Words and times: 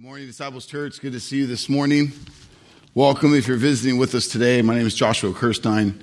Good 0.00 0.06
morning, 0.06 0.26
Disciples 0.28 0.64
Church. 0.64 0.98
Good 0.98 1.12
to 1.12 1.20
see 1.20 1.36
you 1.36 1.46
this 1.46 1.68
morning. 1.68 2.12
Welcome 2.94 3.34
if 3.34 3.46
you're 3.46 3.58
visiting 3.58 3.98
with 3.98 4.14
us 4.14 4.28
today. 4.28 4.62
My 4.62 4.74
name 4.74 4.86
is 4.86 4.94
Joshua 4.94 5.30
Kirstein, 5.34 6.00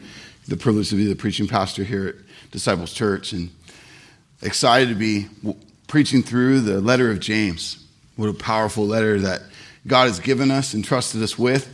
the 0.48 0.56
privilege 0.56 0.90
to 0.90 0.96
be 0.96 1.08
the 1.08 1.16
preaching 1.16 1.48
pastor 1.48 1.84
here 1.84 2.10
at 2.10 2.52
Disciples 2.52 2.94
Church, 2.94 3.34
and 3.34 3.50
excited 4.44 4.90
to 4.90 4.96
be 4.96 5.26
preaching 5.88 6.22
through 6.22 6.62
the 6.62 6.80
letter 6.80 7.10
of 7.10 7.20
James. 7.20 7.88
What 8.18 8.30
a 8.30 8.36
powerful 8.36 8.86
letter 8.86 9.20
that 9.22 9.42
God 9.88 10.06
has 10.06 10.20
given 10.20 10.52
us 10.52 10.76
and 10.76 10.86
trusted 10.86 11.24
us 11.24 11.36
with. 11.36 11.68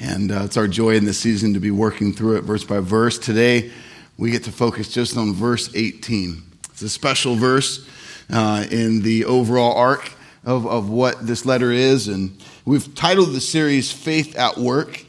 And 0.00 0.32
uh, 0.32 0.42
it's 0.46 0.56
our 0.56 0.66
joy 0.66 0.96
in 0.96 1.04
this 1.04 1.20
season 1.20 1.54
to 1.54 1.60
be 1.60 1.70
working 1.70 2.12
through 2.12 2.38
it 2.38 2.40
verse 2.42 2.64
by 2.64 2.80
verse. 2.80 3.20
Today, 3.20 3.70
we 4.18 4.32
get 4.32 4.42
to 4.44 4.52
focus 4.52 4.92
just 4.92 5.16
on 5.16 5.32
verse 5.32 5.72
18. 5.76 6.42
It's 6.70 6.82
a 6.82 6.88
special 6.88 7.36
verse 7.36 7.88
uh, 8.30 8.66
in 8.68 9.02
the 9.02 9.26
overall 9.26 9.76
arc 9.76 10.10
of, 10.44 10.66
of 10.66 10.90
what 10.90 11.26
this 11.26 11.46
letter 11.46 11.70
is. 11.70 12.08
And 12.08 12.36
we've 12.64 12.94
titled 12.94 13.32
the 13.32 13.40
series 13.40 13.92
Faith 13.92 14.36
at 14.36 14.56
Work. 14.56 15.04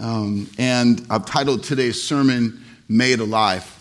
Um, 0.00 0.48
and 0.58 1.04
I've 1.10 1.26
titled 1.26 1.64
today's 1.64 2.02
sermon 2.02 2.64
Made 2.88 3.20
Alive. 3.20 3.74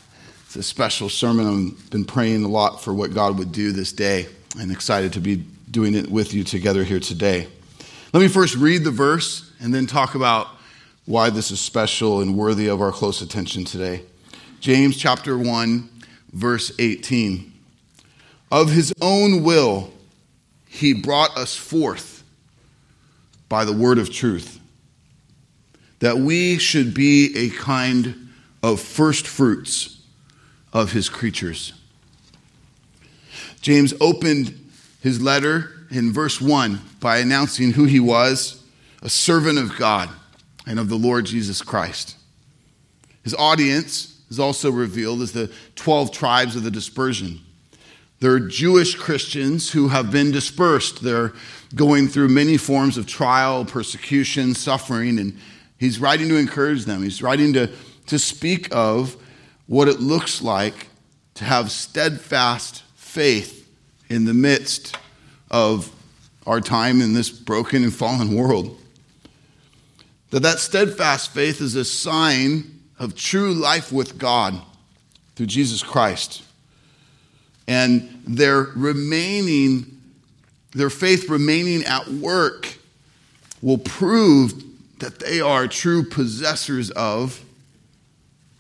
It's 0.46 0.56
a 0.56 0.64
special 0.64 1.10
sermon. 1.10 1.76
I've 1.78 1.90
been 1.90 2.06
praying 2.06 2.44
a 2.44 2.48
lot 2.48 2.82
for 2.82 2.94
what 2.94 3.14
God 3.14 3.38
would 3.38 3.52
do 3.52 3.72
this 3.72 3.92
day 3.92 4.28
and 4.60 4.72
excited 4.72 5.14
to 5.14 5.20
be 5.20 5.44
doing 5.70 5.94
it 5.94 6.10
with 6.10 6.34
you 6.34 6.44
together 6.44 6.84
here 6.84 7.00
today. 7.00 7.48
Let 8.14 8.22
me 8.22 8.28
first 8.28 8.56
read 8.56 8.84
the 8.84 8.92
verse 8.92 9.52
and 9.60 9.74
then 9.74 9.86
talk 9.86 10.16
about 10.16 10.48
why 11.06 11.30
this 11.30 11.52
is 11.52 11.60
special 11.60 12.22
and 12.22 12.36
worthy 12.38 12.68
of 12.68 12.82
our 12.82 12.92
close 12.92 13.22
attention 13.22 13.66
today. 13.66 14.02
James 14.60 14.98
chapter 14.98 15.38
1, 15.38 15.90
verse 16.34 16.72
18. 16.80 17.54
Of 18.52 18.72
his 18.72 18.94
own 19.02 19.44
will, 19.44 19.92
he 20.78 20.94
brought 20.94 21.36
us 21.38 21.56
forth 21.56 22.24
by 23.50 23.66
the 23.66 23.74
word 23.74 23.98
of 23.98 24.12
truth, 24.12 24.60
that 26.00 26.18
we 26.18 26.58
should 26.58 26.94
be 26.94 27.36
a 27.36 27.50
kind 27.50 28.30
of 28.62 28.80
first 28.80 29.28
fruits 29.28 30.02
of 30.74 30.92
his 30.92 31.10
creatures. 31.10 31.74
James 33.62 33.94
opened 34.00 34.72
his 35.02 35.22
letter 35.22 35.72
in 35.90 36.14
verse 36.14 36.40
1 36.40 36.80
by 37.00 37.18
announcing 37.18 37.72
who 37.72 37.86
he 37.86 38.00
was 38.00 38.64
a 39.02 39.10
servant 39.10 39.58
of 39.58 39.78
God 39.78 40.10
and 40.66 40.80
of 40.80 40.90
the 40.90 40.96
Lord 40.96 41.26
Jesus 41.26 41.62
Christ. 41.62 42.16
His 43.24 43.34
audience 43.36 44.22
is 44.30 44.40
also 44.40 44.70
revealed 44.70 45.22
as 45.22 45.32
the 45.32 45.52
12 45.76 46.12
tribes 46.12 46.56
of 46.56 46.64
the 46.64 46.72
dispersion. 46.72 47.42
They're 48.20 48.40
Jewish 48.40 48.96
Christians 48.96 49.72
who 49.72 49.90
have 49.90 50.10
been 50.12 50.32
dispersed. 50.32 51.04
They're 51.04 51.34
going 51.76 52.08
through 52.08 52.30
many 52.30 52.58
forms 52.58 52.98
of 52.98 53.06
trial, 53.06 53.64
persecution, 53.64 54.56
suffering, 54.56 55.20
and 55.20 55.38
he's 55.78 56.00
writing 56.00 56.28
to 56.30 56.38
encourage 56.38 56.86
them. 56.86 57.04
He's 57.04 57.22
writing 57.22 57.54
to, 57.54 57.70
to 58.08 58.18
speak 58.18 58.70
of 58.72 59.16
what 59.68 59.88
it 59.88 60.00
looks 60.00 60.42
like 60.42 60.88
to 61.36 61.44
have 61.44 61.70
steadfast 61.70 62.84
faith 62.96 63.70
in 64.10 64.26
the 64.26 64.34
midst 64.34 64.98
of 65.52 65.94
our 66.48 66.62
time 66.62 67.02
in 67.02 67.14
this 67.14 67.30
broken 67.30 67.84
and 67.84 67.94
fallen 67.94 68.34
world. 68.34 68.80
That 70.32 70.42
that 70.42 70.60
steadfast 70.60 71.32
faith 71.32 71.62
is 71.62 71.76
a 71.76 71.86
sign 71.86 72.82
of 72.98 73.16
true 73.16 73.54
life 73.54 73.92
with 73.92 74.18
God 74.18 74.60
through 75.36 75.46
Jesus 75.46 75.84
Christ 75.84 76.44
and 77.68 78.24
their 78.26 78.62
remaining, 78.76 80.02
their 80.72 80.90
faith 80.90 81.30
remaining 81.30 81.84
at 81.84 82.08
work 82.08 82.78
will 83.62 83.78
prove 83.78 84.64
that 85.00 85.20
they 85.20 85.42
are 85.42 85.68
true 85.68 86.04
possessors 86.04 86.90
of 86.92 87.44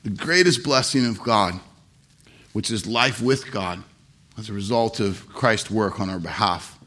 the 0.03 0.09
greatest 0.09 0.63
blessing 0.63 1.05
of 1.05 1.21
God, 1.23 1.59
which 2.53 2.71
is 2.71 2.85
life 2.85 3.21
with 3.21 3.51
God 3.51 3.83
as 4.37 4.49
a 4.49 4.53
result 4.53 4.99
of 4.99 5.27
Christ's 5.29 5.71
work 5.71 5.99
on 5.99 6.09
our 6.09 6.19
behalf. 6.19 6.77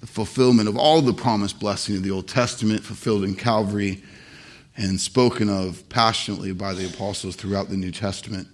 The 0.00 0.06
fulfillment 0.06 0.68
of 0.68 0.76
all 0.76 1.00
the 1.02 1.12
promised 1.12 1.60
blessing 1.60 1.96
of 1.96 2.02
the 2.02 2.10
Old 2.10 2.26
Testament 2.26 2.82
fulfilled 2.82 3.24
in 3.24 3.34
Calvary 3.34 4.02
and 4.76 5.00
spoken 5.00 5.48
of 5.48 5.88
passionately 5.88 6.52
by 6.52 6.72
the 6.72 6.86
apostles 6.86 7.36
throughout 7.36 7.68
the 7.68 7.76
New 7.76 7.92
Testament. 7.92 8.48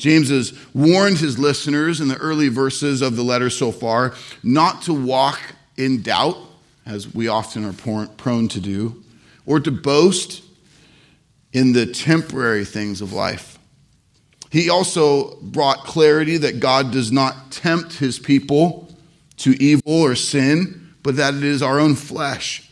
James 0.00 0.30
has 0.30 0.58
warned 0.74 1.18
his 1.18 1.38
listeners 1.38 2.00
in 2.00 2.08
the 2.08 2.16
early 2.16 2.48
verses 2.48 3.02
of 3.02 3.16
the 3.16 3.22
letter 3.22 3.50
so 3.50 3.70
far 3.70 4.14
not 4.42 4.82
to 4.82 4.94
walk 4.94 5.38
in 5.76 6.02
doubt, 6.02 6.38
as 6.86 7.12
we 7.14 7.28
often 7.28 7.64
are 7.64 8.06
prone 8.16 8.48
to 8.48 8.60
do, 8.60 9.02
or 9.44 9.60
to 9.60 9.70
boast 9.70 10.42
in 11.52 11.72
the 11.72 11.86
temporary 11.86 12.64
things 12.64 13.00
of 13.00 13.12
life. 13.12 13.58
He 14.50 14.70
also 14.70 15.36
brought 15.42 15.84
clarity 15.84 16.38
that 16.38 16.60
God 16.60 16.92
does 16.92 17.12
not 17.12 17.52
tempt 17.52 17.92
his 17.94 18.18
people 18.18 18.92
to 19.38 19.50
evil 19.62 19.82
or 19.86 20.14
sin, 20.14 20.92
but 21.02 21.16
that 21.16 21.34
it 21.34 21.44
is 21.44 21.62
our 21.62 21.78
own 21.78 21.94
flesh 21.94 22.70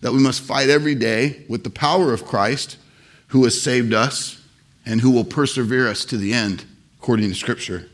that 0.00 0.12
we 0.12 0.18
must 0.18 0.40
fight 0.40 0.68
every 0.70 0.94
day 0.94 1.44
with 1.48 1.64
the 1.64 1.70
power 1.70 2.12
of 2.12 2.24
Christ 2.24 2.78
who 3.28 3.44
has 3.44 3.60
saved 3.60 3.92
us 3.92 4.39
and 4.86 5.00
who 5.00 5.10
will 5.10 5.24
persevere 5.24 5.88
us 5.88 6.04
to 6.06 6.16
the 6.16 6.32
end, 6.32 6.64
according 6.98 7.28
to 7.28 7.34
Scripture. 7.34 7.88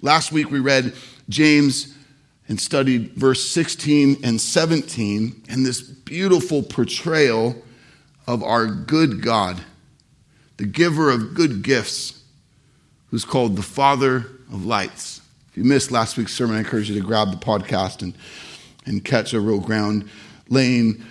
Last 0.00 0.32
week 0.32 0.50
we 0.50 0.60
read 0.60 0.92
James 1.28 1.94
and 2.48 2.60
studied 2.60 3.12
verse 3.12 3.48
16 3.48 4.18
and 4.22 4.40
17 4.40 5.42
and 5.48 5.66
this 5.66 5.80
beautiful 5.80 6.62
portrayal 6.62 7.56
of 8.26 8.42
our 8.42 8.66
good 8.66 9.22
God, 9.22 9.60
the 10.56 10.66
giver 10.66 11.10
of 11.10 11.34
good 11.34 11.62
gifts, 11.62 12.22
who's 13.10 13.24
called 13.24 13.56
the 13.56 13.62
Father 13.62 14.18
of 14.52 14.64
lights. 14.64 15.20
If 15.50 15.56
you 15.56 15.64
missed 15.64 15.90
last 15.90 16.16
week's 16.16 16.34
sermon, 16.34 16.56
I 16.56 16.60
encourage 16.60 16.88
you 16.88 17.00
to 17.00 17.06
grab 17.06 17.30
the 17.30 17.36
podcast 17.36 18.02
and, 18.02 18.14
and 18.84 19.04
catch 19.04 19.32
a 19.32 19.40
real 19.40 19.60
ground 19.60 20.08
laying 20.48 21.04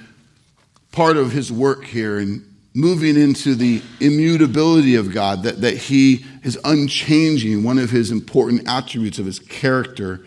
part 0.91 1.17
of 1.17 1.31
his 1.31 1.51
work 1.51 1.83
here 1.85 2.19
and 2.19 2.54
moving 2.75 3.15
into 3.15 3.55
the 3.55 3.81
immutability 4.01 4.95
of 4.95 5.13
God, 5.13 5.43
that, 5.43 5.61
that 5.61 5.77
He 5.77 6.25
is 6.43 6.59
unchanging, 6.65 7.63
one 7.63 7.79
of 7.79 7.89
His 7.89 8.11
important 8.11 8.67
attributes 8.67 9.17
of 9.17 9.25
His 9.25 9.39
character, 9.39 10.25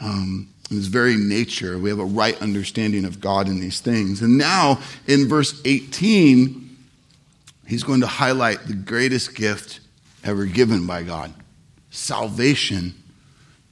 um, 0.00 0.50
His 0.68 0.86
very 0.88 1.16
nature. 1.16 1.78
We 1.78 1.88
have 1.88 1.98
a 1.98 2.04
right 2.04 2.40
understanding 2.42 3.06
of 3.06 3.20
God 3.20 3.48
in 3.48 3.58
these 3.58 3.80
things. 3.80 4.20
And 4.20 4.36
now, 4.36 4.80
in 5.06 5.26
verse 5.26 5.60
18, 5.64 6.76
He's 7.66 7.82
going 7.82 8.02
to 8.02 8.06
highlight 8.06 8.66
the 8.66 8.74
greatest 8.74 9.34
gift 9.34 9.80
ever 10.22 10.44
given 10.44 10.86
by 10.86 11.02
God 11.02 11.32
salvation 11.90 12.94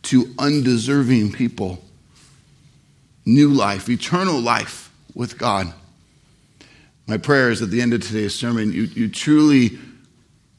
to 0.03 0.35
undeserving 0.39 1.33
people, 1.33 1.85
new 3.27 3.51
life, 3.51 3.91
eternal 3.91 4.41
life 4.41 4.91
with 5.15 5.37
God. 5.37 5.73
My 7.07 7.19
prayer 7.19 7.51
is 7.51 7.63
at 7.63 7.71
the 7.71 7.81
end 7.81 7.95
of 7.95 8.03
today's 8.03 8.35
sermon, 8.35 8.73
you, 8.73 8.83
you 8.83 9.09
truly 9.09 9.79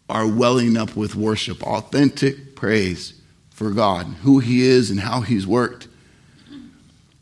are 0.09 0.25
welling 0.25 0.77
up 0.77 0.95
with 0.95 1.13
worship, 1.13 1.61
authentic 1.61 2.55
praise 2.55 3.19
for 3.49 3.71
God, 3.71 4.05
who 4.21 4.39
He 4.39 4.61
is 4.61 4.89
and 4.89 4.99
how 4.99 5.19
He's 5.21 5.45
worked. 5.45 5.89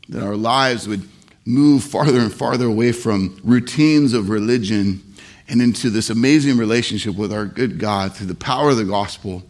That 0.08 0.22
our 0.22 0.36
lives 0.36 0.86
would 0.86 1.08
move 1.44 1.82
farther 1.82 2.20
and 2.20 2.32
farther 2.32 2.66
away 2.66 2.92
from 2.92 3.40
routines 3.42 4.12
of 4.12 4.28
religion 4.28 5.02
and 5.48 5.60
into 5.60 5.90
this 5.90 6.08
amazing 6.08 6.56
relationship 6.56 7.16
with 7.16 7.32
our 7.32 7.46
good 7.46 7.80
God 7.80 8.14
through 8.14 8.28
the 8.28 8.34
power 8.36 8.70
of 8.70 8.76
the 8.76 8.84
gospel, 8.84 9.42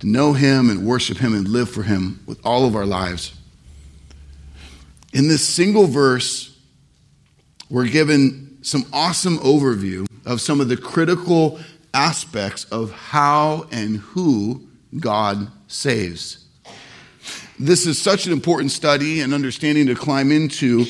to 0.00 0.08
know 0.08 0.32
Him 0.32 0.70
and 0.70 0.84
worship 0.84 1.18
Him 1.18 1.34
and 1.34 1.46
live 1.46 1.70
for 1.70 1.84
Him 1.84 2.20
with 2.26 2.44
all 2.44 2.66
of 2.66 2.74
our 2.74 2.86
lives. 2.86 3.32
In 5.12 5.28
this 5.28 5.46
single 5.46 5.86
verse, 5.86 6.58
we're 7.70 7.86
given 7.86 8.53
some 8.64 8.86
awesome 8.92 9.38
overview 9.38 10.06
of 10.24 10.40
some 10.40 10.60
of 10.60 10.68
the 10.68 10.76
critical 10.76 11.60
aspects 11.92 12.64
of 12.66 12.90
how 12.92 13.66
and 13.70 13.98
who 13.98 14.66
God 14.98 15.48
saves. 15.68 16.44
This 17.58 17.86
is 17.86 18.00
such 18.00 18.26
an 18.26 18.32
important 18.32 18.70
study 18.70 19.20
and 19.20 19.32
understanding 19.32 19.86
to 19.86 19.94
climb 19.94 20.32
into 20.32 20.86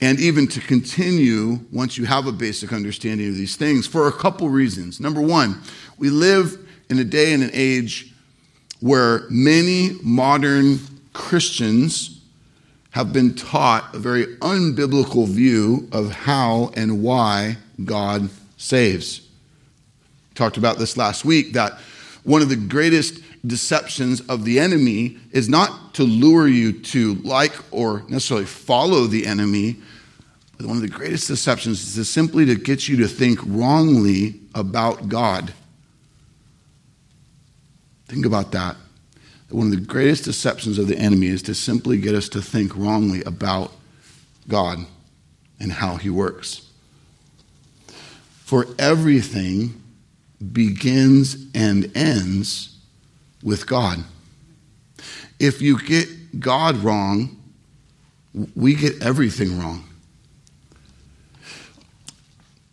and 0.00 0.20
even 0.20 0.46
to 0.48 0.60
continue 0.60 1.58
once 1.72 1.98
you 1.98 2.04
have 2.04 2.26
a 2.26 2.32
basic 2.32 2.72
understanding 2.72 3.28
of 3.28 3.34
these 3.34 3.56
things 3.56 3.86
for 3.86 4.06
a 4.06 4.12
couple 4.12 4.48
reasons. 4.48 5.00
Number 5.00 5.20
one, 5.20 5.60
we 5.96 6.10
live 6.10 6.56
in 6.88 6.98
a 6.98 7.04
day 7.04 7.32
and 7.32 7.42
an 7.42 7.50
age 7.52 8.12
where 8.80 9.22
many 9.28 9.92
modern 10.02 10.78
Christians 11.14 12.17
have 12.90 13.12
been 13.12 13.34
taught 13.34 13.94
a 13.94 13.98
very 13.98 14.26
unbiblical 14.36 15.28
view 15.28 15.88
of 15.92 16.10
how 16.10 16.70
and 16.74 17.02
why 17.02 17.56
God 17.84 18.30
saves. 18.56 19.20
Talked 20.34 20.56
about 20.56 20.78
this 20.78 20.96
last 20.96 21.24
week 21.24 21.52
that 21.52 21.78
one 22.24 22.42
of 22.42 22.48
the 22.48 22.56
greatest 22.56 23.20
deceptions 23.46 24.20
of 24.22 24.44
the 24.44 24.58
enemy 24.58 25.16
is 25.32 25.48
not 25.48 25.94
to 25.94 26.04
lure 26.04 26.48
you 26.48 26.72
to 26.72 27.14
like 27.16 27.54
or 27.70 28.04
necessarily 28.08 28.46
follow 28.46 29.06
the 29.06 29.26
enemy. 29.26 29.76
But 30.56 30.66
one 30.66 30.76
of 30.76 30.82
the 30.82 30.88
greatest 30.88 31.28
deceptions 31.28 31.82
is 31.82 31.94
to 31.94 32.04
simply 32.04 32.46
to 32.46 32.56
get 32.56 32.88
you 32.88 32.96
to 32.98 33.08
think 33.08 33.38
wrongly 33.44 34.40
about 34.54 35.08
God. 35.08 35.52
Think 38.08 38.26
about 38.26 38.52
that. 38.52 38.76
One 39.50 39.68
of 39.68 39.72
the 39.72 39.86
greatest 39.86 40.24
deceptions 40.24 40.78
of 40.78 40.88
the 40.88 40.98
enemy 40.98 41.28
is 41.28 41.42
to 41.44 41.54
simply 41.54 41.98
get 41.98 42.14
us 42.14 42.28
to 42.30 42.42
think 42.42 42.76
wrongly 42.76 43.22
about 43.24 43.72
God 44.46 44.86
and 45.58 45.72
how 45.72 45.96
he 45.96 46.10
works. 46.10 46.68
For 48.44 48.66
everything 48.78 49.82
begins 50.52 51.46
and 51.54 51.90
ends 51.96 52.76
with 53.42 53.66
God. 53.66 54.04
If 55.38 55.62
you 55.62 55.80
get 55.80 56.40
God 56.40 56.76
wrong, 56.76 57.36
we 58.54 58.74
get 58.74 59.02
everything 59.02 59.58
wrong. 59.58 59.84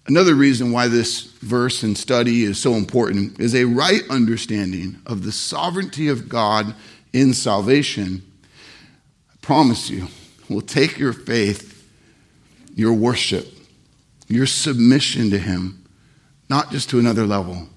Another 0.08 0.36
reason 0.36 0.72
why 0.72 0.88
this 0.88 1.22
verse 1.22 1.82
and 1.82 1.98
study 1.98 2.44
is 2.44 2.60
so 2.60 2.74
important 2.74 3.40
is 3.40 3.56
a 3.56 3.66
right 3.66 4.04
understanding 4.10 4.98
of 5.06 5.24
the 5.24 5.32
sovereignty 5.32 6.10
of 6.10 6.30
God 6.30 6.76
in 7.12 7.34
salvation. 7.34 8.22
I 9.32 9.36
promise 9.42 9.90
you, 9.90 10.08
will 10.48 10.62
take 10.62 11.00
your 11.00 11.14
faith, 11.14 11.90
your 12.76 12.94
worship, 12.94 13.48
your 14.28 14.46
submission 14.46 15.32
to 15.32 15.40
Him, 15.40 15.84
not 16.50 16.72
just 16.72 16.90
to 16.92 17.00
another 17.00 17.26
level, 17.26 17.68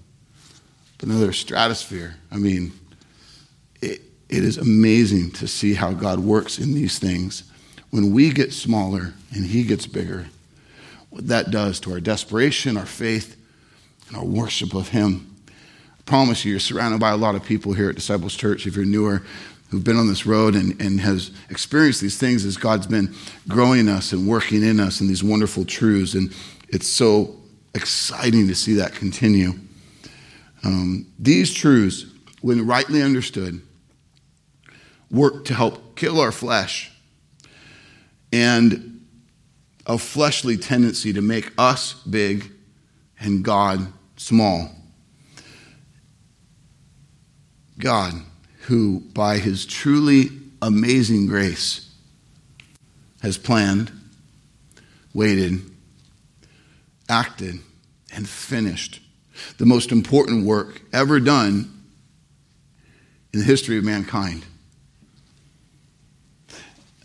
but 0.99 1.09
another 1.09 1.33
stratosphere. 1.33 2.17
I 2.31 2.37
mean, 2.37 2.73
it, 3.81 4.03
it 4.29 4.45
is 4.45 4.59
amazing 4.59 5.31
to 5.33 5.49
see 5.49 5.73
how 5.73 5.93
God 5.93 6.19
works 6.19 6.59
in 6.59 6.75
these 6.75 6.99
things. 6.99 7.45
When 7.91 8.13
we 8.13 8.31
get 8.31 8.53
smaller 8.53 9.15
and 9.35 9.47
He 9.47 9.63
gets 9.63 9.87
bigger, 9.87 10.27
what 11.11 11.29
that 11.29 11.51
does 11.51 11.81
to 11.81 11.93
our 11.93 12.01
desperation, 12.01 12.77
our 12.77 12.87
faith, 12.87 13.37
and 14.09 14.17
our 14.17 14.25
worship 14.25 14.75
of 14.75 14.89
Him. 14.89 15.35
I 15.49 16.03
promise 16.05 16.45
you, 16.45 16.53
you're 16.53 16.61
surrounded 16.61 17.01
by 17.01 17.11
a 17.11 17.17
lot 17.17 17.35
of 17.35 17.45
people 17.45 17.73
here 17.73 17.89
at 17.89 17.97
Disciples 17.97 18.35
Church, 18.35 18.67
if 18.67 18.77
you're 18.77 18.85
newer, 18.85 19.23
who've 19.71 19.85
been 19.85 19.97
on 19.97 20.09
this 20.09 20.27
road 20.27 20.55
and, 20.55 20.81
and 20.81 21.01
has 21.01 21.31
experienced 21.51 22.01
these 22.01 22.19
things 22.19 22.45
as 22.45 22.57
God's 22.57 22.87
been 22.87 23.15
growing 23.49 23.89
us 23.89 24.13
and 24.13 24.27
working 24.27 24.63
in 24.63 24.81
us 24.81 25.01
in 25.01 25.09
these 25.09 25.23
wonderful 25.23 25.65
truths. 25.65 26.15
And 26.15 26.35
it's 26.69 26.89
so 26.89 27.37
exciting 27.75 28.49
to 28.49 28.55
see 28.55 28.75
that 28.75 28.95
continue. 28.95 29.53
Um, 30.65 31.07
these 31.19 31.53
truths, 31.53 32.07
when 32.41 32.67
rightly 32.67 33.03
understood, 33.03 33.61
work 35.11 35.45
to 35.47 35.55
help 35.55 35.97
kill 35.97 36.21
our 36.21 36.33
flesh 36.33 36.91
and 38.33 38.98
a 39.89 39.97
fleshly 39.97 40.57
tendency 40.57 41.13
to 41.15 41.23
make 41.23 41.51
us 41.57 41.95
big 41.95 42.53
and 43.19 43.43
God 43.43 43.91
small. 44.17 44.71
God, 47.79 48.13
who 48.67 49.01
by 49.15 49.39
his 49.39 49.65
truly 49.65 50.29
amazing 50.61 51.27
grace 51.27 51.91
has 53.23 53.39
planned, 53.39 53.91
waited, 55.15 55.61
acted, 57.09 57.59
and 58.15 58.29
finished 58.29 59.01
the 59.57 59.67
most 59.67 59.91
important 59.91 60.45
work 60.45 60.83
ever 60.93 61.19
done 61.21 61.73
in 63.33 63.41
the 63.41 63.45
history 63.45 63.79
of 63.79 63.85
mankind. 63.85 64.45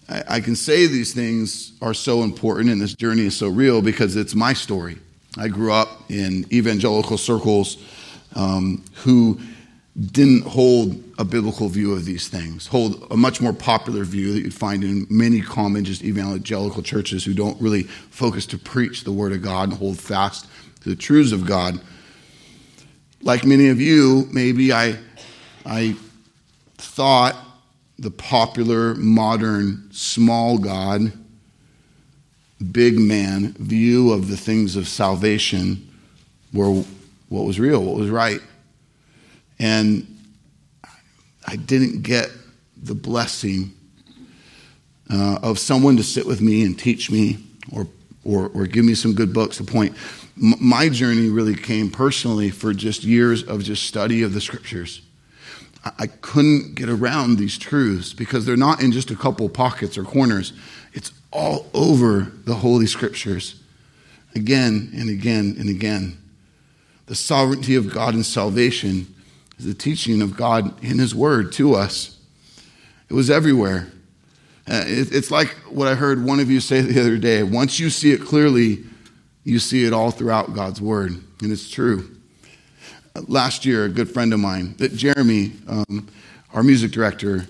I, 0.09 0.41
can 0.41 0.55
say 0.55 0.85
these 0.85 1.13
things 1.13 1.71
are 1.81 1.93
so 1.93 2.23
important 2.23 2.69
and 2.69 2.81
this 2.81 2.93
journey 2.93 3.25
is 3.25 3.37
so 3.37 3.47
real 3.47 3.81
because 3.81 4.15
it's 4.15 4.35
my 4.35 4.53
story. 4.53 4.97
I 5.37 5.47
grew 5.47 5.71
up 5.71 6.09
in 6.09 6.45
evangelical 6.51 7.17
circles 7.17 7.77
um, 8.35 8.83
who 8.95 9.39
didn't 9.99 10.43
hold 10.43 11.03
a 11.19 11.23
biblical 11.23 11.69
view 11.69 11.93
of 11.93 12.05
these 12.05 12.27
things, 12.27 12.67
hold 12.67 13.07
a 13.11 13.17
much 13.17 13.39
more 13.39 13.53
popular 13.53 14.03
view 14.03 14.33
that 14.33 14.41
you'd 14.41 14.53
find 14.53 14.83
in 14.83 15.05
many 15.09 15.39
common 15.39 15.85
just 15.85 16.03
evangelical 16.03 16.81
churches 16.81 17.23
who 17.23 17.33
don't 17.33 17.59
really 17.61 17.83
focus 17.83 18.45
to 18.47 18.57
preach 18.57 19.03
the 19.03 19.11
word 19.11 19.31
of 19.31 19.41
God 19.41 19.69
and 19.69 19.77
hold 19.77 19.99
fast 19.99 20.47
to 20.81 20.89
the 20.89 20.95
truths 20.95 21.31
of 21.31 21.45
God. 21.45 21.79
Like 23.21 23.45
many 23.45 23.69
of 23.69 23.79
you, 23.79 24.27
maybe 24.31 24.73
I, 24.73 24.97
I 25.65 25.95
thought 26.77 27.35
the 27.99 28.11
popular, 28.11 28.95
modern, 28.95 29.89
small 29.91 30.57
God, 30.57 31.11
big 32.71 32.97
man 32.97 33.53
view 33.53 34.11
of 34.11 34.29
the 34.29 34.37
things 34.37 34.75
of 34.75 34.87
salvation 34.87 35.89
were 36.53 36.83
what 37.29 37.45
was 37.45 37.59
real, 37.59 37.83
what 37.83 37.95
was 37.95 38.09
right. 38.09 38.39
And 39.59 40.07
I 41.45 41.55
didn't 41.55 42.03
get 42.03 42.29
the 42.77 42.95
blessing 42.95 43.73
uh, 45.09 45.39
of 45.41 45.59
someone 45.59 45.97
to 45.97 46.03
sit 46.03 46.25
with 46.25 46.41
me 46.41 46.63
and 46.63 46.77
teach 46.77 47.11
me 47.11 47.37
or, 47.71 47.87
or, 48.23 48.49
or 48.49 48.65
give 48.65 48.85
me 48.85 48.95
some 48.95 49.13
good 49.13 49.33
books 49.33 49.57
to 49.57 49.63
point. 49.63 49.95
M- 50.41 50.55
my 50.59 50.89
journey 50.89 51.29
really 51.29 51.55
came 51.55 51.89
personally 51.89 52.49
for 52.49 52.73
just 52.73 53.03
years 53.03 53.43
of 53.43 53.63
just 53.63 53.83
study 53.83 54.23
of 54.23 54.33
the 54.33 54.41
scriptures 54.41 55.01
I 55.85 56.07
couldn't 56.07 56.75
get 56.75 56.87
around 56.87 57.37
these 57.37 57.57
truths 57.57 58.13
because 58.13 58.45
they're 58.45 58.55
not 58.55 58.81
in 58.81 58.91
just 58.91 59.11
a 59.11 59.15
couple 59.15 59.49
pockets 59.49 59.97
or 59.97 60.03
corners. 60.03 60.53
It's 60.93 61.11
all 61.31 61.67
over 61.73 62.31
the 62.45 62.55
Holy 62.55 62.85
Scriptures, 62.85 63.61
again 64.33 64.91
and 64.95 65.09
again 65.09 65.55
and 65.59 65.69
again. 65.69 66.17
The 67.07 67.15
sovereignty 67.15 67.75
of 67.75 67.93
God 67.93 68.13
in 68.13 68.23
salvation 68.23 69.13
is 69.59 69.65
the 69.65 69.73
teaching 69.73 70.21
of 70.21 70.37
God 70.37 70.81
in 70.81 70.99
His 70.99 71.13
Word 71.13 71.51
to 71.53 71.75
us. 71.75 72.17
It 73.09 73.13
was 73.13 73.29
everywhere. 73.29 73.91
Uh, 74.65 74.83
it's 74.87 75.31
like 75.31 75.49
what 75.69 75.89
I 75.89 75.95
heard 75.95 76.23
one 76.23 76.39
of 76.39 76.49
you 76.49 76.61
say 76.61 76.79
the 76.79 77.01
other 77.01 77.17
day. 77.17 77.43
Once 77.43 77.77
you 77.77 77.89
see 77.89 78.13
it 78.13 78.21
clearly, 78.21 78.85
you 79.43 79.59
see 79.59 79.83
it 79.83 79.91
all 79.91 80.11
throughout 80.11 80.53
God's 80.53 80.79
Word. 80.79 81.11
And 81.41 81.51
it's 81.51 81.69
true 81.69 82.12
last 83.27 83.65
year, 83.65 83.85
a 83.85 83.89
good 83.89 84.09
friend 84.09 84.33
of 84.33 84.39
mine, 84.39 84.75
that 84.77 84.95
Jeremy, 84.95 85.51
um, 85.67 86.07
our 86.53 86.63
music 86.63 86.91
director, 86.91 87.45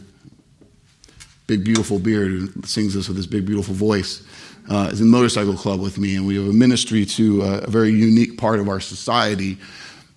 big 1.47 1.63
beautiful 1.63 1.99
beard, 1.99 2.65
sings 2.65 2.93
this 2.93 3.07
with 3.07 3.17
his 3.17 3.27
big 3.27 3.45
beautiful 3.45 3.73
voice, 3.73 4.25
uh, 4.69 4.89
is 4.91 5.01
in 5.01 5.09
motorcycle 5.09 5.55
club 5.55 5.81
with 5.81 5.97
me, 5.97 6.15
and 6.15 6.25
we 6.25 6.35
have 6.35 6.47
a 6.47 6.53
ministry 6.53 7.05
to 7.05 7.41
uh, 7.43 7.61
a 7.63 7.69
very 7.69 7.91
unique 7.91 8.37
part 8.37 8.59
of 8.59 8.69
our 8.69 8.79
society. 8.79 9.57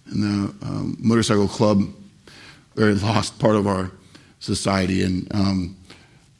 And 0.07 0.23
the 0.23 0.67
um, 0.67 0.97
motorcycle 1.01 1.49
club, 1.49 1.83
very 2.75 2.95
lost 2.95 3.39
part 3.39 3.57
of 3.57 3.67
our 3.67 3.91
society, 4.39 5.03
and 5.03 5.33
um, 5.35 5.77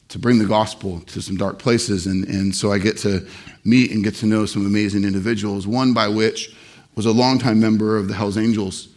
to 0.09 0.19
bring 0.19 0.39
the 0.39 0.45
gospel 0.45 1.01
to 1.01 1.21
some 1.21 1.35
dark 1.35 1.59
places. 1.59 2.07
And, 2.07 2.25
and 2.27 2.55
so 2.55 2.71
I 2.71 2.77
get 2.77 2.97
to 2.99 3.27
meet 3.65 3.91
and 3.91 4.03
get 4.03 4.15
to 4.15 4.25
know 4.25 4.45
some 4.45 4.65
amazing 4.65 5.03
individuals, 5.03 5.67
one 5.67 5.93
by 5.93 6.07
which 6.07 6.55
was 6.95 7.05
a 7.05 7.11
longtime 7.11 7.59
member 7.59 7.97
of 7.97 8.07
the 8.07 8.13
Hells 8.13 8.37
Angels 8.37 8.89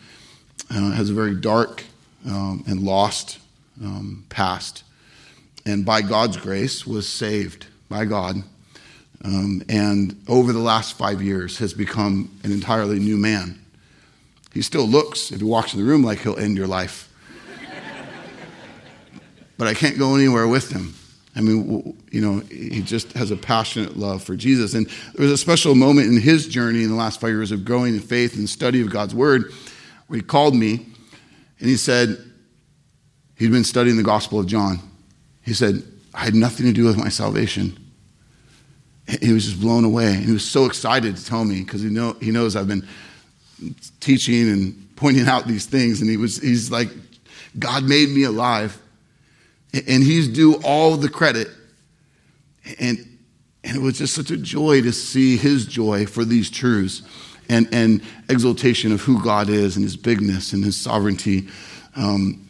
uh, 0.71 0.91
has 0.91 1.11
a 1.11 1.15
very 1.15 1.35
dark 1.35 1.85
um, 2.27 2.65
and 2.67 2.83
lost 2.83 3.39
um, 3.83 4.25
past. 4.29 4.85
And 5.67 5.85
by 5.85 6.03
God's 6.03 6.37
grace, 6.37 6.87
was 6.87 7.09
saved 7.09 7.67
by 7.89 8.05
God. 8.05 8.37
Um, 9.25 9.63
and 9.69 10.23
over 10.29 10.53
the 10.53 10.61
last 10.61 10.97
five 10.97 11.23
years, 11.23 11.59
has 11.59 11.75
become 11.75 12.31
an 12.43 12.53
entirely 12.53 12.99
new 12.99 13.17
man. 13.17 13.61
He 14.53 14.63
still 14.63 14.87
looks, 14.87 15.31
if 15.31 15.39
he 15.39 15.45
walks 15.45 15.75
in 15.75 15.81
the 15.81 15.87
room, 15.87 16.03
like 16.03 16.21
he'll 16.21 16.39
end 16.39 16.57
your 16.57 16.67
life. 16.67 17.09
but 19.59 19.69
I 19.69 19.75
can't 19.75 19.99
go 19.99 20.17
anywhere 20.17 20.49
with 20.49 20.71
him. 20.71 20.95
I 21.37 21.43
mean, 21.43 21.97
you 22.11 22.21
know, 22.21 22.41
he 22.41 22.83
just 22.83 23.13
has 23.13 23.31
a 23.31 23.37
passionate 23.37 23.97
love 23.97 24.23
for 24.23 24.35
Jesus. 24.35 24.75
And 24.75 24.89
there 25.15 25.25
was 25.25 25.33
a 25.33 25.39
special 25.39 25.77
moment 25.77 26.09
in 26.09 26.21
his 26.21 26.49
journey 26.49 26.83
in 26.83 26.89
the 26.89 26.97
last 26.97 27.21
five 27.21 27.31
years 27.31 27.53
of 27.53 27.65
growing 27.65 27.95
in 27.95 28.01
faith 28.01 28.35
and 28.37 28.49
study 28.49 28.81
of 28.81 28.91
God's 28.91 29.15
word 29.15 29.53
where 30.11 30.17
he 30.17 30.25
called 30.25 30.57
me 30.57 30.73
and 31.61 31.69
he 31.69 31.77
said 31.77 32.19
he'd 33.37 33.53
been 33.53 33.63
studying 33.63 33.97
the 33.97 34.03
Gospel 34.03 34.41
of 34.41 34.47
John. 34.49 34.81
He 35.41 35.55
said, 35.55 35.85
I 36.13 36.25
had 36.25 36.35
nothing 36.35 36.67
to 36.67 36.73
do 36.73 36.85
with 36.85 36.97
my 36.97 37.09
salvation. 37.09 37.79
He 39.23 39.33
was 39.33 39.47
just 39.47 39.61
blown 39.61 39.85
away. 39.85 40.15
And 40.15 40.25
he 40.25 40.33
was 40.33 40.45
so 40.45 40.67
excited 40.67 41.17
to 41.17 41.25
tell 41.25 41.45
me 41.45 41.61
because 41.61 41.83
he, 41.83 41.91
know, 41.91 42.15
he 42.15 42.33
knows 42.33 42.57
I've 42.57 42.67
been 42.67 42.89
teaching 44.01 44.51
and 44.51 44.89
pointing 44.97 45.29
out 45.29 45.47
these 45.47 45.67
things. 45.67 46.01
And 46.01 46.11
he 46.11 46.17
was, 46.17 46.39
he's 46.39 46.73
like, 46.73 46.89
God 47.57 47.85
made 47.85 48.09
me 48.09 48.25
alive. 48.25 48.83
And 49.73 50.03
he's 50.03 50.27
due 50.27 50.57
all 50.65 50.97
the 50.97 51.09
credit. 51.09 51.47
And, 52.81 52.99
and 53.63 53.77
it 53.77 53.81
was 53.81 53.97
just 53.97 54.17
such 54.17 54.33
a 54.33 54.37
joy 54.37 54.83
to 54.83 54.91
see 54.91 55.37
his 55.37 55.67
joy 55.67 56.05
for 56.05 56.25
these 56.25 56.51
truths 56.51 57.03
and, 57.51 57.69
and 57.73 58.01
exaltation 58.29 58.93
of 58.93 59.01
who 59.03 59.23
God 59.23 59.49
is 59.49 59.77
and 59.77 59.85
his 59.85 59.97
bigness 59.97 60.53
and 60.55 60.65
his 60.65 60.77
sovereignty. 60.77 61.49
Um, 61.97 62.47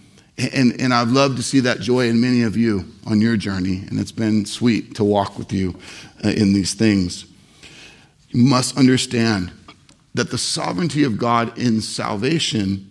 And, 0.54 0.80
and 0.80 0.94
I've 0.94 1.12
loved 1.12 1.36
to 1.36 1.42
see 1.42 1.60
that 1.60 1.80
joy 1.80 2.08
in 2.08 2.18
many 2.18 2.44
of 2.44 2.56
you 2.56 2.84
on 3.04 3.20
your 3.20 3.36
journey, 3.36 3.84
and 3.90 4.00
it's 4.00 4.14
been 4.14 4.46
sweet 4.46 4.94
to 4.94 5.04
walk 5.04 5.38
with 5.38 5.52
you 5.52 5.74
uh, 6.24 6.30
in 6.30 6.54
these 6.54 6.72
things. 6.74 7.26
You 8.30 8.44
must 8.48 8.78
understand 8.78 9.52
that 10.14 10.30
the 10.30 10.38
sovereignty 10.38 11.04
of 11.04 11.18
God 11.18 11.58
in 11.58 11.82
salvation 11.82 12.88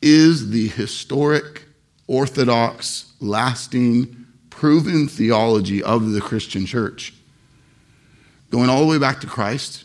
is 0.00 0.50
the 0.50 0.68
historic, 0.68 1.64
orthodox, 2.06 3.12
lasting, 3.18 4.14
proven 4.50 5.08
theology 5.08 5.82
of 5.82 6.12
the 6.12 6.20
Christian 6.20 6.64
church. 6.64 7.12
Going 8.50 8.70
all 8.70 8.82
the 8.82 8.90
way 8.90 8.98
back 8.98 9.20
to 9.20 9.26
Christ, 9.26 9.84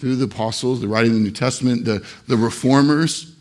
through 0.00 0.16
the 0.16 0.24
apostles, 0.24 0.80
the 0.80 0.88
writing 0.88 1.10
of 1.10 1.18
the 1.18 1.24
New 1.24 1.30
Testament, 1.30 1.84
the, 1.84 2.04
the 2.26 2.36
reformers, 2.36 3.34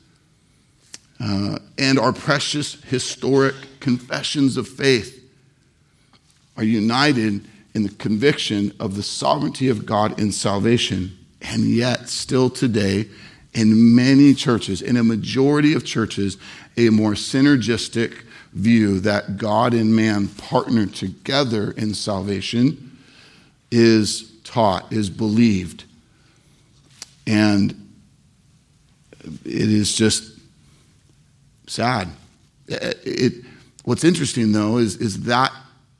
uh, 1.21 1.57
and 1.77 1.97
our 1.97 2.11
precious 2.11 2.81
historic 2.83 3.55
confessions 3.79 4.57
of 4.57 4.67
faith 4.67 5.15
are 6.57 6.63
united 6.63 7.45
in 7.73 7.83
the 7.83 7.89
conviction 7.89 8.73
of 8.79 8.95
the 8.95 9.03
sovereignty 9.03 9.69
of 9.69 9.85
God 9.85 10.19
in 10.19 10.31
salvation. 10.33 11.17
And 11.41 11.63
yet, 11.63 12.09
still 12.09 12.49
today, 12.49 13.07
in 13.53 13.95
many 13.95 14.33
churches, 14.33 14.81
in 14.81 14.97
a 14.97 15.03
majority 15.03 15.73
of 15.73 15.85
churches, 15.85 16.37
a 16.75 16.89
more 16.89 17.13
synergistic 17.13 18.23
view 18.51 18.99
that 18.99 19.37
God 19.37 19.73
and 19.73 19.95
man 19.95 20.27
partner 20.27 20.85
together 20.87 21.71
in 21.71 21.93
salvation 21.93 22.97
is 23.71 24.31
taught, 24.43 24.91
is 24.91 25.09
believed. 25.09 25.85
And 27.29 27.93
it 29.21 29.69
is 29.69 29.95
just 29.95 30.39
sad. 31.67 32.07
It, 32.67 32.99
it, 33.03 33.33
what's 33.83 34.03
interesting, 34.03 34.51
though, 34.51 34.79
is, 34.79 34.95
is 34.95 35.21
that 35.23 35.53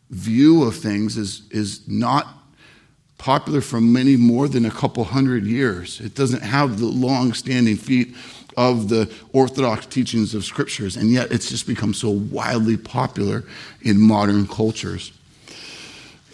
view 0.10 0.64
of 0.64 0.76
things 0.76 1.18
is, 1.18 1.44
is 1.52 1.88
not 1.88 2.28
popular 3.20 3.62
for 3.62 3.80
many 3.80 4.18
more 4.18 4.48
than 4.48 4.66
a 4.66 4.72
couple 4.72 5.04
hundred 5.04 5.46
years. 5.46 6.02
It 6.02 6.16
doesn't 6.16 6.42
have 6.42 6.80
the 6.80 6.88
long 6.88 7.34
standing 7.34 7.76
feet 7.76 8.16
of 8.58 8.90
the 8.90 9.14
orthodox 9.32 9.86
teachings 9.86 10.34
of 10.34 10.44
scriptures, 10.44 10.98
and 10.98 11.12
yet 11.12 11.32
it's 11.32 11.48
just 11.48 11.68
become 11.68 11.94
so 11.94 12.10
wildly 12.10 12.76
popular 12.76 13.44
in 13.84 14.02
modern 14.02 14.48
cultures 14.48 15.12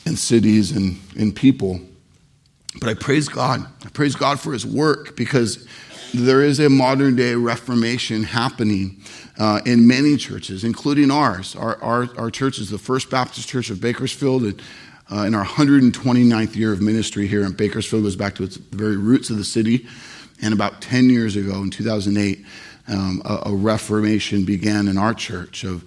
and 0.05 0.17
cities 0.17 0.71
and, 0.71 0.97
and 1.17 1.35
people. 1.35 1.81
But 2.79 2.89
I 2.89 2.93
praise 2.93 3.27
God. 3.27 3.65
I 3.83 3.89
praise 3.89 4.15
God 4.15 4.39
for 4.39 4.53
his 4.53 4.65
work 4.65 5.15
because 5.15 5.67
there 6.13 6.41
is 6.41 6.59
a 6.59 6.69
modern 6.69 7.15
day 7.15 7.35
reformation 7.35 8.23
happening 8.23 9.01
uh, 9.37 9.61
in 9.65 9.87
many 9.87 10.17
churches, 10.17 10.63
including 10.63 11.11
ours. 11.11 11.55
Our, 11.55 11.81
our, 11.81 12.09
our 12.17 12.31
church 12.31 12.59
is 12.59 12.69
the 12.69 12.77
First 12.77 13.09
Baptist 13.09 13.47
Church 13.47 13.69
of 13.69 13.81
Bakersfield. 13.81 14.43
And, 14.43 14.61
uh, 15.11 15.25
in 15.27 15.35
our 15.35 15.45
129th 15.45 16.55
year 16.55 16.73
of 16.73 16.81
ministry 16.81 17.27
here 17.27 17.45
in 17.45 17.51
Bakersfield, 17.51 18.03
goes 18.03 18.15
back 18.15 18.35
to 18.35 18.43
its 18.43 18.57
very 18.57 18.97
roots 18.97 19.29
of 19.29 19.37
the 19.37 19.43
city. 19.43 19.87
And 20.41 20.53
about 20.53 20.81
10 20.81 21.09
years 21.09 21.35
ago, 21.35 21.61
in 21.61 21.69
2008, 21.69 22.45
um, 22.87 23.21
a, 23.25 23.43
a 23.47 23.55
reformation 23.55 24.45
began 24.45 24.87
in 24.87 24.97
our 24.97 25.13
church 25.13 25.63
of 25.63 25.83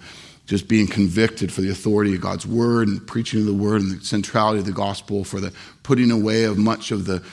just 0.49 0.67
being 0.67 0.87
convicted 0.87 1.53
for 1.53 1.61
the 1.61 1.69
authority 1.69 2.15
of 2.15 2.21
God's 2.21 2.47
word 2.47 2.87
and 2.87 3.05
preaching 3.05 3.41
of 3.41 3.45
the 3.45 3.53
word 3.53 3.83
and 3.83 4.01
the 4.01 4.03
centrality 4.03 4.57
of 4.57 4.65
the 4.65 4.71
gospel, 4.71 5.23
for 5.23 5.39
the 5.39 5.53
putting 5.83 6.09
away 6.09 6.45
of 6.45 6.57
much 6.57 6.89
of 6.89 7.05
the 7.05 7.23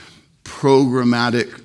programmatic 0.44 1.64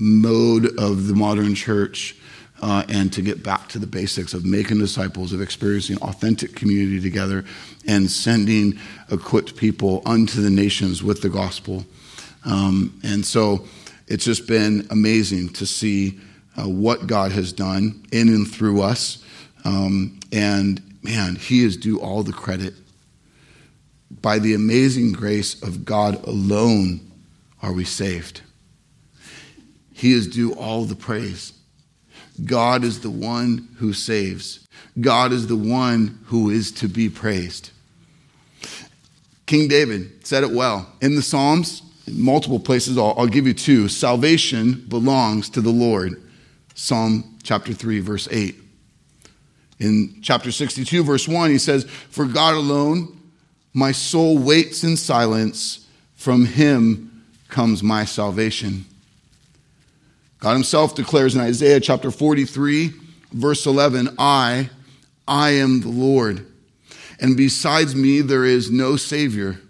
mode 0.00 0.76
of 0.80 1.06
the 1.06 1.14
modern 1.14 1.54
church 1.54 2.16
uh, 2.62 2.82
and 2.88 3.12
to 3.12 3.22
get 3.22 3.44
back 3.44 3.68
to 3.68 3.78
the 3.78 3.86
basics 3.86 4.34
of 4.34 4.44
making 4.44 4.80
disciples, 4.80 5.32
of 5.32 5.40
experiencing 5.40 5.98
authentic 5.98 6.56
community 6.56 7.00
together, 7.00 7.44
and 7.86 8.10
sending 8.10 8.76
equipped 9.08 9.56
people 9.56 10.02
unto 10.04 10.42
the 10.42 10.50
nations 10.50 11.00
with 11.00 11.22
the 11.22 11.28
gospel. 11.28 11.86
Um, 12.44 13.00
and 13.04 13.24
so 13.24 13.66
it's 14.08 14.24
just 14.24 14.48
been 14.48 14.88
amazing 14.90 15.50
to 15.50 15.64
see 15.64 16.18
uh, 16.56 16.68
what 16.68 17.06
God 17.06 17.30
has 17.30 17.52
done 17.52 18.04
in 18.10 18.26
and 18.26 18.50
through 18.50 18.82
us. 18.82 19.21
Um, 19.64 20.20
and 20.32 20.82
man, 21.02 21.36
He 21.36 21.64
is 21.64 21.76
due 21.76 22.00
all 22.00 22.22
the 22.22 22.32
credit. 22.32 22.74
By 24.20 24.38
the 24.38 24.54
amazing 24.54 25.12
grace 25.12 25.60
of 25.62 25.84
God 25.84 26.24
alone 26.26 27.00
are 27.62 27.72
we 27.72 27.84
saved. 27.84 28.42
He 29.92 30.12
is 30.12 30.26
due 30.26 30.52
all 30.54 30.84
the 30.84 30.96
praise. 30.96 31.52
God 32.44 32.82
is 32.82 33.00
the 33.00 33.10
one 33.10 33.68
who 33.76 33.92
saves. 33.92 34.66
God 35.00 35.32
is 35.32 35.46
the 35.46 35.56
one 35.56 36.18
who 36.26 36.50
is 36.50 36.72
to 36.72 36.88
be 36.88 37.08
praised. 37.08 37.70
King 39.46 39.68
David 39.68 40.26
said 40.26 40.42
it 40.42 40.50
well 40.50 40.90
in 41.00 41.14
the 41.14 41.22
Psalms, 41.22 41.82
in 42.06 42.20
multiple 42.22 42.60
places. 42.60 42.96
I'll, 42.98 43.14
I'll 43.16 43.26
give 43.26 43.46
you 43.46 43.54
two. 43.54 43.88
Salvation 43.88 44.84
belongs 44.88 45.50
to 45.50 45.60
the 45.60 45.70
Lord. 45.70 46.22
Psalm 46.74 47.38
chapter 47.42 47.72
3, 47.74 48.00
verse 48.00 48.28
8. 48.30 48.61
In 49.82 50.20
chapter 50.22 50.52
62, 50.52 51.02
verse 51.02 51.26
1, 51.26 51.50
he 51.50 51.58
says, 51.58 51.84
For 51.84 52.24
God 52.24 52.54
alone, 52.54 53.18
my 53.74 53.90
soul 53.90 54.38
waits 54.38 54.84
in 54.84 54.96
silence. 54.96 55.88
From 56.14 56.46
him 56.46 57.24
comes 57.48 57.82
my 57.82 58.04
salvation. 58.04 58.84
God 60.38 60.52
himself 60.52 60.94
declares 60.94 61.34
in 61.34 61.40
Isaiah 61.40 61.80
chapter 61.80 62.12
43, 62.12 62.92
verse 63.32 63.66
11, 63.66 64.14
I, 64.20 64.70
I 65.26 65.50
am 65.50 65.80
the 65.80 65.88
Lord, 65.88 66.46
and 67.18 67.36
besides 67.36 67.96
me 67.96 68.20
there 68.20 68.44
is 68.44 68.70
no 68.70 68.96
Savior. 68.96 69.60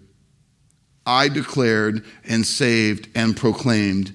I 1.07 1.27
declared 1.27 2.05
and 2.23 2.45
saved 2.45 3.09
and 3.15 3.35
proclaimed, 3.35 4.13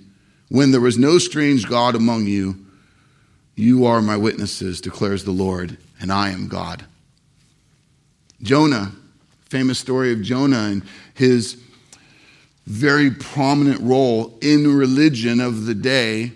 when 0.49 0.71
there 0.71 0.81
was 0.81 0.97
no 0.97 1.19
strange 1.19 1.69
God 1.69 1.97
among 1.97 2.27
you, 2.27 2.65
you 3.57 3.85
are 3.85 4.01
my 4.01 4.17
witnesses, 4.17 4.81
declares 4.81 5.25
the 5.25 5.33
Lord, 5.33 5.77
and 6.01 6.13
I 6.13 6.31
am 6.31 6.49
God. 6.49 6.85
Jonah, 8.43 8.93
famous 9.49 9.79
story 9.79 10.13
of 10.13 10.23
Jonah 10.23 10.69
and 10.69 10.83
his 11.15 11.61
very 12.67 13.11
prominent 13.11 13.81
role 13.81 14.39
in 14.43 14.77
religion 14.77 15.41
of 15.41 15.65
the 15.65 15.75
day 15.75 16.33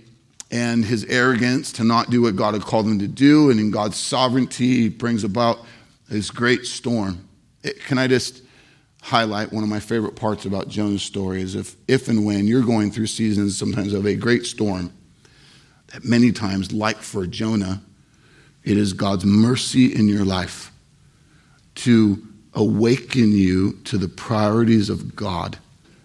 and 0.50 0.84
his 0.84 1.04
arrogance 1.04 1.72
to 1.72 1.84
not 1.84 2.10
do 2.10 2.22
what 2.22 2.36
God 2.36 2.54
had 2.54 2.62
called 2.62 2.86
him 2.86 2.98
to 2.98 3.08
do. 3.08 3.50
And 3.50 3.60
in 3.60 3.70
God's 3.70 3.96
sovereignty, 3.96 4.82
he 4.82 4.88
brings 4.88 5.24
about 5.24 5.58
this 6.08 6.30
great 6.30 6.64
storm. 6.66 7.28
It, 7.62 7.80
can 7.84 7.98
I 7.98 8.06
just 8.06 8.42
highlight 9.02 9.52
one 9.52 9.62
of 9.62 9.68
my 9.68 9.80
favorite 9.80 10.16
parts 10.16 10.44
about 10.44 10.68
Jonah's 10.68 11.02
story 11.02 11.42
is 11.42 11.54
if, 11.54 11.76
if 11.88 12.08
and 12.08 12.24
when 12.24 12.46
you're 12.46 12.62
going 12.62 12.90
through 12.90 13.08
seasons 13.08 13.56
sometimes 13.56 13.92
of 13.92 14.06
a 14.06 14.14
great 14.14 14.44
storm, 14.44 14.92
that 15.88 16.04
many 16.04 16.32
times, 16.32 16.72
like 16.72 16.98
for 16.98 17.26
Jonah, 17.26 17.82
it 18.64 18.76
is 18.76 18.92
God's 18.92 19.24
mercy 19.24 19.94
in 19.94 20.08
your 20.08 20.24
life 20.24 20.70
to 21.74 22.22
awaken 22.54 23.32
you 23.32 23.72
to 23.84 23.98
the 23.98 24.08
priorities 24.08 24.90
of 24.90 25.16
God 25.16 25.58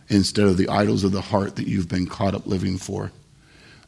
instead 0.10 0.48
of 0.48 0.58
the 0.58 0.70
idols 0.70 1.04
of 1.04 1.12
the 1.12 1.22
heart 1.22 1.58
that 1.58 1.68
you've 1.68 1.90
been 1.90 2.08
caught 2.08 2.34
up 2.34 2.48
living 2.48 2.78
for. 2.78 3.12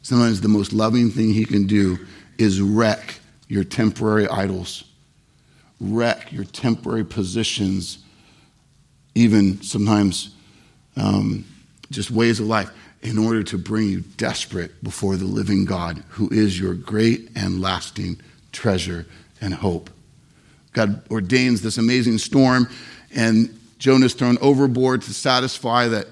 Sometimes 0.02 0.40
the 0.40 0.48
most 0.48 0.72
loving 0.72 1.10
thing 1.10 1.32
he 1.32 1.44
can 1.44 1.66
do 1.66 1.98
is 2.38 2.60
wreck 2.60 3.18
your 3.48 3.64
temporary 3.64 4.28
idols, 4.28 4.84
wreck 5.80 6.32
your 6.32 6.44
temporary 6.44 7.04
positions, 7.04 7.98
even 9.14 9.60
sometimes 9.62 10.34
um, 10.96 11.44
just 11.90 12.10
ways 12.10 12.40
of 12.40 12.46
life, 12.46 12.70
in 13.02 13.18
order 13.18 13.42
to 13.42 13.56
bring 13.56 13.88
you 13.88 14.00
desperate 14.00 14.82
before 14.84 15.16
the 15.16 15.24
living 15.24 15.64
God, 15.64 16.02
who 16.08 16.28
is 16.30 16.60
your 16.60 16.74
great 16.74 17.30
and 17.34 17.60
lasting 17.60 18.20
treasure 18.52 19.06
and 19.40 19.54
hope. 19.54 19.90
God 20.72 21.02
ordains 21.10 21.62
this 21.62 21.78
amazing 21.78 22.18
storm, 22.18 22.68
and 23.14 23.58
Jonah's 23.78 24.14
thrown 24.14 24.38
overboard 24.40 25.02
to 25.02 25.14
satisfy 25.14 25.88
that 25.88 26.06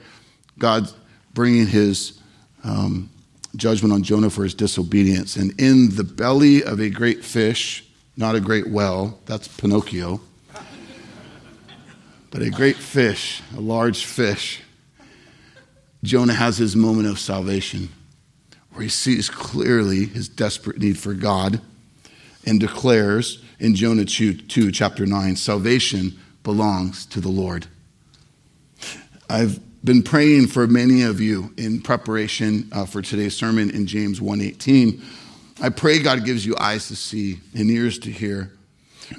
God's 0.59 0.95
bringing 1.35 1.67
his 1.67 2.21
um, 2.65 3.11
judgment 3.57 3.93
on 3.93 4.03
Jonah 4.03 4.31
for 4.31 4.43
his 4.43 4.55
disobedience. 4.55 5.37
And 5.37 5.59
in 5.61 5.95
the 5.95 6.05
belly 6.05 6.65
of 6.65 6.81
a 6.81 6.91
great 6.91 7.25
fish, 7.25 7.87
not 8.17 8.35
a 8.35 8.41
great 8.41 8.69
well, 8.69 9.21
that's 9.27 9.47
Pinocchio, 9.47 10.21
but 12.31 12.43
a 12.43 12.51
great 12.51 12.77
fish, 12.77 13.43
a 13.57 13.61
large 13.61 14.05
fish, 14.05 14.61
Jonah 16.03 16.35
has 16.35 16.59
his 16.59 16.77
moment 16.77 17.09
of 17.09 17.19
salvation 17.19 17.89
where 18.71 18.83
he 18.83 18.89
sees 18.89 19.29
clearly 19.29 20.07
his 20.07 20.29
desperate 20.29 20.79
need 20.79 20.99
for 20.99 21.15
God 21.15 21.61
and 22.47 22.61
declares 22.61 23.43
in 23.59 23.75
Jonah 23.75 24.05
2, 24.05 24.35
2 24.35 24.73
chapter 24.73 25.07
9, 25.07 25.37
salvation 25.37 26.19
belongs 26.43 27.07
to 27.07 27.21
the 27.21 27.29
Lord. 27.29 27.67
I've 29.29 29.61
been 29.85 30.03
praying 30.03 30.49
for 30.49 30.67
many 30.67 31.03
of 31.03 31.21
you 31.21 31.53
in 31.57 31.81
preparation 31.81 32.69
uh, 32.73 32.87
for 32.87 33.03
today's 33.03 33.37
sermon 33.37 33.71
in 33.71 33.87
James 33.87 34.21
1:18. 34.21 35.03
I 35.61 35.69
pray 35.71 35.99
God 35.99 36.25
gives 36.25 36.47
you 36.47 36.57
eyes 36.59 36.89
to 36.89 36.97
see 36.97 37.41
and 37.55 37.71
ears 37.71 37.99
to 38.01 38.11
hear 38.11 38.53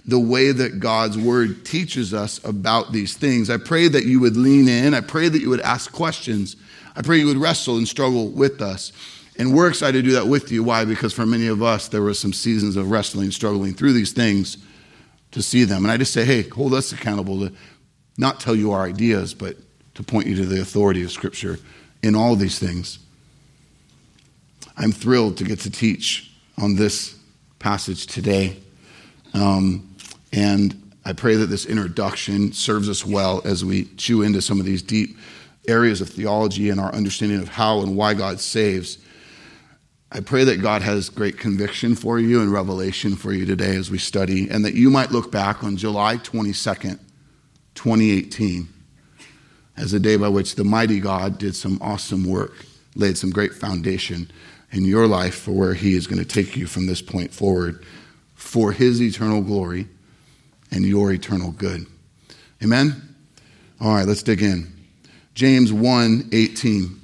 the 0.06 0.20
way 0.20 0.52
that 0.52 0.80
God's 0.80 1.18
word 1.18 1.66
teaches 1.66 2.14
us 2.14 2.44
about 2.44 2.92
these 2.92 3.16
things. 3.16 3.50
I 3.50 3.58
pray 3.58 3.88
that 3.88 4.06
you 4.06 4.20
would 4.20 4.38
lean 4.38 4.68
in. 4.68 4.94
I 4.94 5.02
pray 5.02 5.30
that 5.30 5.42
you 5.42 5.50
would 5.50 5.62
ask 5.62 5.92
questions. 5.92 6.56
I 6.96 7.02
pray 7.02 7.20
you 7.20 7.28
would 7.28 7.38
wrestle 7.38 7.78
and 7.78 7.88
struggle 7.88 8.30
with 8.30 8.62
us. 8.62 8.92
And 9.40 9.56
we're 9.56 9.70
excited 9.70 10.04
to 10.04 10.10
do 10.10 10.14
that 10.16 10.28
with 10.28 10.52
you. 10.52 10.64
Why? 10.64 10.84
Because 10.84 11.14
for 11.14 11.26
many 11.26 11.48
of 11.48 11.64
us, 11.64 11.88
there 11.88 12.02
were 12.02 12.14
some 12.14 12.34
seasons 12.34 12.76
of 12.76 12.92
wrestling, 12.92 13.32
struggling 13.32 13.74
through 13.74 13.94
these 13.94 14.12
things 14.12 14.58
to 15.32 15.42
see 15.42 15.64
them. 15.64 15.86
And 15.86 15.92
I 15.92 15.96
just 15.98 16.14
say, 16.14 16.26
hey, 16.26 16.44
hold 16.44 16.74
us 16.74 16.92
accountable 16.92 17.40
to 17.48 17.56
not 18.18 18.42
tell 18.42 18.54
you 18.54 18.74
our 18.74 18.84
ideas, 18.84 19.34
but 19.34 19.56
to 19.96 20.04
point 20.04 20.28
you 20.28 20.36
to 20.36 20.46
the 20.46 20.62
authority 20.62 21.04
of 21.04 21.12
Scripture 21.12 21.58
in 22.04 22.16
all 22.16 22.36
these 22.36 22.60
things. 22.60 23.00
I'm 24.76 24.92
thrilled 24.92 25.38
to 25.38 25.46
get 25.46 25.62
to 25.62 25.72
teach 25.72 26.32
on 26.58 26.76
this 26.76 27.18
passage 27.60 28.08
today. 28.08 28.58
Um, 29.34 29.96
and 30.34 30.92
I 31.06 31.14
pray 31.14 31.36
that 31.36 31.48
this 31.48 31.66
introduction 31.66 32.52
serves 32.52 32.90
us 32.90 33.06
well 33.06 33.42
as 33.46 33.64
we 33.64 33.86
chew 33.96 34.22
into 34.22 34.42
some 34.42 34.60
of 34.60 34.66
these 34.66 34.82
deep 34.82 35.18
areas 35.68 36.02
of 36.02 36.10
theology 36.10 36.70
and 36.70 36.80
our 36.80 36.94
understanding 36.94 37.40
of 37.40 37.48
how 37.48 37.82
and 37.82 37.96
why 37.96 38.14
God 38.14 38.42
saves. 38.42 38.98
I 40.12 40.22
pray 40.22 40.44
that 40.44 40.62
God 40.62 40.82
has 40.82 41.10
great 41.10 41.38
conviction 41.38 41.94
for 41.94 42.20
you 42.20 42.42
and 42.42 42.52
revelation 42.52 43.16
for 43.16 43.32
you 43.32 43.46
today 43.46 43.76
as 43.76 43.92
we 43.92 44.00
study, 44.00 44.50
and 44.50 44.66
that 44.66 44.74
you 44.74 44.90
might 44.90 45.12
look 45.12 45.32
back 45.32 45.64
on 45.64 45.78
July 45.78 46.18
22nd, 46.18 47.00
2018, 47.76 48.68
as 49.78 49.94
a 49.94 50.00
day 50.00 50.16
by 50.16 50.28
which 50.28 50.56
the 50.56 50.64
mighty 50.64 51.00
God 51.00 51.38
did 51.38 51.56
some 51.56 51.78
awesome 51.80 52.26
work, 52.26 52.66
laid 52.96 53.20
some 53.20 53.30
great 53.30 53.54
foundation 53.54 54.32
in 54.72 54.84
your 54.84 55.06
life 55.06 55.36
for 55.36 55.52
where 55.52 55.76
He 55.76 55.94
is 55.94 56.08
going 56.08 56.20
to 56.20 56.26
take 56.26 56.58
you 56.58 56.66
from 56.66 56.88
this 56.88 57.04
point 57.04 57.32
forward 57.32 57.86
for 58.34 58.72
His 58.72 59.00
eternal 59.02 59.42
glory 59.44 59.88
and 60.72 60.84
your 60.86 61.12
eternal 61.12 61.52
good. 61.52 61.86
Amen? 62.64 63.16
All 63.80 63.94
right, 63.94 64.08
let's 64.08 64.24
dig 64.24 64.42
in. 64.42 64.74
James 65.36 65.72
1 65.72 66.30
18. 66.32 66.96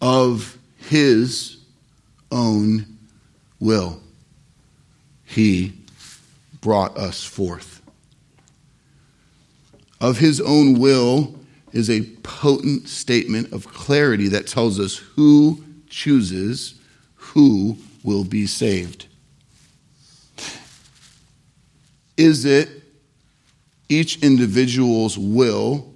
Of 0.00 0.57
his 0.88 1.58
own 2.32 2.98
will, 3.60 4.00
he 5.24 5.74
brought 6.60 6.96
us 6.96 7.22
forth. 7.22 7.82
Of 10.00 10.18
his 10.18 10.40
own 10.40 10.78
will 10.78 11.34
is 11.72 11.90
a 11.90 12.02
potent 12.22 12.88
statement 12.88 13.52
of 13.52 13.68
clarity 13.68 14.28
that 14.28 14.46
tells 14.46 14.80
us 14.80 14.96
who 14.96 15.62
chooses 15.90 16.80
who 17.14 17.76
will 18.02 18.24
be 18.24 18.46
saved. 18.46 19.06
Is 22.16 22.44
it 22.44 22.70
each 23.88 24.22
individual's 24.22 25.18
will 25.18 25.92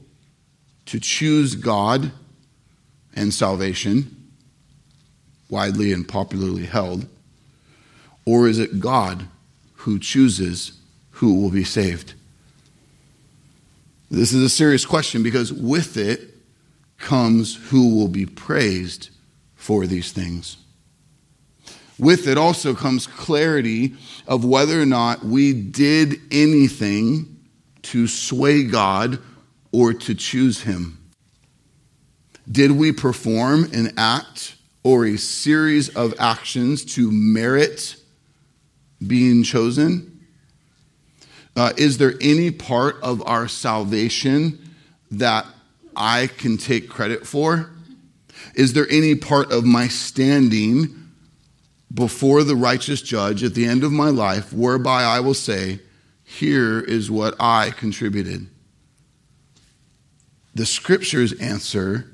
to 0.86 1.00
choose 1.00 1.54
God 1.54 2.12
and 3.14 3.32
salvation? 3.32 4.21
Widely 5.52 5.92
and 5.92 6.08
popularly 6.08 6.64
held? 6.64 7.06
Or 8.24 8.48
is 8.48 8.58
it 8.58 8.80
God 8.80 9.28
who 9.74 9.98
chooses 9.98 10.72
who 11.10 11.40
will 11.40 11.50
be 11.50 11.62
saved? 11.62 12.14
This 14.10 14.32
is 14.32 14.42
a 14.42 14.48
serious 14.48 14.84
question 14.84 15.22
because 15.22 15.52
with 15.52 15.96
it 15.96 16.34
comes 16.98 17.56
who 17.70 17.94
will 17.94 18.08
be 18.08 18.26
praised 18.26 19.10
for 19.54 19.86
these 19.86 20.10
things. 20.10 20.56
With 21.98 22.26
it 22.26 22.38
also 22.38 22.74
comes 22.74 23.06
clarity 23.06 23.94
of 24.26 24.44
whether 24.44 24.80
or 24.80 24.86
not 24.86 25.24
we 25.24 25.52
did 25.52 26.20
anything 26.30 27.36
to 27.82 28.06
sway 28.06 28.64
God 28.64 29.18
or 29.70 29.92
to 29.92 30.14
choose 30.14 30.62
Him. 30.62 30.98
Did 32.50 32.72
we 32.72 32.92
perform 32.92 33.64
an 33.72 33.92
act 33.96 34.56
or 34.84 35.06
a 35.06 35.16
series 35.16 35.88
of 35.90 36.14
actions 36.18 36.84
to 36.84 37.10
merit 37.10 37.96
being 39.06 39.42
chosen? 39.42 40.20
Uh, 41.54 41.72
is 41.76 41.98
there 41.98 42.14
any 42.20 42.50
part 42.50 42.96
of 43.02 43.22
our 43.26 43.46
salvation 43.46 44.58
that 45.10 45.46
I 45.94 46.28
can 46.28 46.56
take 46.56 46.88
credit 46.88 47.26
for? 47.26 47.70
Is 48.54 48.72
there 48.72 48.86
any 48.90 49.14
part 49.14 49.52
of 49.52 49.64
my 49.64 49.88
standing 49.88 51.10
before 51.92 52.42
the 52.42 52.56
righteous 52.56 53.02
judge 53.02 53.44
at 53.44 53.54
the 53.54 53.66
end 53.66 53.84
of 53.84 53.92
my 53.92 54.08
life 54.08 54.52
whereby 54.52 55.02
I 55.02 55.20
will 55.20 55.34
say, 55.34 55.80
Here 56.24 56.80
is 56.80 57.10
what 57.10 57.34
I 57.38 57.70
contributed? 57.70 58.48
The 60.54 60.66
scriptures 60.66 61.32
answer 61.34 62.10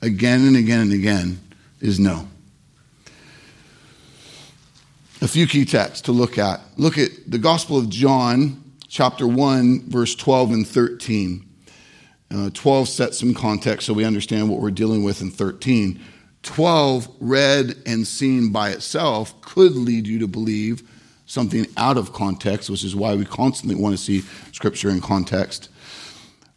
again 0.00 0.46
and 0.46 0.56
again 0.56 0.80
and 0.80 0.92
again 0.92 1.40
is 1.82 2.00
no. 2.00 2.28
A 5.20 5.28
few 5.28 5.46
key 5.46 5.64
texts 5.64 6.00
to 6.02 6.12
look 6.12 6.38
at. 6.38 6.60
Look 6.76 6.96
at 6.96 7.10
the 7.26 7.38
Gospel 7.38 7.76
of 7.76 7.90
John, 7.90 8.72
chapter 8.88 9.26
1, 9.26 9.90
verse 9.90 10.14
12 10.14 10.52
and 10.52 10.66
13. 10.66 11.48
Uh, 12.34 12.50
12 12.54 12.88
sets 12.88 13.18
some 13.18 13.34
context 13.34 13.86
so 13.86 13.92
we 13.92 14.04
understand 14.04 14.48
what 14.48 14.60
we're 14.60 14.70
dealing 14.70 15.04
with 15.04 15.20
in 15.20 15.30
13. 15.30 16.00
12, 16.42 17.08
read 17.20 17.76
and 17.86 18.06
seen 18.06 18.50
by 18.50 18.70
itself, 18.70 19.38
could 19.42 19.72
lead 19.72 20.06
you 20.06 20.18
to 20.18 20.26
believe 20.26 20.82
something 21.26 21.66
out 21.76 21.96
of 21.96 22.12
context, 22.12 22.68
which 22.68 22.84
is 22.84 22.96
why 22.96 23.14
we 23.14 23.24
constantly 23.24 23.74
want 23.74 23.96
to 23.96 24.02
see 24.02 24.22
Scripture 24.52 24.90
in 24.90 25.00
context. 25.00 25.68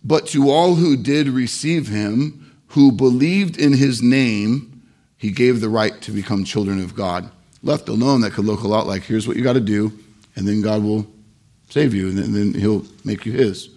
But 0.04 0.28
to 0.28 0.50
all 0.50 0.76
who 0.76 0.98
did 0.98 1.28
receive 1.30 1.88
him, 1.88 2.56
who 2.70 2.92
believed 2.92 3.60
in 3.60 3.74
his 3.74 4.02
name, 4.02 4.75
he 5.26 5.32
gave 5.32 5.60
the 5.60 5.70
right 5.70 6.00
to 6.02 6.12
become 6.12 6.44
children 6.44 6.80
of 6.80 6.96
God. 6.96 7.32
Left 7.64 7.90
alone, 7.90 8.22
that 8.22 8.34
could 8.34 8.46
look 8.46 8.62
a 8.62 8.68
lot 8.68 8.86
like 8.86 9.02
here's 9.02 9.28
what 9.28 9.36
you 9.36 9.42
got 9.42 9.54
to 9.54 9.60
do, 9.60 9.92
and 10.36 10.48
then 10.48 10.62
God 10.62 10.84
will 10.84 11.08
save 11.72 11.96
you, 11.96 12.10
and 12.10 12.20
then, 12.20 12.26
and 12.26 12.36
then 12.36 12.62
He'll 12.62 12.86
make 13.04 13.26
you 13.26 13.32
His. 13.32 13.70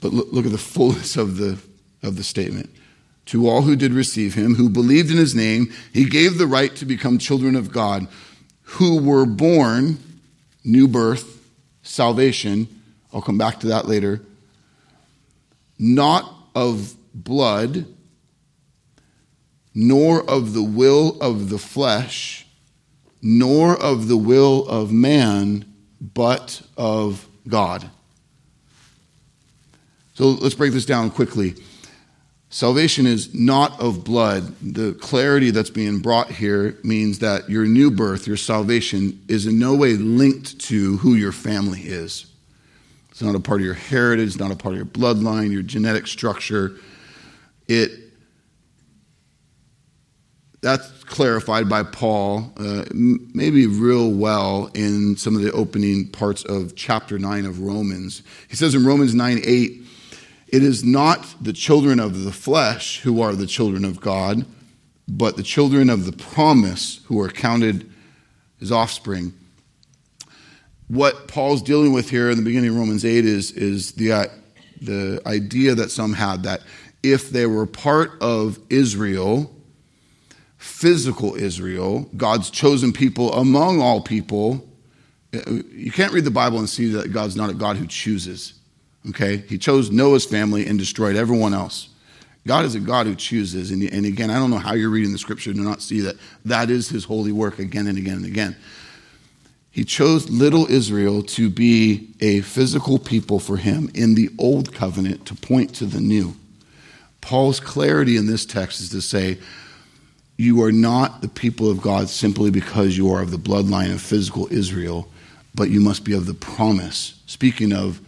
But 0.00 0.12
look, 0.12 0.28
look 0.30 0.46
at 0.46 0.52
the 0.52 0.56
fullness 0.56 1.16
of 1.16 1.36
the, 1.36 1.58
of 2.04 2.14
the 2.14 2.22
statement. 2.22 2.70
To 3.26 3.48
all 3.48 3.62
who 3.62 3.74
did 3.74 3.92
receive 3.92 4.34
Him, 4.34 4.54
who 4.54 4.68
believed 4.68 5.10
in 5.10 5.16
His 5.16 5.34
name, 5.34 5.72
He 5.92 6.04
gave 6.04 6.38
the 6.38 6.46
right 6.46 6.72
to 6.76 6.84
become 6.84 7.18
children 7.18 7.56
of 7.56 7.72
God, 7.72 8.06
who 8.62 9.02
were 9.02 9.26
born, 9.26 9.98
new 10.62 10.86
birth, 10.86 11.44
salvation. 11.82 12.68
I'll 13.12 13.20
come 13.20 13.36
back 13.36 13.58
to 13.60 13.66
that 13.66 13.88
later. 13.88 14.20
Not 15.76 16.32
of 16.54 16.94
blood 17.12 17.86
nor 19.74 20.22
of 20.30 20.52
the 20.52 20.62
will 20.62 21.20
of 21.20 21.50
the 21.50 21.58
flesh, 21.58 22.46
nor 23.20 23.74
of 23.80 24.08
the 24.08 24.16
will 24.16 24.68
of 24.68 24.92
man, 24.92 25.64
but 26.00 26.62
of 26.76 27.26
God. 27.48 27.90
So 30.14 30.30
let's 30.30 30.54
break 30.54 30.72
this 30.72 30.86
down 30.86 31.10
quickly. 31.10 31.54
Salvation 32.50 33.04
is 33.04 33.34
not 33.34 33.80
of 33.80 34.04
blood. 34.04 34.54
The 34.62 34.94
clarity 34.94 35.50
that's 35.50 35.70
being 35.70 35.98
brought 35.98 36.30
here 36.30 36.78
means 36.84 37.18
that 37.18 37.50
your 37.50 37.64
new 37.64 37.90
birth, 37.90 38.28
your 38.28 38.36
salvation, 38.36 39.20
is 39.26 39.46
in 39.46 39.58
no 39.58 39.74
way 39.74 39.94
linked 39.94 40.60
to 40.60 40.98
who 40.98 41.14
your 41.14 41.32
family 41.32 41.80
is. 41.80 42.26
It's 43.10 43.22
not 43.22 43.34
a 43.34 43.40
part 43.40 43.60
of 43.60 43.64
your 43.64 43.74
heritage, 43.74 44.38
not 44.38 44.52
a 44.52 44.56
part 44.56 44.74
of 44.74 44.76
your 44.76 44.86
bloodline, 44.86 45.50
your 45.50 45.62
genetic 45.62 46.06
structure. 46.06 46.76
It 47.66 48.03
that's 50.64 51.04
clarified 51.04 51.68
by 51.68 51.82
Paul, 51.82 52.50
uh, 52.56 52.84
maybe 52.90 53.66
real 53.66 54.10
well 54.10 54.70
in 54.72 55.14
some 55.14 55.36
of 55.36 55.42
the 55.42 55.52
opening 55.52 56.08
parts 56.08 56.42
of 56.42 56.74
chapter 56.74 57.18
9 57.18 57.44
of 57.44 57.60
Romans. 57.60 58.22
He 58.48 58.56
says 58.56 58.74
in 58.74 58.86
Romans 58.86 59.14
9 59.14 59.42
8, 59.44 59.82
it 60.48 60.62
is 60.62 60.82
not 60.82 61.34
the 61.38 61.52
children 61.52 62.00
of 62.00 62.24
the 62.24 62.32
flesh 62.32 63.00
who 63.02 63.20
are 63.20 63.34
the 63.34 63.46
children 63.46 63.84
of 63.84 64.00
God, 64.00 64.46
but 65.06 65.36
the 65.36 65.42
children 65.42 65.90
of 65.90 66.06
the 66.06 66.12
promise 66.12 67.00
who 67.04 67.20
are 67.20 67.28
counted 67.28 67.92
as 68.62 68.72
offspring. 68.72 69.34
What 70.88 71.28
Paul's 71.28 71.60
dealing 71.60 71.92
with 71.92 72.08
here 72.08 72.30
in 72.30 72.38
the 72.38 72.42
beginning 72.42 72.70
of 72.70 72.76
Romans 72.76 73.04
8 73.04 73.26
is, 73.26 73.52
is 73.52 73.92
the, 73.92 74.12
uh, 74.12 74.24
the 74.80 75.20
idea 75.26 75.74
that 75.74 75.90
some 75.90 76.14
had 76.14 76.44
that 76.44 76.62
if 77.02 77.28
they 77.28 77.44
were 77.44 77.66
part 77.66 78.12
of 78.22 78.58
Israel, 78.70 79.50
physical 80.64 81.34
Israel, 81.34 82.08
God's 82.16 82.48
chosen 82.48 82.90
people 82.90 83.30
among 83.34 83.82
all 83.82 84.00
people. 84.00 84.66
Uh, 85.34 85.60
you 85.70 85.92
can't 85.92 86.10
read 86.10 86.24
the 86.24 86.30
Bible 86.30 86.58
and 86.58 86.68
see 86.68 86.86
that 86.92 87.12
God's 87.12 87.36
not 87.36 87.50
a 87.50 87.54
God 87.54 87.76
who 87.76 87.86
chooses. 87.86 88.54
Okay? 89.10 89.44
He 89.46 89.58
chose 89.58 89.90
Noah's 89.90 90.24
family 90.24 90.66
and 90.66 90.78
destroyed 90.78 91.16
everyone 91.16 91.52
else. 91.52 91.90
God 92.46 92.64
is 92.64 92.74
a 92.74 92.80
God 92.80 93.06
who 93.06 93.14
chooses. 93.14 93.70
And, 93.70 93.82
and 93.82 94.06
again, 94.06 94.30
I 94.30 94.36
don't 94.36 94.50
know 94.50 94.58
how 94.58 94.72
you're 94.72 94.88
reading 94.88 95.12
the 95.12 95.18
scripture 95.18 95.52
to 95.52 95.60
not 95.60 95.82
see 95.82 96.00
that 96.00 96.16
that 96.46 96.70
is 96.70 96.88
his 96.88 97.04
holy 97.04 97.30
work 97.30 97.58
again 97.58 97.86
and 97.86 97.98
again 97.98 98.16
and 98.16 98.26
again. 98.26 98.56
He 99.70 99.84
chose 99.84 100.30
little 100.30 100.66
Israel 100.70 101.22
to 101.24 101.50
be 101.50 102.14
a 102.20 102.40
physical 102.40 102.98
people 102.98 103.38
for 103.38 103.58
him 103.58 103.90
in 103.94 104.14
the 104.14 104.30
old 104.38 104.72
covenant 104.72 105.26
to 105.26 105.34
point 105.34 105.74
to 105.74 105.84
the 105.84 106.00
new. 106.00 106.36
Paul's 107.20 107.60
clarity 107.60 108.16
in 108.16 108.26
this 108.26 108.46
text 108.46 108.80
is 108.80 108.88
to 108.90 109.02
say, 109.02 109.38
you 110.36 110.62
are 110.62 110.72
not 110.72 111.22
the 111.22 111.28
people 111.28 111.70
of 111.70 111.80
God 111.80 112.08
simply 112.08 112.50
because 112.50 112.96
you 112.96 113.10
are 113.12 113.22
of 113.22 113.30
the 113.30 113.36
bloodline 113.36 113.92
of 113.92 114.00
physical 114.00 114.48
Israel, 114.52 115.08
but 115.54 115.70
you 115.70 115.80
must 115.80 116.04
be 116.04 116.12
of 116.12 116.26
the 116.26 116.34
promise. 116.34 117.20
Speaking 117.26 117.72
of 117.72 118.00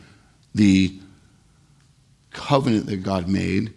the 0.55 0.99
covenant 2.33 2.87
that 2.87 3.03
God 3.03 3.29
made 3.29 3.73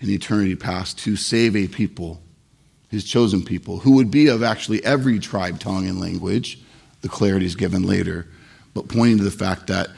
in 0.00 0.10
eternity 0.10 0.56
past 0.56 0.98
to 1.00 1.16
save 1.16 1.54
a 1.54 1.68
people, 1.68 2.20
his 2.88 3.04
chosen 3.04 3.44
people, 3.44 3.78
who 3.78 3.92
would 3.92 4.10
be 4.10 4.26
of 4.26 4.42
actually 4.42 4.84
every 4.84 5.18
tribe, 5.18 5.60
tongue, 5.60 5.86
and 5.86 6.00
language. 6.00 6.58
The 7.02 7.08
clarity 7.08 7.46
is 7.46 7.54
given 7.54 7.82
later, 7.82 8.28
but 8.74 8.88
pointing 8.88 9.18
to 9.18 9.24
the 9.24 9.30
fact 9.30 9.68
that 9.68 9.88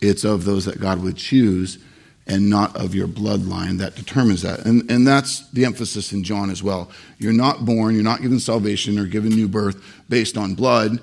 it's 0.00 0.24
of 0.24 0.44
those 0.44 0.64
that 0.66 0.80
God 0.80 1.02
would 1.02 1.16
choose 1.16 1.78
and 2.26 2.48
not 2.48 2.74
of 2.76 2.94
your 2.94 3.06
bloodline 3.06 3.78
that 3.78 3.94
determines 3.94 4.42
that. 4.42 4.64
And, 4.64 4.90
and 4.90 5.06
that's 5.06 5.48
the 5.50 5.64
emphasis 5.64 6.12
in 6.12 6.24
John 6.24 6.50
as 6.50 6.62
well. 6.62 6.90
You're 7.18 7.32
not 7.32 7.64
born, 7.64 7.94
you're 7.94 8.04
not 8.04 8.22
given 8.22 8.40
salvation 8.40 8.98
or 8.98 9.06
given 9.06 9.30
new 9.30 9.48
birth 9.48 9.82
based 10.08 10.36
on 10.36 10.54
blood. 10.54 11.00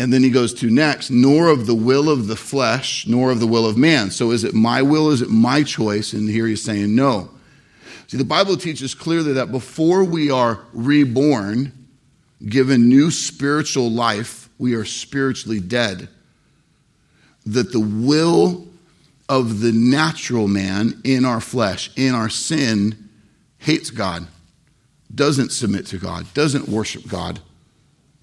And 0.00 0.12
then 0.12 0.22
he 0.22 0.30
goes 0.30 0.54
to 0.54 0.70
next, 0.70 1.10
nor 1.10 1.48
of 1.48 1.66
the 1.66 1.74
will 1.74 2.08
of 2.08 2.28
the 2.28 2.36
flesh, 2.36 3.06
nor 3.06 3.30
of 3.30 3.40
the 3.40 3.46
will 3.46 3.66
of 3.66 3.76
man. 3.76 4.10
So 4.10 4.30
is 4.30 4.44
it 4.44 4.54
my 4.54 4.82
will? 4.82 5.10
Is 5.10 5.22
it 5.22 5.30
my 5.30 5.62
choice? 5.62 6.12
And 6.12 6.28
here 6.28 6.46
he's 6.46 6.62
saying 6.62 6.94
no. 6.94 7.30
See, 8.06 8.16
the 8.16 8.24
Bible 8.24 8.56
teaches 8.56 8.94
clearly 8.94 9.34
that 9.34 9.50
before 9.50 10.04
we 10.04 10.30
are 10.30 10.60
reborn, 10.72 11.72
given 12.46 12.88
new 12.88 13.10
spiritual 13.10 13.90
life, 13.90 14.48
we 14.58 14.74
are 14.74 14.84
spiritually 14.84 15.60
dead. 15.60 16.08
That 17.44 17.72
the 17.72 17.80
will 17.80 18.67
of 19.28 19.60
the 19.60 19.72
natural 19.72 20.48
man 20.48 21.00
in 21.04 21.24
our 21.24 21.40
flesh, 21.40 21.90
in 21.96 22.14
our 22.14 22.28
sin, 22.28 23.08
hates 23.58 23.90
God, 23.90 24.26
doesn't 25.14 25.52
submit 25.52 25.86
to 25.86 25.98
God, 25.98 26.32
doesn't 26.34 26.68
worship 26.68 27.06
God, 27.08 27.40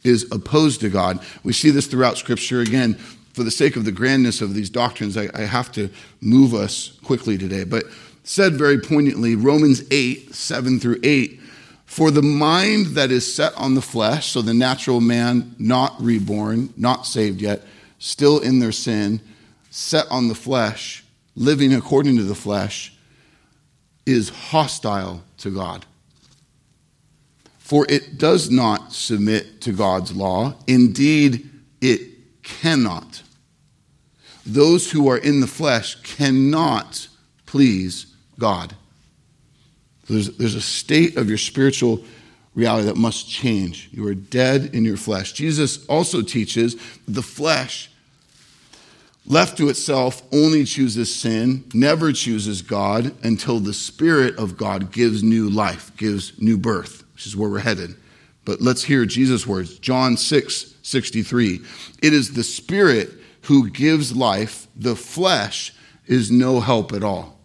is 0.04 0.28
opposed 0.32 0.82
to 0.82 0.90
God. 0.90 1.20
We 1.44 1.54
see 1.54 1.70
this 1.70 1.88
throughout 1.88 2.18
Scripture. 2.18 2.62
Again, 2.62 2.96
for 3.34 3.44
the 3.44 3.52
sake 3.52 3.76
of 3.76 3.86
the 3.86 3.92
grandness 3.92 4.42
of 4.42 4.54
these 4.54 4.70
doctrines, 4.70 5.18
I, 5.18 5.30
I 5.34 5.42
have 5.42 5.72
to 5.74 5.90
move 6.22 6.54
us 6.54 6.98
quickly 7.04 7.38
today. 7.38 7.64
But 7.64 7.86
said 8.24 8.54
very 8.54 8.80
poignantly, 8.80 9.36
Romans 9.36 9.84
8, 9.92 10.34
7 10.34 10.80
through 10.80 11.00
8. 11.04 11.42
For 11.86 12.12
the 12.12 12.24
mind 12.24 12.88
that 12.88 13.12
is 13.12 13.32
set 13.32 13.54
on 13.56 13.76
the 13.76 13.82
flesh, 13.82 14.28
so 14.28 14.42
the 14.42 14.54
natural 14.54 15.00
man, 15.00 15.56
not 15.60 15.96
reborn, 16.00 16.74
not 16.76 17.06
saved 17.06 17.42
yet, 17.42 17.62
still 18.00 18.40
in 18.40 18.60
their 18.60 18.72
sin, 18.72 19.22
set 19.76 20.10
on 20.10 20.30
the 20.30 20.36
flesh, 20.36 21.04
living 21.36 21.74
according 21.74 22.16
to 22.16 22.24
the 22.24 22.34
flesh, 22.34 22.94
is 24.06 24.30
hostile 24.30 25.22
to 25.38 25.54
God. 25.54 25.86
For 27.58 27.86
it 27.90 28.18
does 28.18 28.50
not 28.50 28.94
submit 28.94 29.60
to 29.62 29.74
God's 29.74 30.16
law. 30.16 30.56
Indeed, 30.66 31.50
it 31.82 32.42
cannot. 32.42 33.22
Those 34.46 34.90
who 34.90 35.10
are 35.10 35.18
in 35.18 35.42
the 35.42 35.48
flesh 35.48 35.96
cannot 36.04 37.10
please 37.46 38.16
God. 38.40 38.74
There's, 40.08 40.38
there's 40.38 40.56
a 40.56 40.62
state 40.62 41.18
of 41.18 41.28
your 41.28 41.38
spiritual 41.38 42.02
reality 42.54 42.88
that 42.88 42.96
must 42.96 43.30
change. 43.30 43.90
You 43.92 44.08
are 44.08 44.14
dead 44.14 44.74
in 44.74 44.86
your 44.86 44.96
flesh. 44.96 45.34
Jesus 45.34 45.86
also 45.88 46.22
teaches 46.22 46.78
the 47.10 47.24
flesh 47.24 47.90
left 49.26 49.58
to 49.58 49.70
itself, 49.70 50.22
only 50.32 50.64
chooses 50.66 51.14
sin, 51.14 51.64
never 51.74 52.12
chooses 52.12 52.62
God 52.62 53.14
until 53.24 53.60
the 53.60 53.74
Spirit 53.74 54.38
of 54.38 54.58
God 54.58 54.92
gives 54.92 55.24
new 55.24 55.50
life, 55.50 55.96
gives 55.98 56.40
new 56.40 56.58
birth, 56.58 57.04
which 57.14 57.26
is 57.26 57.36
where 57.36 57.50
we're 57.50 57.60
headed. 57.60 57.96
But 58.46 58.62
let's 58.62 58.84
hear 58.84 59.06
Jesus' 59.06 59.48
words 59.48 59.80
John 59.80 60.18
6 60.18 60.76
63. 60.82 61.62
It 62.04 62.14
is 62.14 62.34
the 62.34 62.44
Spirit 62.44 63.12
who 63.42 63.70
gives 63.70 64.16
life, 64.16 64.68
the 64.76 64.96
flesh 64.96 65.74
is 66.06 66.32
no 66.32 66.60
help 66.60 66.94
at 66.94 67.04
all. 67.04 67.40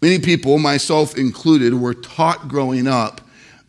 Many 0.00 0.18
people, 0.18 0.58
myself 0.58 1.16
included, 1.16 1.74
were 1.74 1.94
taught 1.94 2.46
growing 2.48 2.86
up 2.86 3.20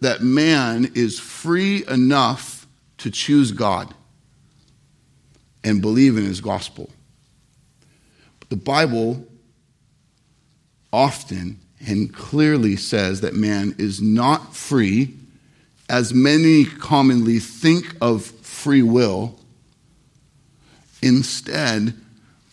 that 0.02 0.22
man 0.22 0.92
is 0.94 1.20
free 1.20 1.88
enough 1.88 2.68
to 2.98 3.10
choose 3.10 3.52
God 3.52 3.94
and 5.66 5.82
believe 5.82 6.16
in 6.16 6.24
his 6.24 6.40
gospel. 6.40 6.90
But 8.40 8.50
the 8.50 8.56
Bible 8.56 9.26
often 10.94 11.60
and 11.86 12.14
clearly 12.14 12.78
says 12.78 13.22
that 13.22 13.34
man 13.34 13.76
is 13.78 14.02
not 14.02 14.56
free, 14.56 15.16
as 15.90 16.14
many 16.14 16.66
commonly 16.66 17.40
think 17.40 17.96
of 18.00 18.24
free 18.24 18.84
will. 18.84 19.38
Instead, 21.02 21.94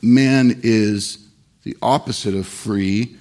man 0.00 0.60
is 0.62 1.18
the 1.62 1.76
opposite 1.80 2.34
of 2.34 2.46
free 2.46 3.16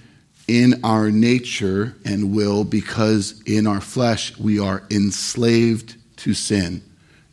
in 0.47 0.79
our 0.83 1.11
nature 1.11 1.95
and 2.03 2.33
will 2.33 2.63
because 2.63 3.41
in 3.45 3.67
our 3.67 3.81
flesh 3.81 4.37
we 4.37 4.57
are 4.57 4.83
enslaved 4.89 5.95
to 6.17 6.33
sin. 6.33 6.81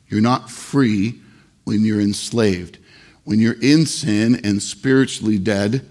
You're 0.08 0.20
not 0.20 0.50
free 0.50 1.20
when 1.68 1.84
you're 1.84 2.00
enslaved. 2.00 2.78
When 3.24 3.38
you're 3.38 3.60
in 3.60 3.84
sin 3.84 4.40
and 4.42 4.62
spiritually 4.62 5.38
dead, 5.38 5.86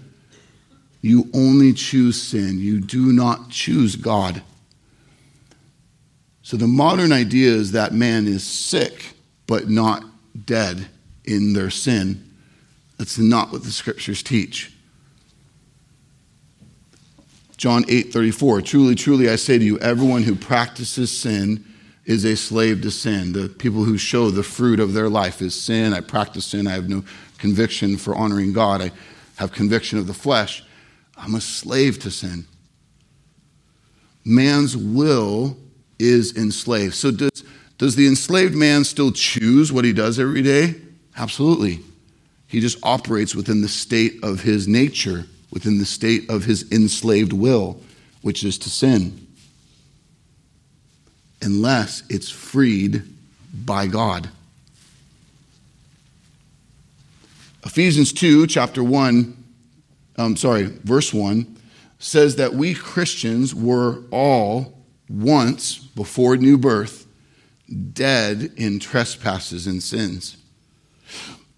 you 1.00 1.30
only 1.32 1.72
choose 1.72 2.20
sin. 2.20 2.58
You 2.58 2.80
do 2.80 3.12
not 3.12 3.48
choose 3.48 3.94
God. 3.94 4.42
So 6.42 6.56
the 6.56 6.66
modern 6.66 7.12
idea 7.12 7.52
is 7.52 7.70
that 7.72 7.94
man 7.94 8.26
is 8.26 8.44
sick 8.44 9.12
but 9.46 9.70
not 9.70 10.02
dead 10.44 10.88
in 11.24 11.52
their 11.52 11.70
sin. 11.70 12.28
That's 12.96 13.16
not 13.16 13.52
what 13.52 13.62
the 13.62 13.70
scriptures 13.70 14.24
teach. 14.24 14.72
John 17.56 17.84
8 17.88 18.12
34, 18.12 18.62
truly, 18.62 18.96
truly, 18.96 19.30
I 19.30 19.36
say 19.36 19.58
to 19.58 19.64
you, 19.64 19.78
everyone 19.78 20.24
who 20.24 20.34
practices 20.34 21.16
sin 21.16 21.64
is 22.08 22.24
a 22.24 22.34
slave 22.34 22.80
to 22.80 22.90
sin. 22.90 23.34
The 23.34 23.50
people 23.50 23.84
who 23.84 23.98
show 23.98 24.30
the 24.30 24.42
fruit 24.42 24.80
of 24.80 24.94
their 24.94 25.10
life 25.10 25.42
is 25.42 25.54
sin. 25.54 25.92
I 25.92 26.00
practice 26.00 26.46
sin. 26.46 26.66
I 26.66 26.72
have 26.72 26.88
no 26.88 27.04
conviction 27.36 27.98
for 27.98 28.16
honoring 28.16 28.54
God. 28.54 28.80
I 28.80 28.90
have 29.36 29.52
conviction 29.52 29.98
of 29.98 30.06
the 30.06 30.14
flesh. 30.14 30.64
I'm 31.18 31.34
a 31.34 31.40
slave 31.40 31.98
to 32.00 32.10
sin. 32.10 32.46
Man's 34.24 34.74
will 34.74 35.58
is 35.98 36.34
enslaved. 36.34 36.94
So, 36.94 37.10
does, 37.10 37.44
does 37.76 37.94
the 37.94 38.06
enslaved 38.06 38.54
man 38.54 38.84
still 38.84 39.12
choose 39.12 39.70
what 39.70 39.84
he 39.84 39.92
does 39.92 40.18
every 40.18 40.42
day? 40.42 40.76
Absolutely. 41.14 41.80
He 42.46 42.60
just 42.60 42.78
operates 42.82 43.34
within 43.34 43.60
the 43.60 43.68
state 43.68 44.14
of 44.22 44.40
his 44.40 44.66
nature, 44.66 45.26
within 45.50 45.78
the 45.78 45.84
state 45.84 46.30
of 46.30 46.44
his 46.44 46.70
enslaved 46.72 47.34
will, 47.34 47.82
which 48.22 48.44
is 48.44 48.56
to 48.58 48.70
sin 48.70 49.27
unless 51.42 52.02
it's 52.08 52.30
freed 52.30 53.02
by 53.64 53.86
God. 53.86 54.28
Ephesians 57.64 58.12
2, 58.12 58.46
chapter 58.46 58.82
1, 58.82 59.44
um, 60.16 60.36
sorry, 60.36 60.64
verse 60.84 61.12
1, 61.12 61.56
says 61.98 62.36
that 62.36 62.54
we 62.54 62.74
Christians 62.74 63.54
were 63.54 64.02
all 64.10 64.78
once, 65.08 65.78
before 65.78 66.36
new 66.36 66.56
birth, 66.56 67.06
dead 67.92 68.52
in 68.56 68.78
trespasses 68.78 69.66
and 69.66 69.82
sins. 69.82 70.36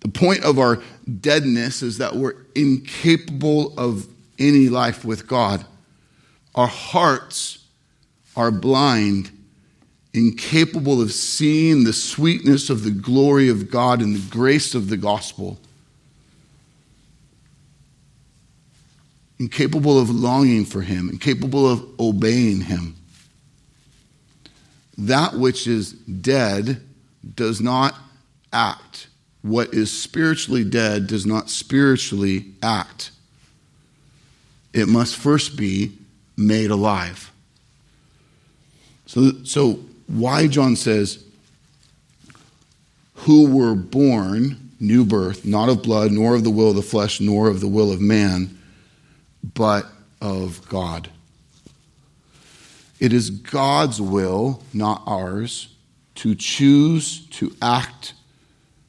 The 0.01 0.09
point 0.09 0.45
of 0.45 0.59
our 0.59 0.83
deadness 1.21 1.83
is 1.83 1.99
that 1.99 2.17
we're 2.17 2.37
incapable 2.55 3.79
of 3.79 4.07
any 4.39 4.69
life 4.69 5.05
with 5.05 5.27
God. 5.27 5.65
Our 6.55 6.67
hearts 6.67 7.65
are 8.37 8.51
blind 8.51 9.31
incapable 10.13 11.01
of 11.01 11.13
seeing 11.13 11.85
the 11.85 11.93
sweetness 11.93 12.71
of 12.71 12.83
the 12.83 12.91
glory 12.91 13.49
of 13.49 13.71
God 13.71 14.01
and 14.01 14.15
the 14.15 14.31
grace 14.31 14.75
of 14.75 14.89
the 14.89 14.97
gospel, 14.97 15.59
incapable 19.39 19.99
of 19.99 20.11
longing 20.11 20.65
for 20.65 20.83
Him, 20.83 21.09
incapable 21.09 21.71
of 21.71 21.85
obeying 22.01 22.63
Him. 22.63 22.97
That 24.99 25.35
which 25.35 25.67
is 25.67 25.93
dead 25.93 26.83
does 27.35 27.61
not 27.61 27.95
act. 28.53 29.07
What 29.43 29.73
is 29.73 29.91
spiritually 29.91 30.65
dead 30.65 31.07
does 31.07 31.25
not 31.25 31.49
spiritually 31.49 32.47
act. 32.63 33.11
It 34.73 34.89
must 34.89 35.17
first 35.17 35.57
be 35.57 35.97
made 36.37 36.71
alive. 36.71 37.31
So, 39.07 39.33
so 39.45 39.81
why 40.11 40.49
John 40.49 40.77
says, 40.77 41.25
who 43.15 43.55
were 43.55 43.75
born, 43.75 44.71
new 44.81 45.05
birth, 45.05 45.45
not 45.45 45.69
of 45.69 45.83
blood, 45.83 46.11
nor 46.11 46.35
of 46.35 46.43
the 46.43 46.51
will 46.51 46.71
of 46.71 46.77
the 46.77 46.83
flesh, 46.83 47.21
nor 47.21 47.49
of 47.49 47.61
the 47.61 47.69
will 47.69 47.93
of 47.93 48.01
man, 48.01 48.59
but 49.55 49.87
of 50.21 50.67
God. 50.69 51.11
It 52.99 53.13
is 53.13 53.31
God's 53.31 54.01
will, 54.01 54.63
not 54.75 55.03
ours, 55.07 55.69
to 56.17 56.35
choose 56.35 57.27
to 57.29 57.55
act 57.63 58.15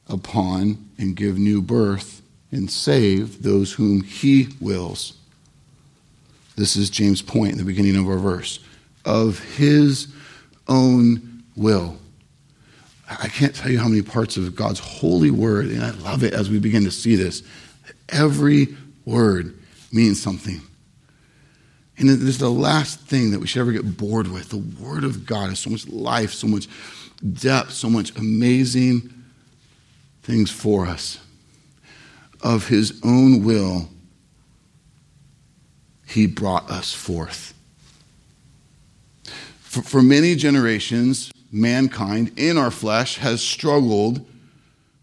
upon 0.08 0.90
and 0.98 1.16
give 1.16 1.38
new 1.38 1.62
birth 1.62 2.20
and 2.50 2.70
save 2.70 3.42
those 3.42 3.72
whom 3.72 4.02
He 4.02 4.48
wills. 4.60 5.14
This 6.56 6.76
is 6.76 6.90
James' 6.90 7.22
point 7.22 7.52
in 7.52 7.58
the 7.58 7.64
beginning 7.64 7.96
of 7.96 8.08
our 8.08 8.18
verse. 8.18 8.58
Of 9.04 9.38
His 9.56 10.08
own 10.68 11.42
will. 11.56 11.98
I 13.08 13.28
can't 13.28 13.54
tell 13.54 13.70
you 13.70 13.78
how 13.78 13.88
many 13.88 14.02
parts 14.02 14.36
of 14.36 14.54
God's 14.54 14.78
holy 14.78 15.30
word, 15.30 15.66
and 15.66 15.82
I 15.82 15.90
love 15.90 16.22
it 16.22 16.32
as 16.32 16.48
we 16.48 16.58
begin 16.58 16.84
to 16.84 16.90
see 16.90 17.14
this. 17.16 17.42
Every 18.08 18.68
word 19.04 19.58
means 19.92 20.22
something. 20.22 20.60
And 21.98 22.08
this 22.08 22.20
is 22.20 22.38
the 22.38 22.50
last 22.50 23.00
thing 23.00 23.30
that 23.32 23.40
we 23.40 23.46
should 23.46 23.60
ever 23.60 23.72
get 23.72 23.96
bored 23.96 24.28
with. 24.28 24.48
The 24.48 24.82
Word 24.82 25.04
of 25.04 25.26
God 25.26 25.50
has 25.50 25.60
so 25.60 25.70
much 25.70 25.86
life, 25.86 26.32
so 26.32 26.46
much 26.46 26.66
depth, 27.32 27.72
so 27.72 27.90
much 27.90 28.16
amazing 28.16 29.12
things 30.22 30.50
for 30.50 30.86
us. 30.86 31.18
Of 32.42 32.68
His 32.68 33.00
own 33.04 33.44
will, 33.44 33.88
He 36.06 36.26
brought 36.26 36.70
us 36.70 36.92
forth. 36.92 37.54
For, 39.72 39.82
for 39.82 40.02
many 40.02 40.34
generations, 40.34 41.32
mankind 41.50 42.32
in 42.36 42.58
our 42.58 42.70
flesh 42.70 43.16
has 43.18 43.42
struggled 43.42 44.24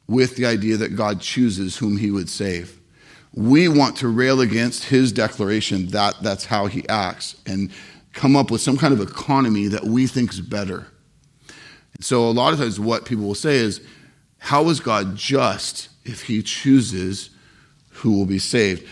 with 0.07 0.35
the 0.35 0.45
idea 0.45 0.77
that 0.77 0.95
God 0.95 1.21
chooses 1.21 1.77
whom 1.77 1.97
He 1.97 2.11
would 2.11 2.29
save 2.29 2.79
we 3.33 3.67
want 3.67 3.95
to 3.97 4.07
rail 4.07 4.41
against 4.41 4.85
his 4.85 5.11
declaration 5.11 5.87
that 5.87 6.15
that's 6.21 6.45
how 6.45 6.65
he 6.65 6.87
acts 6.89 7.35
and 7.45 7.71
come 8.13 8.35
up 8.35 8.49
with 8.49 8.61
some 8.61 8.77
kind 8.77 8.93
of 8.93 8.99
economy 8.99 9.67
that 9.67 9.83
we 9.83 10.07
think 10.07 10.31
is 10.31 10.41
better. 10.41 10.87
So, 12.01 12.27
a 12.27 12.31
lot 12.31 12.53
of 12.53 12.59
times, 12.59 12.79
what 12.79 13.05
people 13.05 13.25
will 13.25 13.35
say 13.35 13.57
is, 13.57 13.81
How 14.39 14.67
is 14.69 14.79
God 14.79 15.15
just 15.15 15.89
if 16.05 16.23
he 16.23 16.41
chooses 16.41 17.29
who 17.89 18.17
will 18.17 18.25
be 18.25 18.39
saved? 18.39 18.87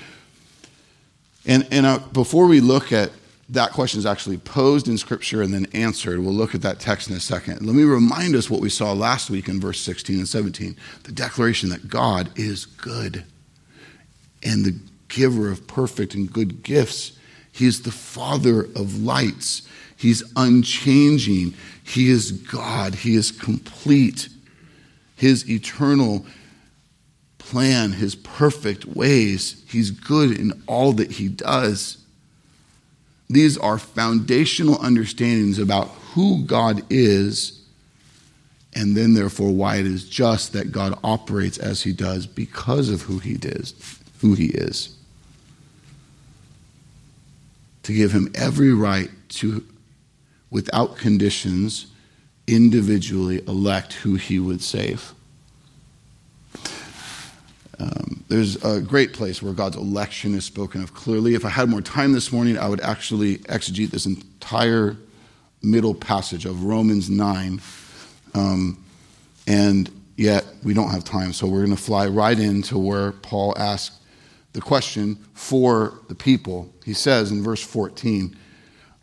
And, 1.46 1.66
and 1.72 1.86
uh, 1.86 2.00
before 2.12 2.48
we 2.48 2.60
look 2.60 2.92
at 2.92 3.12
that 3.50 3.72
question 3.72 4.00
is 4.00 4.06
actually 4.06 4.38
posed 4.38 4.88
in 4.88 4.98
Scripture 4.98 5.42
and 5.42 5.54
then 5.54 5.68
answered. 5.74 6.20
We'll 6.20 6.34
look 6.34 6.54
at 6.54 6.62
that 6.64 6.80
text 6.80 7.10
in 7.10 7.16
a 7.16 7.20
second. 7.20 7.66
Let 7.66 7.76
me 7.76 7.84
remind 7.84 8.36
us 8.36 8.50
what 8.50 8.60
we 8.60 8.70
saw 8.70 8.92
last 8.92 9.30
week 9.30 9.48
in 9.48 9.62
verse 9.62 9.80
16 9.80 10.18
and 10.18 10.28
17 10.28 10.76
the 11.04 11.12
declaration 11.12 11.70
that 11.70 11.88
God 11.88 12.30
is 12.36 12.66
good 12.66 13.24
and 14.44 14.66
the 14.66 14.78
giver 15.08 15.50
of 15.50 15.66
perfect 15.68 16.14
and 16.14 16.32
good 16.32 16.62
gifts. 16.64 17.18
He 17.52 17.66
is 17.66 17.82
the 17.82 17.92
Father 17.92 18.64
of 18.76 19.02
lights. 19.02 19.68
He's 19.96 20.24
unchanging. 20.36 21.56
He 21.84 22.10
is 22.10 22.32
God. 22.32 22.94
He 22.94 23.16
is 23.16 23.32
complete. 23.32 24.30
His 25.16 25.50
eternal 25.50 26.26
plan, 27.40 27.94
His 27.94 28.14
perfect 28.16 28.86
ways. 28.86 29.64
He's 29.68 29.90
good 29.90 30.38
in 30.38 30.62
all 30.68 30.92
that 30.94 31.14
He 31.14 31.30
does. 31.30 31.97
These 33.30 33.58
are 33.58 33.78
foundational 33.78 34.82
understandings 34.82 35.60
about 35.60 35.90
who 36.14 36.44
God 36.44 36.84
is, 36.90 37.62
and 38.74 38.96
then, 38.96 39.14
therefore, 39.14 39.52
why 39.52 39.78
it 39.78 39.86
is 39.86 40.08
just 40.08 40.54
that 40.54 40.72
God 40.72 40.98
operates 41.04 41.58
as 41.58 41.84
He 41.84 41.94
does 41.94 42.26
because 42.26 42.90
of 42.90 43.02
who 43.04 43.20
He 43.20 43.34
is 43.42 43.74
who 44.20 44.34
he 44.34 44.48
is. 44.48 44.96
To 47.84 47.94
give 47.94 48.12
him 48.12 48.32
every 48.36 48.74
right 48.74 49.10
to, 49.30 49.64
without 50.50 50.98
conditions, 50.98 51.88
individually 52.48 53.42
elect 53.48 53.94
who 53.94 54.16
he 54.16 54.40
would 54.40 54.62
save. 54.62 55.14
Um, 57.80 58.24
there's 58.28 58.64
a 58.64 58.82
great 58.82 59.14
place 59.14 59.42
where 59.42 59.54
God's 59.54 59.76
election 59.76 60.34
is 60.34 60.46
spoken 60.46 60.82
of 60.82 60.94
clearly. 60.94 61.36
If 61.36 61.46
I 61.46 61.50
had 61.50 61.70
more 61.70 61.82
time 61.82 62.14
this 62.14 62.32
morning, 62.32 62.58
I 62.58 62.68
would 62.68 62.82
actually 62.82 63.38
exegete 63.40 63.92
this 63.92 64.06
entire 64.06 64.98
middle 65.62 65.94
passage 65.94 66.46
of 66.46 66.64
Romans 66.64 67.10
9. 67.10 67.62
Um, 68.34 68.84
and 69.46 69.92
yet, 70.16 70.46
we 70.64 70.74
don't 70.74 70.90
have 70.90 71.04
time, 71.04 71.34
so 71.34 71.48
we're 71.48 71.66
going 71.66 71.76
to 71.76 71.82
fly 71.82 72.08
right 72.08 72.38
into 72.38 72.78
where 72.78 73.12
Paul 73.12 73.56
asks 73.58 74.00
the 74.54 74.62
question 74.62 75.24
for 75.34 76.00
the 76.08 76.16
people. 76.16 76.74
He 76.84 76.94
says 76.94 77.32
in 77.32 77.44
verse 77.44 77.64
14, 77.64 78.36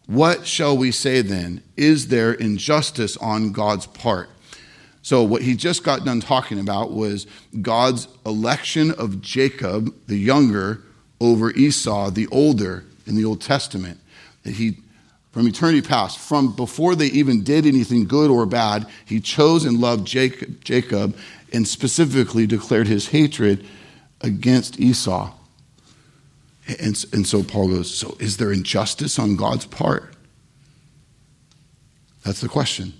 What 0.07 0.47
shall 0.47 0.77
we 0.77 0.91
say 0.91 1.21
then? 1.21 1.63
Is 1.77 2.09
there 2.09 2.33
injustice 2.33 3.17
on 3.19 3.53
God's 3.53 3.87
part? 3.87 4.31
So, 5.05 5.23
what 5.23 5.43
he 5.43 5.55
just 5.55 5.85
got 5.85 6.07
done 6.07 6.23
talking 6.23 6.59
about 6.59 6.91
was 6.91 7.27
God's 7.61 8.09
election 8.25 8.91
of 8.93 9.21
Jacob, 9.21 9.95
the 10.07 10.17
younger, 10.17 10.81
over 11.21 11.51
Esau, 11.51 12.09
the 12.09 12.27
older, 12.29 12.85
in 13.05 13.15
the 13.15 13.27
Old 13.27 13.43
Testament. 13.43 14.01
That 14.45 14.53
he, 14.53 14.79
from 15.31 15.47
eternity 15.47 15.83
past, 15.83 16.19
from 16.19 16.57
before 16.57 16.95
they 16.95 17.09
even 17.09 17.45
did 17.45 17.67
anything 17.67 18.07
good 18.07 18.31
or 18.31 18.47
bad, 18.47 18.87
he 19.05 19.21
chose 19.21 19.67
and 19.67 19.79
loved 19.79 20.07
Jacob, 20.07 20.65
Jacob 20.65 21.15
and 21.53 21.69
specifically 21.69 22.47
declared 22.47 22.89
his 22.89 23.09
hatred 23.09 23.67
against 24.23 24.81
Esau. 24.81 25.35
And, 26.67 27.05
and 27.13 27.27
so 27.27 27.43
Paul 27.43 27.69
goes, 27.69 27.95
So 27.95 28.17
is 28.21 28.39
there 28.39 28.51
injustice 28.51 29.19
on 29.19 29.37
God's 29.37 29.67
part? 29.67 30.15
That's 32.25 32.41
the 32.41 32.49
question. 32.49 32.95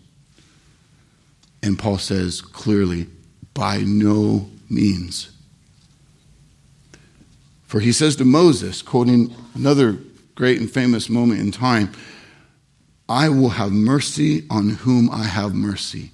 And 1.65 1.79
Paul 1.79 1.97
says 1.97 2.43
clearly, 2.43 3.07
By 3.55 3.79
no 3.79 4.51
means. 4.69 5.31
For 7.65 7.81
he 7.81 7.91
says 7.91 8.17
to 8.17 8.27
Moses, 8.27 8.83
quoting 8.83 9.35
another 9.55 9.97
great 10.35 10.61
and 10.61 10.71
famous 10.71 11.09
moment 11.09 11.41
in 11.41 11.51
time, 11.53 11.91
I 13.09 13.31
will 13.31 13.49
have 13.49 13.73
mercy 13.73 14.45
on 14.51 14.69
whom 14.69 15.11
I 15.11 15.25
have 15.25 15.55
mercy, 15.55 16.11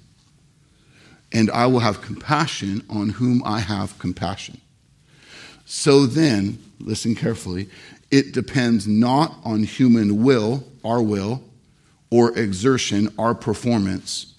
and 1.33 1.51
I 1.51 1.65
will 1.65 1.81
have 1.81 2.01
compassion 2.01 2.85
on 2.89 3.09
whom 3.09 3.43
I 3.43 3.59
have 3.59 3.99
compassion. 3.99 4.61
So 5.65 6.05
then, 6.05 6.59
listen 6.79 7.13
carefully, 7.13 7.69
it 8.09 8.31
depends 8.31 8.87
not 8.87 9.35
on 9.43 9.63
human 9.63 10.23
will, 10.23 10.63
our 10.85 11.01
will, 11.01 11.43
or 12.09 12.37
exertion, 12.37 13.13
our 13.17 13.35
performance, 13.35 14.30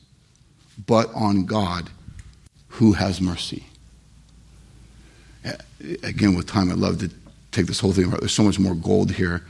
but 0.87 1.13
on 1.15 1.45
God 1.45 1.91
who 2.69 2.93
has 2.93 3.21
mercy. 3.21 3.67
Again, 6.03 6.35
with 6.35 6.47
time, 6.47 6.71
I'd 6.71 6.79
love 6.79 6.99
to 7.01 7.11
take 7.51 7.67
this 7.67 7.81
whole 7.81 7.93
thing 7.93 8.05
apart. 8.05 8.21
There's 8.21 8.33
so 8.33 8.45
much 8.45 8.59
more 8.59 8.75
gold 8.75 9.11
here. 9.13 9.45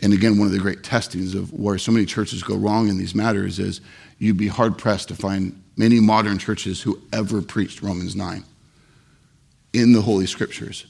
And 0.00 0.12
again, 0.12 0.38
one 0.38 0.46
of 0.46 0.52
the 0.52 0.58
great 0.58 0.82
testings 0.82 1.34
of 1.34 1.52
where 1.52 1.78
so 1.78 1.92
many 1.92 2.06
churches 2.06 2.42
go 2.42 2.56
wrong 2.56 2.88
in 2.88 2.98
these 2.98 3.14
matters 3.14 3.58
is 3.58 3.80
you'd 4.18 4.36
be 4.36 4.48
hard 4.48 4.78
pressed 4.78 5.08
to 5.08 5.14
find 5.14 5.60
many 5.76 6.00
modern 6.00 6.38
churches 6.38 6.80
who 6.82 7.00
ever 7.12 7.42
preached 7.42 7.82
Romans 7.82 8.14
9 8.14 8.44
in 9.72 9.92
the 9.92 10.02
Holy 10.02 10.26
Scriptures. 10.26 10.86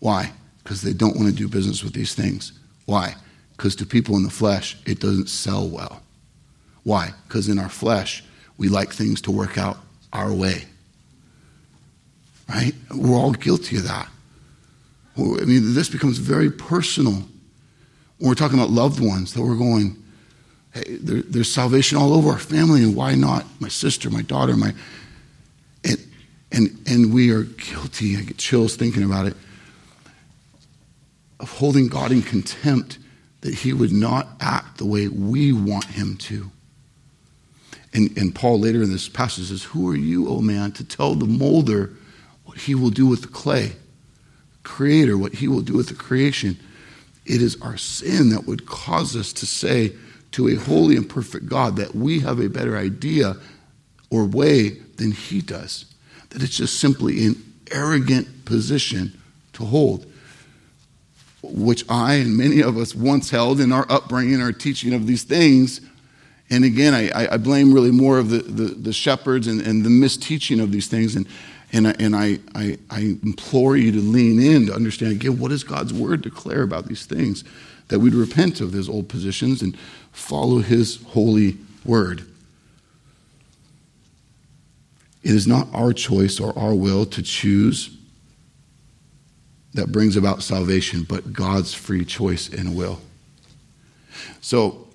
Why? 0.00 0.32
Because 0.62 0.82
they 0.82 0.92
don't 0.92 1.16
want 1.16 1.28
to 1.28 1.34
do 1.34 1.48
business 1.48 1.84
with 1.84 1.92
these 1.92 2.14
things. 2.14 2.52
Why? 2.86 3.14
Because 3.56 3.76
to 3.76 3.86
people 3.86 4.16
in 4.16 4.22
the 4.22 4.30
flesh, 4.30 4.76
it 4.86 5.00
doesn't 5.00 5.28
sell 5.28 5.68
well. 5.68 6.02
Why? 6.84 7.12
Because 7.26 7.48
in 7.48 7.58
our 7.58 7.68
flesh, 7.68 8.24
we 8.58 8.68
like 8.68 8.92
things 8.92 9.22
to 9.22 9.30
work 9.30 9.56
out 9.56 9.78
our 10.12 10.32
way. 10.32 10.64
Right? 12.48 12.72
We're 12.94 13.16
all 13.16 13.32
guilty 13.32 13.76
of 13.76 13.84
that. 13.84 14.08
I 15.16 15.44
mean, 15.44 15.74
this 15.74 15.88
becomes 15.88 16.18
very 16.18 16.50
personal. 16.50 17.14
When 18.18 18.28
we're 18.28 18.34
talking 18.34 18.58
about 18.58 18.70
loved 18.70 19.00
ones, 19.00 19.34
that 19.34 19.42
we're 19.42 19.56
going, 19.56 19.96
hey, 20.72 20.96
there, 21.00 21.22
there's 21.22 21.50
salvation 21.50 21.98
all 21.98 22.12
over 22.14 22.30
our 22.30 22.38
family, 22.38 22.82
and 22.82 22.94
why 22.94 23.14
not 23.14 23.44
my 23.60 23.68
sister, 23.68 24.10
my 24.10 24.22
daughter, 24.22 24.56
my. 24.56 24.74
And, 25.84 25.98
and, 26.52 26.78
and 26.86 27.12
we 27.12 27.30
are 27.30 27.44
guilty. 27.44 28.16
I 28.16 28.22
get 28.22 28.38
chills 28.38 28.76
thinking 28.76 29.02
about 29.02 29.26
it 29.26 29.36
of 31.40 31.50
holding 31.50 31.88
God 31.88 32.10
in 32.10 32.22
contempt 32.22 32.98
that 33.42 33.54
he 33.54 33.72
would 33.72 33.92
not 33.92 34.28
act 34.40 34.78
the 34.78 34.86
way 34.86 35.08
we 35.08 35.52
want 35.52 35.84
him 35.84 36.16
to. 36.16 36.50
And, 37.92 38.16
and 38.18 38.34
Paul 38.34 38.60
later 38.60 38.82
in 38.82 38.90
this 38.90 39.08
passage 39.08 39.46
says, 39.46 39.64
Who 39.64 39.88
are 39.90 39.96
you, 39.96 40.28
O 40.28 40.40
man, 40.40 40.72
to 40.72 40.84
tell 40.84 41.14
the 41.14 41.26
molder 41.26 41.92
what 42.44 42.58
he 42.58 42.74
will 42.74 42.90
do 42.90 43.06
with 43.06 43.22
the 43.22 43.28
clay? 43.28 43.72
Creator, 44.62 45.16
what 45.16 45.34
he 45.34 45.48
will 45.48 45.62
do 45.62 45.74
with 45.74 45.88
the 45.88 45.94
creation. 45.94 46.58
It 47.24 47.42
is 47.42 47.60
our 47.62 47.76
sin 47.76 48.30
that 48.30 48.46
would 48.46 48.66
cause 48.66 49.16
us 49.16 49.32
to 49.34 49.46
say 49.46 49.92
to 50.32 50.48
a 50.48 50.54
holy 50.54 50.96
and 50.96 51.08
perfect 51.08 51.46
God 51.46 51.76
that 51.76 51.94
we 51.94 52.20
have 52.20 52.38
a 52.38 52.48
better 52.48 52.76
idea 52.76 53.36
or 54.10 54.24
way 54.24 54.70
than 54.96 55.12
he 55.12 55.40
does. 55.40 55.84
that 56.30 56.42
it's 56.42 56.56
just 56.56 56.78
simply 56.78 57.24
an 57.24 57.42
arrogant 57.70 58.44
position 58.44 59.18
to 59.54 59.64
hold, 59.64 60.04
which 61.42 61.84
I 61.88 62.14
and 62.14 62.36
many 62.36 62.62
of 62.62 62.76
us 62.76 62.94
once 62.94 63.30
held 63.30 63.60
in 63.60 63.72
our 63.72 63.86
upbringing, 63.88 64.40
our 64.42 64.52
teaching 64.52 64.92
of 64.92 65.06
these 65.06 65.22
things. 65.22 65.80
And 66.50 66.64
again, 66.64 66.94
I, 66.94 67.34
I 67.34 67.36
blame 67.36 67.72
really 67.72 67.90
more 67.90 68.18
of 68.18 68.30
the, 68.30 68.38
the, 68.38 68.74
the 68.74 68.92
shepherds 68.92 69.46
and, 69.46 69.60
and 69.60 69.84
the 69.84 69.90
misteaching 69.90 70.60
of 70.60 70.72
these 70.72 70.86
things. 70.86 71.14
And, 71.14 71.26
and, 71.72 71.88
I, 71.88 71.94
and 71.98 72.16
I, 72.16 72.38
I, 72.54 72.78
I 72.90 73.00
implore 73.22 73.76
you 73.76 73.92
to 73.92 74.00
lean 74.00 74.40
in 74.40 74.66
to 74.66 74.74
understand 74.74 75.12
again 75.12 75.38
what 75.38 75.50
does 75.50 75.64
God's 75.64 75.92
word 75.92 76.22
declare 76.22 76.62
about 76.62 76.86
these 76.86 77.04
things? 77.04 77.44
That 77.88 77.98
we'd 77.98 78.14
repent 78.14 78.60
of 78.60 78.72
those 78.72 78.88
old 78.88 79.08
positions 79.08 79.60
and 79.62 79.76
follow 80.12 80.58
his 80.58 81.02
holy 81.08 81.58
word. 81.84 82.22
It 85.22 85.34
is 85.34 85.46
not 85.46 85.68
our 85.74 85.92
choice 85.92 86.40
or 86.40 86.58
our 86.58 86.74
will 86.74 87.04
to 87.06 87.22
choose 87.22 87.90
that 89.74 89.92
brings 89.92 90.16
about 90.16 90.42
salvation, 90.42 91.04
but 91.08 91.32
God's 91.32 91.74
free 91.74 92.04
choice 92.04 92.48
and 92.48 92.74
will. 92.74 93.00
So, 94.40 94.87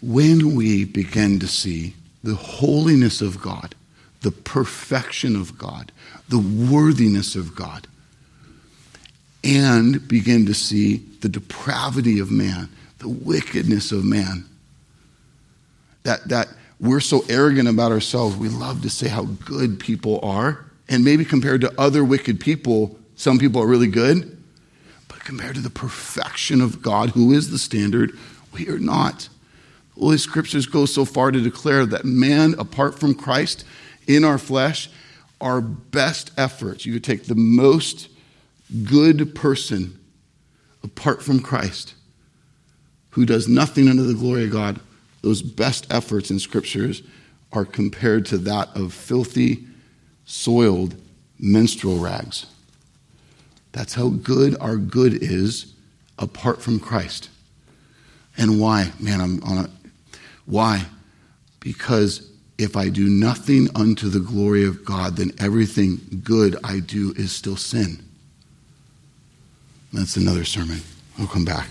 when 0.00 0.54
we 0.54 0.84
begin 0.84 1.38
to 1.40 1.46
see 1.46 1.94
the 2.22 2.34
holiness 2.34 3.20
of 3.20 3.40
God, 3.40 3.74
the 4.20 4.30
perfection 4.30 5.36
of 5.36 5.58
God, 5.58 5.92
the 6.28 6.38
worthiness 6.38 7.34
of 7.36 7.54
God, 7.54 7.86
and 9.44 10.06
begin 10.08 10.46
to 10.46 10.54
see 10.54 10.98
the 11.20 11.28
depravity 11.28 12.18
of 12.18 12.30
man, 12.30 12.68
the 12.98 13.08
wickedness 13.08 13.92
of 13.92 14.04
man, 14.04 14.44
that, 16.02 16.28
that 16.28 16.48
we're 16.80 17.00
so 17.00 17.24
arrogant 17.28 17.68
about 17.68 17.92
ourselves, 17.92 18.36
we 18.36 18.48
love 18.48 18.82
to 18.82 18.90
say 18.90 19.08
how 19.08 19.24
good 19.24 19.80
people 19.80 20.20
are. 20.22 20.64
And 20.88 21.04
maybe 21.04 21.24
compared 21.24 21.60
to 21.62 21.80
other 21.80 22.04
wicked 22.04 22.40
people, 22.40 22.98
some 23.16 23.38
people 23.38 23.62
are 23.62 23.66
really 23.66 23.88
good. 23.88 24.36
But 25.08 25.24
compared 25.24 25.56
to 25.56 25.60
the 25.60 25.70
perfection 25.70 26.60
of 26.60 26.80
God, 26.80 27.10
who 27.10 27.32
is 27.32 27.50
the 27.50 27.58
standard, 27.58 28.16
we 28.52 28.68
are 28.68 28.78
not. 28.78 29.28
Holy 29.98 30.18
Scriptures 30.18 30.66
go 30.66 30.86
so 30.86 31.04
far 31.04 31.30
to 31.30 31.40
declare 31.40 31.84
that 31.86 32.04
man, 32.04 32.54
apart 32.58 32.98
from 32.98 33.14
Christ, 33.14 33.64
in 34.06 34.24
our 34.24 34.38
flesh, 34.38 34.88
our 35.40 35.60
best 35.60 36.30
efforts, 36.36 36.86
you 36.86 36.92
could 36.94 37.04
take 37.04 37.24
the 37.24 37.34
most 37.34 38.08
good 38.84 39.34
person 39.34 39.98
apart 40.82 41.22
from 41.22 41.40
Christ, 41.40 41.94
who 43.10 43.24
does 43.26 43.48
nothing 43.48 43.88
under 43.88 44.02
the 44.02 44.14
glory 44.14 44.44
of 44.44 44.50
God, 44.50 44.80
those 45.22 45.42
best 45.42 45.86
efforts 45.92 46.30
in 46.30 46.38
scriptures 46.38 47.02
are 47.52 47.64
compared 47.64 48.26
to 48.26 48.38
that 48.38 48.68
of 48.76 48.92
filthy, 48.92 49.66
soiled 50.24 50.94
menstrual 51.38 51.98
rags. 51.98 52.46
That's 53.72 53.94
how 53.94 54.08
good 54.08 54.56
our 54.60 54.76
good 54.76 55.14
is 55.14 55.74
apart 56.18 56.62
from 56.62 56.80
Christ. 56.80 57.30
And 58.36 58.60
why? 58.60 58.92
Man, 59.00 59.20
I'm 59.20 59.42
on 59.42 59.64
a. 59.64 59.70
Why? 60.48 60.86
Because 61.60 62.30
if 62.56 62.74
I 62.74 62.88
do 62.88 63.06
nothing 63.06 63.68
unto 63.74 64.08
the 64.08 64.18
glory 64.18 64.64
of 64.64 64.82
God, 64.82 65.16
then 65.16 65.32
everything 65.38 66.00
good 66.24 66.56
I 66.64 66.80
do 66.80 67.12
is 67.16 67.32
still 67.32 67.56
sin. 67.56 68.02
That's 69.92 70.16
another 70.16 70.44
sermon. 70.44 70.80
I'll 71.18 71.26
come 71.26 71.44
back. 71.44 71.68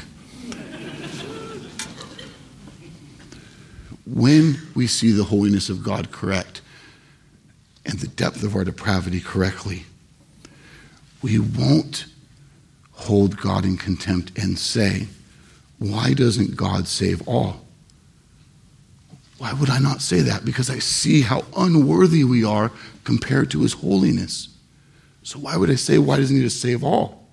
when 4.05 4.59
we 4.75 4.85
see 4.85 5.11
the 5.11 5.23
holiness 5.23 5.69
of 5.69 5.83
God 5.83 6.11
correct 6.11 6.61
and 7.83 7.99
the 7.99 8.07
depth 8.07 8.43
of 8.43 8.55
our 8.55 8.63
depravity 8.63 9.19
correctly, 9.19 9.85
we 11.23 11.39
won't 11.39 12.05
hold 12.91 13.37
God 13.37 13.65
in 13.65 13.75
contempt 13.75 14.37
and 14.37 14.59
say, 14.59 15.07
Why 15.79 16.13
doesn't 16.13 16.55
God 16.55 16.87
save 16.87 17.27
all? 17.27 17.66
Why 19.37 19.53
would 19.53 19.69
I 19.69 19.79
not 19.79 20.01
say 20.01 20.21
that? 20.21 20.45
Because 20.45 20.69
I 20.69 20.79
see 20.79 21.21
how 21.21 21.45
unworthy 21.55 22.23
we 22.23 22.43
are 22.43 22.71
compared 23.03 23.51
to 23.51 23.61
his 23.61 23.73
holiness. 23.73 24.49
So 25.23 25.39
why 25.39 25.57
would 25.57 25.69
I 25.69 25.75
say, 25.75 25.97
Why 25.97 26.17
doesn't 26.17 26.35
he 26.35 26.41
just 26.41 26.61
save 26.61 26.83
all? 26.83 27.27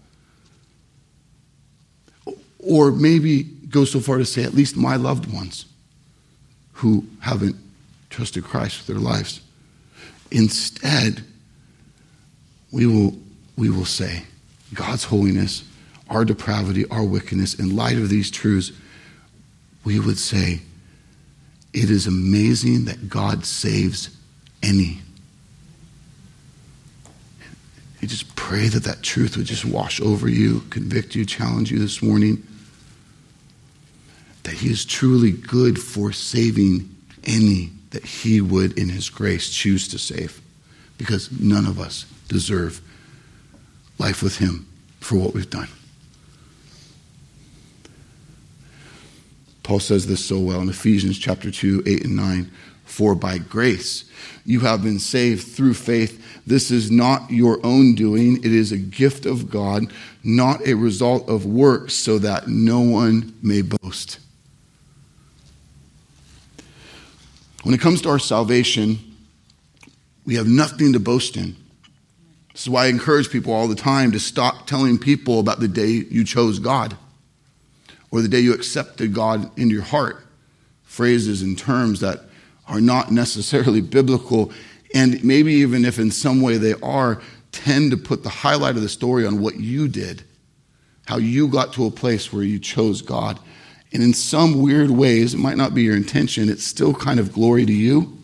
Or 2.58 2.90
maybe 2.90 3.42
go 3.42 3.84
so 3.84 4.00
far 4.00 4.18
to 4.18 4.24
say, 4.24 4.44
At 4.44 4.54
least 4.54 4.76
my 4.76 4.96
loved 4.96 5.32
ones 5.32 5.66
who 6.74 7.06
haven't 7.20 7.56
trusted 8.10 8.44
Christ 8.44 8.78
with 8.78 8.86
their 8.88 9.02
lives. 9.02 9.40
Instead, 10.30 11.24
we 12.70 12.86
will, 12.86 13.16
we 13.56 13.70
will 13.70 13.84
say, 13.84 14.24
God's 14.74 15.04
holiness, 15.04 15.64
our 16.10 16.24
depravity, 16.24 16.84
our 16.90 17.04
wickedness, 17.04 17.54
in 17.54 17.76
light 17.76 17.96
of 17.96 18.08
these 18.08 18.30
truths, 18.30 18.72
we 19.84 20.00
would 20.00 20.18
say, 20.18 20.60
it 21.74 21.90
is 21.90 22.06
amazing 22.06 22.84
that 22.86 23.08
God 23.08 23.44
saves 23.44 24.16
any. 24.62 25.00
You 28.00 28.08
just 28.08 28.34
pray 28.36 28.68
that 28.68 28.84
that 28.84 29.02
truth 29.02 29.36
would 29.36 29.46
just 29.46 29.64
wash 29.64 30.00
over 30.00 30.28
you, 30.28 30.60
convict 30.70 31.14
you, 31.14 31.26
challenge 31.26 31.70
you 31.70 31.78
this 31.78 32.02
morning 32.02 32.46
that 34.44 34.54
he 34.54 34.70
is 34.70 34.84
truly 34.84 35.32
good 35.32 35.78
for 35.78 36.12
saving 36.12 36.94
any 37.24 37.70
that 37.90 38.04
he 38.04 38.40
would, 38.40 38.78
in 38.78 38.88
his 38.88 39.08
grace, 39.08 39.50
choose 39.50 39.88
to 39.88 39.98
save. 39.98 40.40
Because 40.98 41.30
none 41.32 41.66
of 41.66 41.80
us 41.80 42.06
deserve 42.28 42.80
life 43.98 44.22
with 44.22 44.38
him 44.38 44.66
for 45.00 45.16
what 45.16 45.32
we've 45.32 45.48
done. 45.48 45.68
Paul 49.64 49.80
says 49.80 50.06
this 50.06 50.24
so 50.24 50.38
well 50.38 50.60
in 50.60 50.68
Ephesians 50.68 51.18
chapter 51.18 51.50
2, 51.50 51.82
8 51.86 52.04
and 52.04 52.16
9. 52.16 52.50
For 52.84 53.14
by 53.14 53.38
grace 53.38 54.04
you 54.44 54.60
have 54.60 54.82
been 54.82 54.98
saved 54.98 55.48
through 55.48 55.72
faith. 55.72 56.22
This 56.46 56.70
is 56.70 56.90
not 56.90 57.30
your 57.30 57.58
own 57.64 57.94
doing, 57.94 58.36
it 58.36 58.52
is 58.52 58.70
a 58.70 58.76
gift 58.76 59.24
of 59.24 59.50
God, 59.50 59.90
not 60.22 60.64
a 60.66 60.74
result 60.74 61.28
of 61.28 61.46
works, 61.46 61.94
so 61.94 62.18
that 62.18 62.46
no 62.46 62.80
one 62.80 63.34
may 63.42 63.62
boast. 63.62 64.18
When 67.62 67.74
it 67.74 67.80
comes 67.80 68.02
to 68.02 68.10
our 68.10 68.18
salvation, 68.18 68.98
we 70.26 70.34
have 70.34 70.46
nothing 70.46 70.92
to 70.92 71.00
boast 71.00 71.38
in. 71.38 71.56
This 72.52 72.62
is 72.62 72.68
why 72.68 72.84
I 72.84 72.88
encourage 72.88 73.30
people 73.30 73.54
all 73.54 73.66
the 73.66 73.74
time 73.74 74.12
to 74.12 74.20
stop 74.20 74.66
telling 74.66 74.98
people 74.98 75.40
about 75.40 75.60
the 75.60 75.68
day 75.68 76.04
you 76.10 76.22
chose 76.22 76.58
God 76.58 76.98
or 78.14 78.22
the 78.22 78.28
day 78.28 78.38
you 78.38 78.54
accepted 78.54 79.12
God 79.12 79.50
into 79.58 79.74
your 79.74 79.82
heart. 79.82 80.24
Phrases 80.84 81.42
and 81.42 81.58
terms 81.58 81.98
that 81.98 82.20
are 82.68 82.80
not 82.80 83.10
necessarily 83.10 83.80
biblical, 83.80 84.52
and 84.94 85.22
maybe 85.24 85.54
even 85.54 85.84
if 85.84 85.98
in 85.98 86.12
some 86.12 86.40
way 86.40 86.56
they 86.56 86.74
are, 86.74 87.20
tend 87.50 87.90
to 87.90 87.96
put 87.96 88.22
the 88.22 88.28
highlight 88.28 88.76
of 88.76 88.82
the 88.82 88.88
story 88.88 89.26
on 89.26 89.40
what 89.40 89.56
you 89.56 89.88
did, 89.88 90.22
how 91.06 91.16
you 91.16 91.48
got 91.48 91.72
to 91.72 91.86
a 91.86 91.90
place 91.90 92.32
where 92.32 92.44
you 92.44 92.60
chose 92.60 93.02
God. 93.02 93.40
And 93.92 94.00
in 94.00 94.14
some 94.14 94.62
weird 94.62 94.92
ways, 94.92 95.34
it 95.34 95.38
might 95.38 95.56
not 95.56 95.74
be 95.74 95.82
your 95.82 95.96
intention, 95.96 96.48
it's 96.48 96.62
still 96.62 96.94
kind 96.94 97.18
of 97.18 97.32
glory 97.32 97.66
to 97.66 97.72
you. 97.72 98.16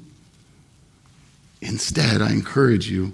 Instead, 1.61 2.23
I 2.23 2.31
encourage 2.31 2.89
you 2.89 3.13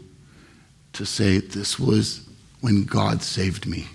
to 0.92 1.06
say, 1.06 1.38
This 1.38 1.78
was 1.78 2.28
when 2.60 2.84
God 2.84 3.22
saved 3.22 3.64
me. 3.64 3.86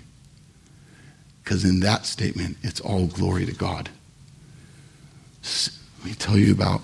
Because 1.42 1.64
in 1.64 1.80
that 1.80 2.06
statement, 2.06 2.56
it's 2.62 2.80
all 2.80 3.06
glory 3.06 3.46
to 3.46 3.52
God. 3.52 3.90
Let 5.42 6.06
me 6.06 6.14
tell 6.14 6.36
you 6.36 6.52
about 6.52 6.80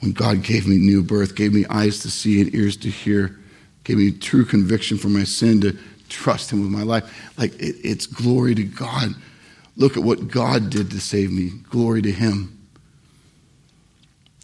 when 0.00 0.12
God 0.12 0.42
gave 0.42 0.66
me 0.66 0.76
new 0.76 1.02
birth, 1.02 1.34
gave 1.34 1.52
me 1.52 1.66
eyes 1.68 2.00
to 2.00 2.10
see 2.10 2.40
and 2.40 2.54
ears 2.54 2.76
to 2.78 2.88
hear, 2.88 3.38
gave 3.84 3.98
me 3.98 4.12
true 4.12 4.44
conviction 4.44 4.96
for 4.96 5.08
my 5.08 5.24
sin 5.24 5.60
to 5.62 5.76
trust 6.08 6.50
Him 6.50 6.60
with 6.60 6.70
my 6.70 6.82
life. 6.82 7.32
Like, 7.36 7.54
it, 7.54 7.76
it's 7.82 8.06
glory 8.06 8.54
to 8.54 8.64
God 8.64 9.14
Look 9.78 9.96
at 9.96 10.02
what 10.02 10.26
God 10.26 10.70
did 10.70 10.90
to 10.90 11.00
save 11.00 11.30
me. 11.30 11.50
Glory 11.70 12.02
to 12.02 12.10
Him. 12.10 12.58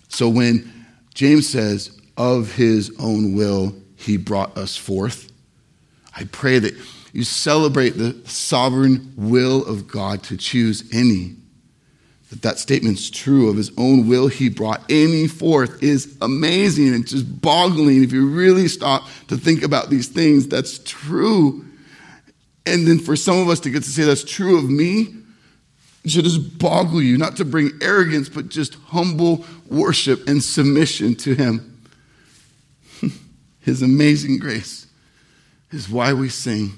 So 0.08 0.28
when 0.28 0.72
James 1.12 1.48
says, 1.48 2.00
of 2.16 2.54
His 2.54 2.94
own 3.00 3.34
will, 3.34 3.74
He 3.96 4.16
brought 4.16 4.56
us 4.56 4.76
forth, 4.76 5.32
I 6.16 6.24
pray 6.24 6.60
that 6.60 6.74
you 7.14 7.22
celebrate 7.22 7.90
the 7.90 8.20
sovereign 8.28 9.14
will 9.16 9.64
of 9.66 9.86
God 9.86 10.24
to 10.24 10.36
choose 10.36 10.82
any. 10.92 11.36
That 12.30 12.42
that 12.42 12.58
statement's 12.58 13.08
true 13.08 13.48
of 13.48 13.56
his 13.56 13.70
own 13.78 14.08
will 14.08 14.26
he 14.26 14.48
brought 14.48 14.82
any 14.90 15.28
forth 15.28 15.80
is 15.80 16.18
amazing. 16.20 16.92
And 16.92 17.06
just 17.06 17.40
boggling 17.40 18.02
if 18.02 18.12
you 18.12 18.28
really 18.28 18.66
stop 18.66 19.04
to 19.28 19.36
think 19.36 19.62
about 19.62 19.90
these 19.90 20.08
things. 20.08 20.48
That's 20.48 20.80
true. 20.80 21.64
And 22.66 22.84
then 22.84 22.98
for 22.98 23.14
some 23.14 23.38
of 23.38 23.48
us 23.48 23.60
to 23.60 23.70
get 23.70 23.84
to 23.84 23.90
say 23.90 24.02
that's 24.02 24.24
true 24.24 24.58
of 24.58 24.68
me 24.68 25.14
should 26.06 26.24
just 26.24 26.58
boggle 26.58 27.00
you, 27.00 27.16
not 27.16 27.36
to 27.36 27.44
bring 27.44 27.70
arrogance, 27.80 28.28
but 28.28 28.48
just 28.48 28.74
humble 28.86 29.44
worship 29.70 30.26
and 30.26 30.42
submission 30.42 31.14
to 31.14 31.36
Him. 31.36 31.80
His 33.60 33.82
amazing 33.82 34.40
grace 34.40 34.88
is 35.70 35.88
why 35.88 36.12
we 36.12 36.28
sing 36.28 36.72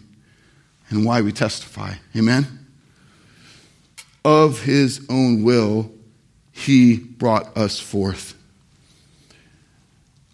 and 0.89 1.05
why 1.05 1.21
we 1.21 1.33
testify. 1.33 1.95
Amen? 2.17 2.67
Of 4.25 4.63
His 4.63 5.05
own 5.09 5.43
will, 5.43 5.91
He 6.53 6.97
brought 6.97 7.57
us 7.57 7.79
forth 7.79 8.35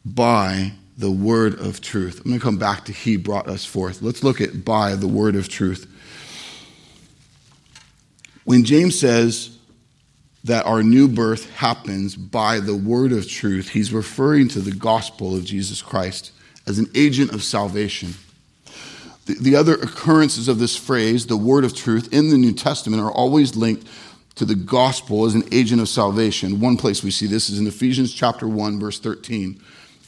by 0.05 0.73
the 0.97 1.11
word 1.11 1.59
of 1.59 1.81
truth. 1.81 2.19
I'm 2.19 2.31
going 2.31 2.39
to 2.39 2.45
come 2.45 2.59
back 2.59 2.85
to 2.87 2.93
He 2.93 3.17
brought 3.17 3.49
us 3.49 3.65
forth. 3.65 4.03
Let's 4.03 4.23
look 4.23 4.41
at 4.41 4.65
by 4.65 4.95
the 4.95 5.09
word 5.09 5.37
of 5.37 5.49
truth. 5.49 5.89
When 8.45 8.65
James 8.65 8.99
says 8.99 9.57
that 10.45 10.67
our 10.67 10.83
new 10.83 11.07
birth 11.07 11.51
happens 11.55 12.17
by 12.17 12.59
the 12.59 12.75
word 12.75 13.13
of 13.13 13.29
truth, 13.29 13.69
he's 13.69 13.93
referring 13.93 14.49
to 14.49 14.61
the 14.61 14.73
gospel 14.73 15.37
of 15.37 15.45
Jesus 15.45 15.81
Christ 15.81 16.33
as 16.67 16.79
an 16.79 16.89
agent 16.95 17.33
of 17.33 17.43
salvation. 17.43 18.15
The, 19.33 19.51
the 19.51 19.57
other 19.57 19.75
occurrences 19.75 20.49
of 20.49 20.59
this 20.59 20.77
phrase, 20.77 21.27
the 21.27 21.37
word 21.37 21.65
of 21.65 21.75
truth, 21.75 22.13
in 22.13 22.31
the 22.31 22.37
New 22.37 22.53
Testament 22.53 23.03
are 23.03 23.13
always 23.13 23.57
linked 23.57 23.87
to 24.35 24.45
the 24.45 24.55
gospel 24.55 25.25
as 25.25 25.35
an 25.35 25.45
agent 25.53 25.81
of 25.81 25.89
salvation. 25.89 26.61
One 26.61 26.77
place 26.77 27.03
we 27.03 27.11
see 27.11 27.27
this 27.27 27.51
is 27.51 27.59
in 27.59 27.67
Ephesians 27.67 28.13
chapter 28.13 28.49
1 28.49 28.81
verse 28.81 28.99
13. 28.99 29.63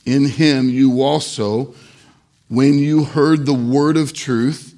In 0.07 0.27
him 0.27 0.68
you 0.68 1.03
also 1.03 1.75
when 2.49 2.79
you 2.79 3.05
heard 3.05 3.47
the 3.47 3.55
word 3.55 3.97
of 3.97 4.12
truth, 4.12 4.75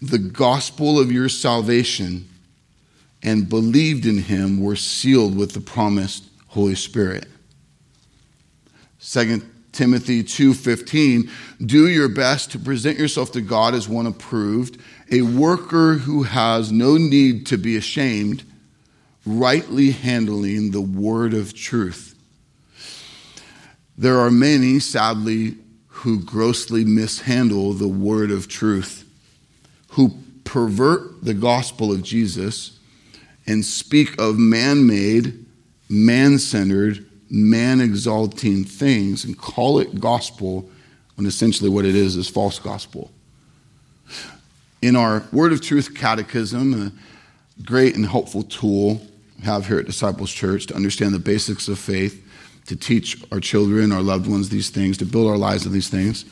the 0.00 0.18
gospel 0.18 0.98
of 0.98 1.12
your 1.12 1.28
salvation, 1.28 2.28
and 3.22 3.48
believed 3.48 4.06
in 4.06 4.18
him 4.18 4.62
were 4.62 4.76
sealed 4.76 5.36
with 5.36 5.52
the 5.52 5.60
promised 5.60 6.24
Holy 6.48 6.74
Spirit. 6.74 7.26
2 9.00 9.42
Timothy 9.72 10.22
2:15 10.22 11.30
Do 11.64 11.88
your 11.88 12.08
best 12.08 12.50
to 12.52 12.58
present 12.58 12.98
yourself 12.98 13.32
to 13.32 13.40
God 13.40 13.74
as 13.74 13.88
one 13.88 14.06
approved, 14.06 14.78
a 15.10 15.22
worker 15.22 15.94
who 15.94 16.24
has 16.24 16.72
no 16.72 16.96
need 16.96 17.46
to 17.46 17.58
be 17.58 17.76
ashamed, 17.76 18.42
rightly 19.24 19.90
handling 19.90 20.70
the 20.70 20.80
word 20.80 21.34
of 21.34 21.54
truth. 21.54 22.14
There 23.96 24.18
are 24.18 24.30
many 24.30 24.80
sadly 24.80 25.56
who 25.88 26.20
grossly 26.20 26.84
mishandle 26.84 27.74
the 27.74 27.88
word 27.88 28.30
of 28.30 28.48
truth, 28.48 29.04
who 29.90 30.14
pervert 30.44 31.22
the 31.22 31.34
gospel 31.34 31.92
of 31.92 32.02
Jesus 32.02 32.78
and 33.46 33.64
speak 33.64 34.18
of 34.20 34.38
man 34.38 34.86
made, 34.86 35.44
man 35.88 36.38
centered, 36.38 37.09
man 37.30 37.80
exalting 37.80 38.64
things 38.64 39.24
and 39.24 39.38
call 39.38 39.78
it 39.78 40.00
gospel 40.00 40.68
when 41.14 41.26
essentially 41.26 41.70
what 41.70 41.84
it 41.84 41.94
is 41.94 42.16
is 42.16 42.28
false 42.28 42.58
gospel. 42.58 43.10
In 44.82 44.96
our 44.96 45.24
Word 45.32 45.52
of 45.52 45.60
Truth 45.60 45.94
Catechism, 45.94 46.74
a 46.86 47.62
great 47.62 47.94
and 47.94 48.06
helpful 48.06 48.42
tool 48.42 49.00
we 49.38 49.44
have 49.44 49.66
here 49.66 49.78
at 49.78 49.86
Disciples 49.86 50.32
Church 50.32 50.66
to 50.66 50.74
understand 50.74 51.14
the 51.14 51.18
basics 51.18 51.68
of 51.68 51.78
faith, 51.78 52.26
to 52.66 52.76
teach 52.76 53.22
our 53.30 53.40
children, 53.40 53.92
our 53.92 54.02
loved 54.02 54.26
ones 54.26 54.48
these 54.48 54.70
things, 54.70 54.98
to 54.98 55.04
build 55.04 55.28
our 55.28 55.36
lives 55.36 55.66
on 55.66 55.72
these 55.72 55.88
things, 55.88 56.24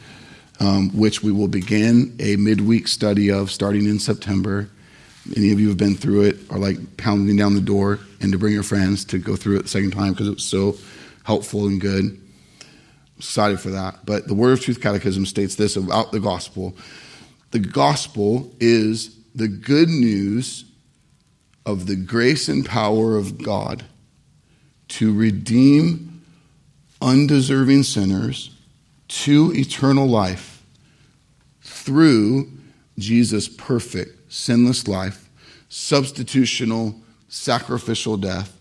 um, 0.61 0.91
which 0.97 1.23
we 1.23 1.31
will 1.31 1.49
begin 1.49 2.17
a 2.19 2.37
midweek 2.37 2.89
study 2.89 3.31
of 3.31 3.51
starting 3.51 3.87
in 3.87 3.99
September 3.99 4.69
any 5.37 5.53
of 5.53 5.61
you 5.61 5.69
have 5.69 5.77
been 5.77 5.95
through 5.95 6.23
it 6.23 6.37
are 6.51 6.59
like 6.59 6.97
pounding 6.97 7.37
down 7.37 7.55
the 7.55 7.61
door 7.61 8.01
and 8.21 8.33
to 8.33 8.39
bring 8.39 8.53
your 8.53 8.63
friends 8.63 9.05
to 9.07 9.19
go 9.19 9.37
through 9.37 9.59
it 9.59 9.63
the 9.63 9.69
second 9.69 9.93
time 9.93 10.13
because 10.13 10.29
it 10.29 10.35
was 10.35 10.45
so 10.45 10.77
helpful 11.25 11.67
and 11.67 11.81
good. 11.81 12.05
I'm 12.05 12.69
excited 13.19 13.61
for 13.61 13.71
that. 13.71 14.07
But 14.07 14.27
the 14.27 14.35
Word 14.35 14.53
of 14.53 14.61
Truth 14.61 14.81
Catechism 14.81 15.27
states 15.27 15.55
this 15.57 15.77
about 15.77 16.13
the 16.13 16.21
gospel 16.21 16.77
the 17.51 17.59
gospel 17.59 18.53
is 18.61 19.17
the 19.35 19.49
good 19.49 19.89
news 19.89 20.65
of 21.65 21.87
the 21.87 21.97
grace 21.97 22.49
and 22.49 22.65
power 22.65 23.17
of 23.17 23.43
God 23.43 23.85
to 24.89 25.15
redeem 25.15 26.23
undeserving 27.01 27.85
sinners 27.85 28.51
to 29.09 29.53
eternal 29.55 30.07
life 30.07 30.63
through 31.63 32.51
Jesus' 32.99 33.49
perfect 33.49 34.18
sinless 34.29 34.89
life, 34.89 35.29
substitutional, 35.71 36.99
sacrificial 37.29 38.17
death, 38.17 38.59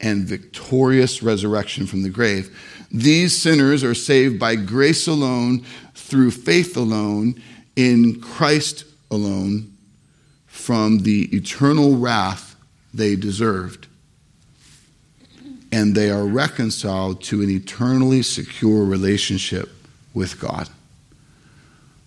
and 0.00 0.24
victorious 0.24 1.22
resurrection 1.22 1.86
from 1.86 2.02
the 2.02 2.10
grave. 2.10 2.56
These 2.90 3.36
sinners 3.36 3.82
are 3.82 3.94
saved 3.94 4.38
by 4.38 4.56
grace 4.56 5.06
alone, 5.06 5.64
through 5.94 6.30
faith 6.30 6.76
alone, 6.76 7.40
in 7.74 8.20
Christ 8.20 8.84
alone, 9.10 9.72
from 10.46 11.00
the 11.00 11.24
eternal 11.36 11.96
wrath 11.96 12.56
they 12.94 13.16
deserved. 13.16 13.86
And 15.72 15.94
they 15.94 16.10
are 16.10 16.24
reconciled 16.24 17.22
to 17.24 17.42
an 17.42 17.50
eternally 17.50 18.22
secure 18.22 18.84
relationship 18.84 19.68
with 20.14 20.40
God. 20.40 20.68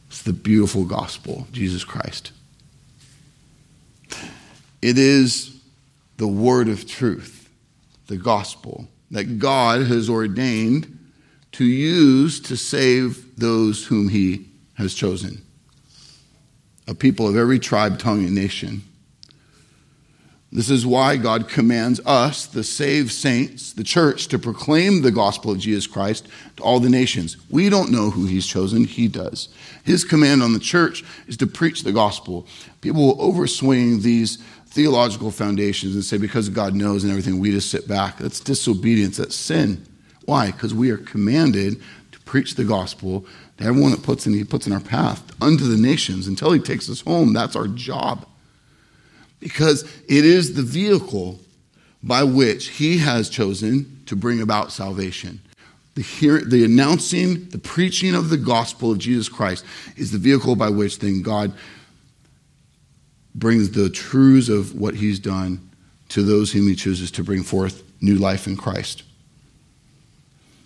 It's 0.07 0.23
the 0.23 0.33
beautiful 0.33 0.85
gospel, 0.85 1.47
Jesus 1.51 1.83
Christ. 1.83 2.31
It 4.81 4.97
is 4.97 5.59
the 6.17 6.27
word 6.27 6.69
of 6.69 6.87
truth, 6.87 7.49
the 8.07 8.17
gospel, 8.17 8.87
that 9.11 9.39
God 9.39 9.87
has 9.87 10.09
ordained 10.09 10.97
to 11.53 11.65
use 11.65 12.39
to 12.41 12.55
save 12.55 13.35
those 13.37 13.85
whom 13.85 14.09
he 14.09 14.47
has 14.75 14.93
chosen. 14.93 15.41
A 16.87 16.95
people 16.95 17.27
of 17.27 17.35
every 17.35 17.59
tribe, 17.59 17.99
tongue, 17.99 18.25
and 18.25 18.35
nation. 18.35 18.83
This 20.51 20.71
is 20.71 20.83
why 20.83 21.15
God 21.17 21.47
commands 21.47 22.01
us, 22.07 22.47
the 22.47 22.63
saved 22.63 23.11
saints, 23.11 23.73
the 23.73 23.83
church, 23.83 24.27
to 24.29 24.39
proclaim 24.39 25.01
the 25.01 25.11
gospel 25.11 25.51
of 25.51 25.59
Jesus 25.59 25.85
Christ 25.85 26.27
to 26.57 26.63
all 26.63 26.79
the 26.79 26.89
nations. 26.89 27.37
We 27.51 27.69
don't 27.69 27.91
know 27.91 28.09
who 28.09 28.25
He's 28.25 28.47
chosen, 28.47 28.85
He 28.85 29.07
does. 29.07 29.49
His 29.83 30.03
command 30.03 30.41
on 30.41 30.53
the 30.53 30.59
church 30.59 31.03
is 31.27 31.37
to 31.37 31.47
preach 31.47 31.83
the 31.83 31.91
gospel. 31.91 32.47
People 32.81 33.05
will 33.05 33.33
overswing 33.33 34.01
these 34.01 34.39
theological 34.71 35.31
foundations 35.31 35.95
and 35.95 36.03
say, 36.03 36.17
because 36.17 36.47
God 36.47 36.75
knows 36.75 37.03
and 37.03 37.11
everything, 37.11 37.39
we 37.39 37.51
just 37.51 37.71
sit 37.71 37.87
back. 37.87 38.17
That's 38.17 38.39
disobedience, 38.39 39.17
that's 39.17 39.35
sin. 39.35 39.85
Why? 40.25 40.51
Because 40.51 40.73
we 40.73 40.91
are 40.91 40.97
commanded 40.97 41.81
to 42.11 42.19
preach 42.21 42.53
the 42.53 42.63
gospel 42.63 43.25
to 43.57 43.63
everyone 43.63 43.91
that 43.91 44.03
puts 44.03 44.27
in, 44.27 44.33
he 44.33 44.43
puts 44.43 44.67
in 44.67 44.73
our 44.73 44.79
path, 44.79 45.23
unto 45.41 45.65
the 45.65 45.81
nations, 45.81 46.27
until 46.27 46.51
he 46.51 46.59
takes 46.59 46.89
us 46.89 47.01
home. 47.01 47.33
That's 47.33 47.55
our 47.55 47.67
job. 47.67 48.27
Because 49.39 49.83
it 50.07 50.23
is 50.23 50.53
the 50.53 50.61
vehicle 50.61 51.39
by 52.03 52.23
which 52.23 52.69
he 52.69 52.99
has 52.99 53.29
chosen 53.29 54.01
to 54.05 54.15
bring 54.15 54.41
about 54.41 54.71
salvation. 54.71 55.41
The, 55.95 56.03
hear, 56.03 56.39
the 56.41 56.63
announcing, 56.63 57.49
the 57.49 57.57
preaching 57.57 58.13
of 58.13 58.29
the 58.29 58.37
gospel 58.37 58.91
of 58.91 58.99
Jesus 58.99 59.27
Christ 59.27 59.65
is 59.97 60.11
the 60.11 60.17
vehicle 60.17 60.55
by 60.55 60.69
which 60.69 60.99
then 60.99 61.23
God 61.23 61.53
brings 63.35 63.71
the 63.71 63.89
truths 63.89 64.49
of 64.49 64.75
what 64.79 64.95
he's 64.95 65.19
done 65.19 65.69
to 66.09 66.23
those 66.23 66.51
whom 66.51 66.67
he 66.67 66.75
chooses 66.75 67.11
to 67.11 67.23
bring 67.23 67.43
forth 67.43 67.83
new 68.01 68.15
life 68.15 68.47
in 68.47 68.57
Christ. 68.57 69.03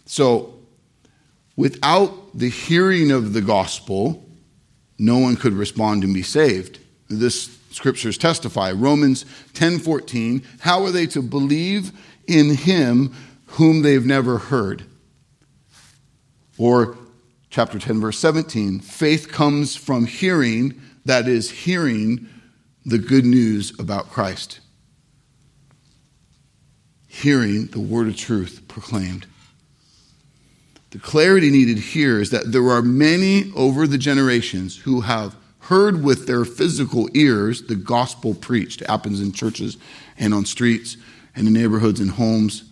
So, 0.05 0.53
without 1.55 2.37
the 2.37 2.49
hearing 2.49 3.11
of 3.11 3.33
the 3.33 3.41
gospel, 3.41 4.25
no 4.97 5.17
one 5.17 5.35
could 5.35 5.53
respond 5.53 6.03
and 6.03 6.13
be 6.13 6.23
saved. 6.23 6.79
This 7.09 7.57
scriptures 7.71 8.17
testify. 8.17 8.71
Romans 8.71 9.25
10:14, 9.53 10.43
how 10.59 10.83
are 10.83 10.91
they 10.91 11.07
to 11.07 11.21
believe 11.21 11.91
in 12.27 12.55
him 12.55 13.13
whom 13.47 13.81
they've 13.81 14.05
never 14.05 14.37
heard? 14.37 14.83
Or 16.57 16.97
chapter 17.49 17.79
10 17.79 17.99
verse 17.99 18.17
17, 18.19 18.79
faith 18.79 19.27
comes 19.29 19.75
from 19.75 20.05
hearing, 20.05 20.79
that 21.05 21.27
is 21.27 21.51
hearing 21.51 22.29
the 22.85 22.97
good 22.97 23.25
news 23.25 23.77
about 23.79 24.09
Christ. 24.09 24.59
Hearing 27.07 27.67
the 27.67 27.79
word 27.79 28.07
of 28.07 28.17
truth 28.17 28.61
proclaimed. 28.67 29.25
The 30.91 30.99
clarity 30.99 31.49
needed 31.49 31.77
here 31.77 32.19
is 32.19 32.29
that 32.31 32.51
there 32.51 32.69
are 32.69 32.81
many 32.81 33.51
over 33.55 33.87
the 33.87 33.97
generations 33.97 34.77
who 34.77 35.01
have 35.01 35.35
heard 35.59 36.03
with 36.03 36.27
their 36.27 36.45
physical 36.45 37.09
ears 37.13 37.63
the 37.63 37.75
gospel 37.75 38.33
preached. 38.33 38.81
It 38.81 38.89
happens 38.89 39.21
in 39.21 39.31
churches 39.31 39.77
and 40.17 40.33
on 40.33 40.45
streets 40.45 40.97
and 41.35 41.47
in 41.47 41.53
neighborhoods 41.53 41.99
and 41.99 42.11
homes 42.11 42.65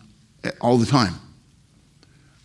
all 0.59 0.77
the 0.77 0.85
time. 0.85 1.15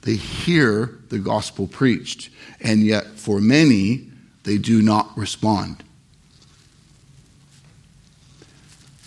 They 0.03 0.15
hear 0.15 1.01
the 1.09 1.19
gospel 1.19 1.67
preached, 1.67 2.31
and 2.61 2.83
yet 2.83 3.07
for 3.19 3.41
many, 3.41 4.09
they 4.45 4.57
do 4.57 4.81
not 4.81 5.11
respond. 5.17 5.83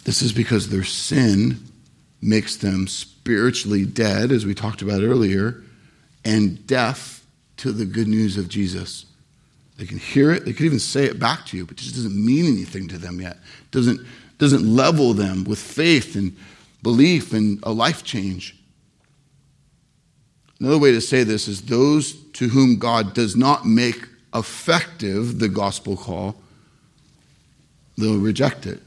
This 0.09 0.23
is 0.23 0.33
because 0.33 0.69
their 0.69 0.83
sin 0.83 1.59
makes 2.19 2.55
them 2.55 2.87
spiritually 2.87 3.85
dead, 3.85 4.31
as 4.31 4.43
we 4.43 4.55
talked 4.55 4.81
about 4.81 5.03
earlier, 5.03 5.61
and 6.25 6.65
deaf 6.65 7.23
to 7.57 7.71
the 7.71 7.85
good 7.85 8.07
news 8.07 8.35
of 8.35 8.49
Jesus. 8.49 9.05
They 9.77 9.85
can 9.85 9.99
hear 9.99 10.31
it, 10.31 10.45
they 10.45 10.53
can 10.53 10.65
even 10.65 10.79
say 10.79 11.05
it 11.05 11.19
back 11.19 11.45
to 11.45 11.57
you, 11.57 11.63
but 11.63 11.77
it 11.77 11.81
just 11.81 11.93
doesn't 11.93 12.25
mean 12.25 12.47
anything 12.47 12.87
to 12.87 12.97
them 12.97 13.21
yet. 13.21 13.33
It 13.65 13.69
doesn't, 13.69 14.01
doesn't 14.39 14.63
level 14.63 15.13
them 15.13 15.43
with 15.43 15.59
faith 15.59 16.15
and 16.15 16.35
belief 16.81 17.31
and 17.31 17.59
a 17.61 17.71
life 17.71 18.03
change. 18.03 18.57
Another 20.59 20.79
way 20.79 20.91
to 20.91 21.01
say 21.01 21.23
this 21.23 21.47
is 21.47 21.61
those 21.61 22.13
to 22.31 22.47
whom 22.47 22.79
God 22.79 23.13
does 23.13 23.35
not 23.35 23.67
make 23.67 24.07
effective 24.33 25.37
the 25.37 25.49
gospel 25.49 25.95
call, 25.95 26.35
they'll 27.95 28.17
reject 28.17 28.65
it. 28.65 28.81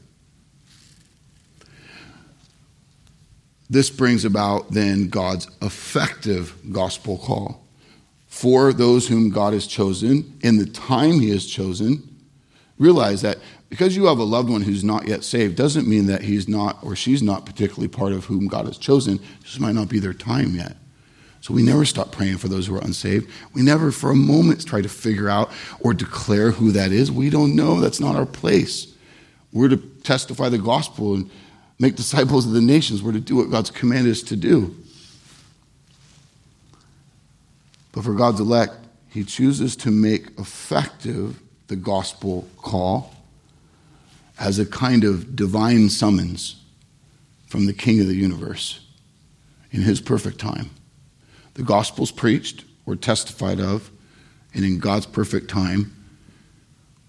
This 3.69 3.89
brings 3.89 4.25
about 4.25 4.71
then 4.71 5.09
God's 5.09 5.49
effective 5.61 6.55
gospel 6.71 7.17
call. 7.17 7.65
For 8.27 8.73
those 8.73 9.07
whom 9.07 9.29
God 9.29 9.53
has 9.53 9.67
chosen 9.67 10.37
in 10.41 10.57
the 10.57 10.65
time 10.65 11.19
he 11.19 11.29
has 11.29 11.45
chosen, 11.45 12.09
realize 12.77 13.21
that 13.21 13.37
because 13.69 13.95
you 13.95 14.05
have 14.05 14.19
a 14.19 14.23
loved 14.23 14.49
one 14.49 14.61
who's 14.61 14.83
not 14.83 15.07
yet 15.07 15.23
saved 15.23 15.55
doesn't 15.55 15.87
mean 15.87 16.05
that 16.07 16.21
he's 16.21 16.47
not 16.47 16.77
or 16.83 16.95
she's 16.95 17.23
not 17.23 17.45
particularly 17.45 17.87
part 17.87 18.11
of 18.11 18.25
whom 18.25 18.47
God 18.47 18.65
has 18.65 18.77
chosen. 18.77 19.19
Just 19.43 19.59
might 19.59 19.73
not 19.73 19.89
be 19.89 19.99
their 19.99 20.13
time 20.13 20.55
yet. 20.55 20.77
So 21.41 21.53
we 21.53 21.63
never 21.63 21.83
stop 21.83 22.11
praying 22.11 22.37
for 22.37 22.47
those 22.47 22.67
who 22.67 22.75
are 22.75 22.83
unsaved. 22.83 23.29
We 23.53 23.63
never 23.63 23.91
for 23.91 24.11
a 24.11 24.15
moment 24.15 24.65
try 24.65 24.81
to 24.81 24.89
figure 24.89 25.27
out 25.27 25.51
or 25.79 25.93
declare 25.93 26.51
who 26.51 26.71
that 26.71 26.91
is. 26.91 27.11
We 27.11 27.29
don't 27.29 27.55
know. 27.55 27.81
That's 27.81 27.99
not 27.99 28.15
our 28.15 28.25
place. 28.25 28.95
We're 29.51 29.69
to 29.69 29.77
testify 29.77 30.49
the 30.49 30.57
gospel 30.57 31.15
and 31.15 31.29
make 31.79 31.95
disciples 31.95 32.45
of 32.45 32.53
the 32.53 32.61
nations. 32.61 33.01
We're 33.01 33.13
to 33.13 33.19
do 33.19 33.35
what 33.35 33.49
God's 33.49 33.71
commanded 33.71 34.11
us 34.11 34.21
to 34.23 34.35
do. 34.35 34.75
But 37.91 38.03
for 38.03 38.13
God's 38.13 38.39
elect, 38.39 38.73
He 39.09 39.23
chooses 39.23 39.75
to 39.77 39.91
make 39.91 40.37
effective 40.39 41.39
the 41.67 41.75
gospel 41.75 42.47
call 42.57 43.13
as 44.39 44.59
a 44.59 44.65
kind 44.65 45.03
of 45.03 45.35
divine 45.35 45.89
summons 45.89 46.55
from 47.47 47.65
the 47.65 47.73
King 47.73 48.01
of 48.01 48.07
the 48.07 48.15
universe 48.15 48.79
in 49.71 49.81
His 49.81 50.01
perfect 50.01 50.39
time. 50.39 50.71
The 51.53 51.63
gospel's 51.63 52.11
preached 52.11 52.65
or 52.85 52.95
testified 52.95 53.59
of, 53.59 53.91
and 54.53 54.65
in 54.65 54.79
God's 54.79 55.05
perfect 55.05 55.49
time, 55.49 55.93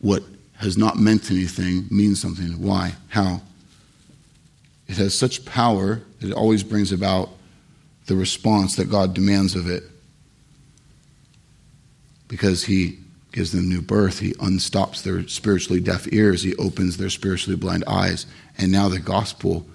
what 0.01 0.23
has 0.57 0.77
not 0.77 0.99
meant 0.99 1.31
anything 1.31 1.87
means 1.91 2.21
something. 2.21 2.61
Why? 2.63 2.95
How? 3.09 3.43
It 4.89 4.97
has 4.97 5.17
such 5.17 5.45
power 5.45 6.03
that 6.21 6.31
it 6.31 6.35
always 6.35 6.63
brings 6.63 6.93
about 6.93 7.31
the 8.07 8.17
response 8.17 8.77
that 8.77 8.91
God 8.91 9.15
demands 9.15 9.55
of 9.55 9.69
it. 9.69 9.85
Because 12.29 12.65
He 12.65 12.99
gives 13.33 13.53
them 13.53 13.69
new 13.69 13.83
birth, 13.83 14.19
He 14.19 14.33
unstops 14.35 15.03
their 15.03 15.27
spiritually 15.29 15.81
deaf 15.81 16.13
ears, 16.13 16.43
He 16.43 16.55
opens 16.57 16.97
their 16.97 17.11
spiritually 17.11 17.57
blind 17.57 17.85
eyes, 17.87 18.27
and 18.59 18.71
now 18.71 18.89
the 18.89 19.01
gospel 19.01 19.67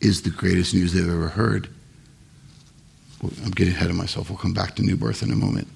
is 0.00 0.22
the 0.22 0.30
greatest 0.30 0.74
news 0.74 0.92
they've 0.92 1.08
ever 1.08 1.28
heard. 1.28 1.68
I'm 3.22 3.52
getting 3.52 3.74
ahead 3.74 3.90
of 3.90 3.96
myself. 3.96 4.28
We'll 4.28 4.38
come 4.38 4.52
back 4.52 4.76
to 4.76 4.82
new 4.82 4.96
birth 4.96 5.22
in 5.22 5.30
a 5.30 5.36
moment. 5.36 5.68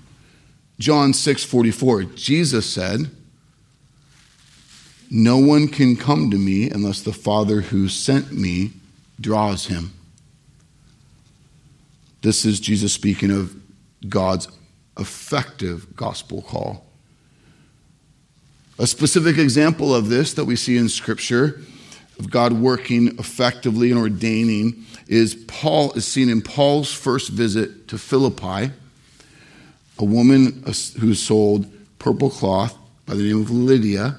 John 0.78 1.12
6 1.12 1.44
44, 1.44 2.04
Jesus 2.04 2.70
said, 2.70 3.10
No 5.10 5.38
one 5.38 5.68
can 5.68 5.96
come 5.96 6.30
to 6.30 6.36
me 6.36 6.70
unless 6.70 7.00
the 7.00 7.12
Father 7.12 7.62
who 7.62 7.88
sent 7.88 8.32
me 8.32 8.72
draws 9.20 9.66
him. 9.66 9.92
This 12.22 12.44
is 12.44 12.60
Jesus 12.60 12.92
speaking 12.92 13.30
of 13.30 13.56
God's 14.08 14.48
effective 14.98 15.96
gospel 15.96 16.42
call. 16.42 16.84
A 18.78 18.86
specific 18.86 19.38
example 19.38 19.94
of 19.94 20.08
this 20.08 20.34
that 20.34 20.44
we 20.44 20.56
see 20.56 20.76
in 20.76 20.88
Scripture, 20.88 21.60
of 22.18 22.30
God 22.30 22.52
working 22.52 23.08
effectively 23.18 23.90
and 23.90 23.98
ordaining, 23.98 24.84
is 25.06 25.34
Paul 25.46 25.92
is 25.92 26.06
seen 26.06 26.28
in 26.28 26.42
Paul's 26.42 26.92
first 26.92 27.30
visit 27.30 27.88
to 27.88 27.98
Philippi, 27.98 28.72
a 29.98 30.04
woman 30.04 30.64
who 31.00 31.14
sold 31.14 31.66
purple 31.98 32.30
cloth 32.30 32.76
by 33.06 33.14
the 33.14 33.22
name 33.22 33.40
of 33.40 33.50
Lydia. 33.50 34.18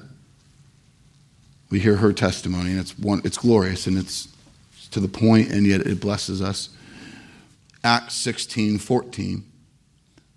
We 1.70 1.78
hear 1.80 1.96
her 1.96 2.12
testimony, 2.12 2.72
and 2.72 2.80
it's 2.80 2.98
one, 2.98 3.22
it's 3.24 3.38
glorious 3.38 3.86
and 3.86 3.96
it's 3.96 4.28
to 4.90 5.00
the 5.00 5.08
point, 5.08 5.50
and 5.50 5.66
yet 5.66 5.82
it 5.82 6.00
blesses 6.00 6.42
us. 6.42 6.70
Acts 7.84 8.14
16, 8.16 8.78
14. 8.78 9.44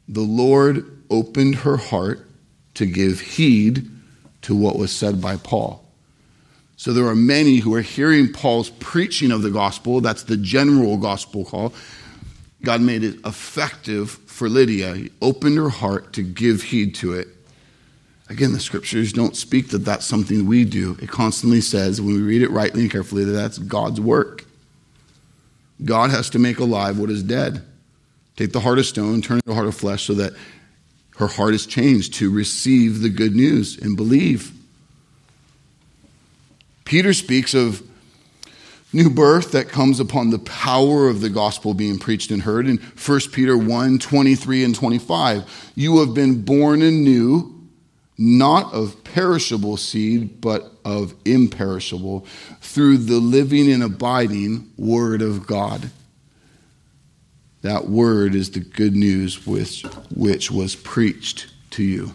The 0.07 0.21
Lord 0.21 1.03
opened 1.09 1.55
her 1.55 1.77
heart 1.77 2.27
to 2.75 2.85
give 2.85 3.19
heed 3.19 3.89
to 4.43 4.55
what 4.55 4.77
was 4.77 4.91
said 4.91 5.21
by 5.21 5.37
Paul. 5.37 5.83
So 6.75 6.91
there 6.91 7.05
are 7.05 7.15
many 7.15 7.57
who 7.57 7.73
are 7.75 7.81
hearing 7.81 8.31
Paul's 8.31 8.69
preaching 8.69 9.31
of 9.31 9.41
the 9.41 9.49
gospel. 9.49 10.01
That's 10.01 10.23
the 10.23 10.37
general 10.37 10.97
gospel 10.97 11.45
call. 11.45 11.73
God 12.63 12.81
made 12.81 13.03
it 13.03 13.19
effective 13.25 14.11
for 14.11 14.49
Lydia. 14.49 14.95
He 14.95 15.11
opened 15.21 15.57
her 15.57 15.69
heart 15.69 16.13
to 16.13 16.23
give 16.23 16.63
heed 16.63 16.95
to 16.95 17.13
it. 17.13 17.27
Again, 18.29 18.53
the 18.53 18.59
scriptures 18.59 19.11
don't 19.11 19.35
speak 19.35 19.69
that 19.69 19.79
that's 19.79 20.05
something 20.05 20.45
we 20.45 20.63
do. 20.65 20.97
It 21.01 21.09
constantly 21.09 21.61
says, 21.61 22.01
when 22.01 22.15
we 22.15 22.21
read 22.21 22.41
it 22.41 22.51
rightly 22.51 22.81
and 22.81 22.91
carefully, 22.91 23.25
that 23.25 23.31
that's 23.31 23.57
God's 23.57 23.99
work. 23.99 24.45
God 25.83 26.09
has 26.11 26.29
to 26.31 26.39
make 26.39 26.59
alive 26.59 26.97
what 26.97 27.09
is 27.09 27.21
dead. 27.21 27.63
Take 28.35 28.53
the 28.53 28.61
heart 28.61 28.79
of 28.79 28.85
stone, 28.85 29.21
turn 29.21 29.39
it 29.39 29.45
to 29.45 29.51
a 29.51 29.55
heart 29.55 29.67
of 29.67 29.75
flesh, 29.75 30.03
so 30.03 30.13
that 30.15 30.33
her 31.17 31.27
heart 31.27 31.53
is 31.53 31.65
changed 31.65 32.15
to 32.15 32.31
receive 32.31 33.01
the 33.01 33.09
good 33.09 33.35
news 33.35 33.77
and 33.77 33.95
believe. 33.95 34.51
Peter 36.85 37.13
speaks 37.13 37.53
of 37.53 37.81
new 38.91 39.09
birth 39.09 39.51
that 39.51 39.69
comes 39.69 39.99
upon 39.99 40.29
the 40.29 40.39
power 40.39 41.07
of 41.07 41.21
the 41.21 41.29
gospel 41.29 41.73
being 41.73 41.99
preached 41.99 42.31
and 42.31 42.43
heard 42.43 42.67
in 42.67 42.77
1 42.77 43.19
Peter 43.31 43.57
1 43.57 43.99
23 43.99 44.63
and 44.63 44.75
25. 44.75 45.71
You 45.75 45.99
have 45.99 46.13
been 46.13 46.41
born 46.43 46.81
anew, 46.81 47.52
not 48.17 48.73
of 48.73 49.03
perishable 49.03 49.77
seed, 49.77 50.39
but 50.39 50.71
of 50.85 51.13
imperishable, 51.25 52.25
through 52.61 52.97
the 52.97 53.19
living 53.19 53.71
and 53.71 53.83
abiding 53.83 54.71
word 54.77 55.21
of 55.21 55.47
God. 55.47 55.89
That 57.61 57.87
word 57.87 58.35
is 58.35 58.51
the 58.51 58.59
good 58.59 58.95
news 58.95 59.47
which, 59.47 59.83
which 60.13 60.51
was 60.51 60.75
preached 60.75 61.47
to 61.71 61.83
you. 61.83 62.13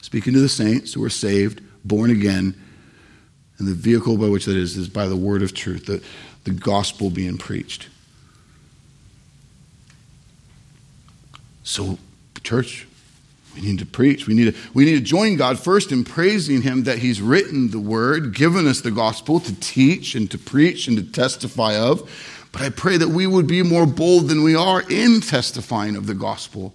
Speaking 0.00 0.32
to 0.32 0.40
the 0.40 0.48
saints 0.48 0.94
who 0.94 1.04
are 1.04 1.10
saved, 1.10 1.60
born 1.84 2.10
again, 2.10 2.54
and 3.58 3.68
the 3.68 3.74
vehicle 3.74 4.16
by 4.16 4.28
which 4.28 4.46
that 4.46 4.56
is, 4.56 4.76
is 4.76 4.88
by 4.88 5.06
the 5.06 5.16
word 5.16 5.42
of 5.42 5.52
truth, 5.52 5.86
the, 5.86 6.02
the 6.44 6.52
gospel 6.52 7.10
being 7.10 7.36
preached. 7.36 7.88
So, 11.64 11.98
church, 12.42 12.87
we 13.58 13.66
need 13.66 13.78
to 13.80 13.86
preach. 13.86 14.26
We 14.26 14.34
need 14.34 14.54
to, 14.54 14.60
we 14.72 14.84
need 14.84 14.94
to 14.94 15.00
join 15.00 15.36
God 15.36 15.58
first 15.58 15.90
in 15.90 16.04
praising 16.04 16.62
Him 16.62 16.84
that 16.84 16.98
He's 16.98 17.20
written 17.20 17.70
the 17.70 17.80
word, 17.80 18.34
given 18.34 18.66
us 18.66 18.80
the 18.80 18.90
gospel 18.90 19.40
to 19.40 19.60
teach 19.60 20.14
and 20.14 20.30
to 20.30 20.38
preach 20.38 20.86
and 20.86 20.96
to 20.96 21.02
testify 21.02 21.76
of. 21.76 22.08
But 22.52 22.62
I 22.62 22.70
pray 22.70 22.96
that 22.96 23.08
we 23.08 23.26
would 23.26 23.46
be 23.46 23.62
more 23.62 23.86
bold 23.86 24.28
than 24.28 24.42
we 24.42 24.54
are 24.54 24.82
in 24.88 25.20
testifying 25.20 25.96
of 25.96 26.06
the 26.06 26.14
gospel 26.14 26.74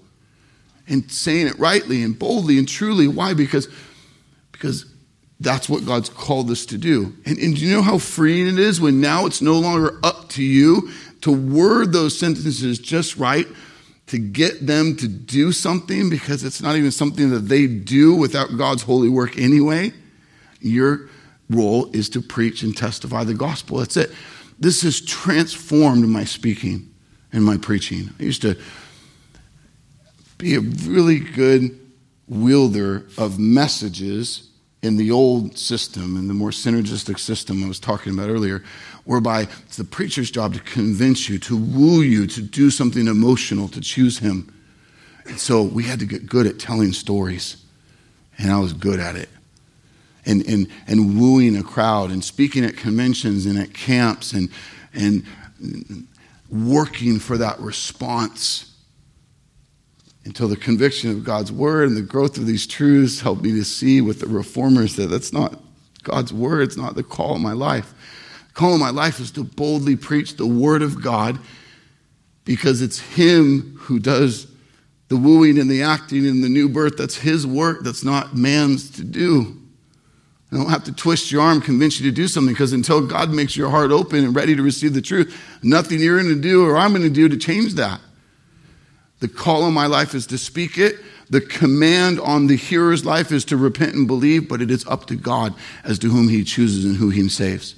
and 0.87 1.09
saying 1.09 1.47
it 1.47 1.57
rightly 1.57 2.03
and 2.03 2.17
boldly 2.17 2.57
and 2.57 2.67
truly. 2.67 3.07
Why? 3.07 3.33
Because, 3.33 3.67
because 4.51 4.85
that's 5.39 5.69
what 5.69 5.85
God's 5.85 6.09
called 6.09 6.51
us 6.51 6.65
to 6.67 6.77
do. 6.77 7.13
And, 7.25 7.37
and 7.37 7.55
do 7.55 7.65
you 7.65 7.75
know 7.75 7.81
how 7.81 7.97
freeing 7.97 8.47
it 8.47 8.59
is 8.59 8.81
when 8.81 9.01
now 9.01 9.25
it's 9.25 9.41
no 9.41 9.57
longer 9.57 9.99
up 10.03 10.29
to 10.29 10.43
you 10.43 10.91
to 11.21 11.31
word 11.31 11.93
those 11.93 12.17
sentences 12.19 12.77
just 12.79 13.17
right, 13.17 13.47
to 14.07 14.17
get 14.17 14.65
them 14.65 14.95
to 14.97 15.07
do 15.07 15.51
something 15.51 16.09
because 16.09 16.43
it's 16.43 16.61
not 16.61 16.75
even 16.75 16.91
something 16.91 17.29
that 17.29 17.47
they 17.47 17.67
do 17.67 18.15
without 18.15 18.57
God's 18.57 18.83
holy 18.83 19.09
work 19.09 19.37
anyway? 19.37 19.93
Your 20.59 21.09
role 21.49 21.89
is 21.93 22.09
to 22.09 22.21
preach 22.21 22.63
and 22.63 22.75
testify 22.75 23.23
the 23.23 23.33
gospel. 23.33 23.77
That's 23.77 23.97
it. 23.97 24.11
This 24.59 24.81
has 24.83 25.01
transformed 25.01 26.07
my 26.07 26.23
speaking 26.23 26.93
and 27.31 27.43
my 27.43 27.57
preaching. 27.57 28.09
I 28.19 28.23
used 28.23 28.41
to 28.43 28.57
be 30.37 30.55
a 30.55 30.59
really 30.59 31.19
good 31.19 31.79
wielder 32.27 33.05
of 33.17 33.39
messages 33.39 34.49
in 34.81 34.97
the 34.97 35.11
old 35.11 35.57
system, 35.57 36.17
in 36.17 36.27
the 36.27 36.33
more 36.33 36.49
synergistic 36.49 37.17
system 37.17 37.63
I 37.63 37.67
was 37.67 37.79
talking 37.79 38.13
about 38.13 38.29
earlier, 38.29 38.63
whereby 39.05 39.47
it's 39.65 39.77
the 39.77 39.83
preacher's 39.83 40.31
job 40.31 40.53
to 40.53 40.59
convince 40.61 41.27
you, 41.27 41.37
to 41.37 41.57
woo 41.57 42.01
you, 42.01 42.25
to 42.27 42.41
do 42.41 42.69
something 42.69 43.07
emotional, 43.07 43.67
to 43.67 43.81
choose 43.81 44.19
him. 44.19 44.53
And 45.25 45.39
so 45.39 45.63
we 45.63 45.83
had 45.83 45.99
to 45.99 46.05
get 46.05 46.25
good 46.25 46.47
at 46.47 46.59
telling 46.59 46.93
stories, 46.93 47.57
and 48.37 48.51
I 48.51 48.59
was 48.59 48.73
good 48.73 48.99
at 48.99 49.15
it. 49.15 49.29
And, 50.25 50.41
and, 50.47 50.67
and 50.87 51.19
wooing 51.19 51.57
a 51.57 51.63
crowd 51.63 52.09
and 52.09 52.23
speaking 52.23 52.63
at 52.63 52.77
conventions 52.77 53.45
and 53.45 53.57
at 53.59 53.73
camps 53.73 54.31
and, 54.31 54.49
and 54.93 55.25
working 56.49 57.19
for 57.19 57.37
that 57.37 57.59
response 57.59 58.73
until 60.23 60.47
the 60.47 60.55
conviction 60.55 61.11
of 61.11 61.25
God's 61.25 61.51
word 61.51 61.89
and 61.89 61.97
the 61.97 62.01
growth 62.01 62.37
of 62.37 62.45
these 62.45 62.65
truths 62.65 63.19
helped 63.19 63.41
me 63.41 63.51
to 63.51 63.65
see 63.65 63.99
with 63.99 64.21
the 64.21 64.27
reformers 64.27 64.95
that 64.95 65.07
that's 65.07 65.33
not 65.33 65.59
God's 66.03 66.31
word, 66.31 66.61
it's 66.61 66.77
not 66.77 66.95
the 66.95 67.03
call 67.03 67.35
of 67.35 67.41
my 67.41 67.53
life. 67.53 67.93
Call 68.53 68.75
of 68.75 68.79
my 68.79 68.91
life 68.91 69.19
is 69.19 69.31
to 69.31 69.43
boldly 69.43 69.95
preach 69.95 70.35
the 70.35 70.45
word 70.45 70.81
of 70.81 71.01
God 71.01 71.39
because 72.45 72.81
it's 72.81 72.99
Him 72.99 73.77
who 73.79 73.99
does 73.99 74.47
the 75.07 75.17
wooing 75.17 75.59
and 75.59 75.69
the 75.69 75.83
acting 75.83 76.27
and 76.27 76.43
the 76.43 76.49
new 76.49 76.69
birth. 76.69 76.97
That's 76.97 77.17
His 77.17 77.45
work, 77.47 77.83
that's 77.83 78.03
not 78.03 78.35
man's 78.35 78.89
to 78.91 79.03
do. 79.03 79.59
I 80.51 80.57
don't 80.57 80.69
have 80.69 80.83
to 80.83 80.91
twist 80.91 81.31
your 81.31 81.41
arm, 81.41 81.61
convince 81.61 81.99
you 81.99 82.09
to 82.11 82.15
do 82.15 82.27
something, 82.27 82.53
because 82.53 82.73
until 82.73 83.05
God 83.07 83.31
makes 83.31 83.57
your 83.57 83.71
heart 83.71 83.89
open 83.89 84.23
and 84.23 84.35
ready 84.35 84.55
to 84.55 84.61
receive 84.61 84.93
the 84.93 85.01
truth, 85.01 85.35
nothing 85.63 85.99
you're 85.99 86.21
going 86.21 86.35
to 86.35 86.39
do 86.39 86.63
or 86.63 86.77
I'm 86.77 86.91
going 86.91 87.01
to 87.01 87.09
do 87.09 87.27
to 87.27 87.37
change 87.37 87.73
that. 87.73 87.99
The 89.19 89.27
call 89.27 89.63
on 89.63 89.73
my 89.73 89.87
life 89.87 90.13
is 90.13 90.27
to 90.27 90.37
speak 90.37 90.77
it. 90.77 90.97
The 91.29 91.41
command 91.41 92.19
on 92.19 92.45
the 92.47 92.57
hearer's 92.57 93.03
life 93.03 93.31
is 93.31 93.45
to 93.45 93.57
repent 93.57 93.95
and 93.95 94.05
believe, 94.05 94.47
but 94.47 94.61
it 94.61 94.69
is 94.69 94.85
up 94.85 95.07
to 95.07 95.15
God 95.15 95.55
as 95.83 95.97
to 95.99 96.09
whom 96.09 96.29
he 96.29 96.43
chooses 96.43 96.85
and 96.85 96.97
who 96.97 97.09
he 97.09 97.27
saves, 97.29 97.73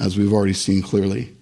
as 0.00 0.18
we've 0.18 0.32
already 0.32 0.54
seen 0.54 0.82
clearly. 0.82 1.36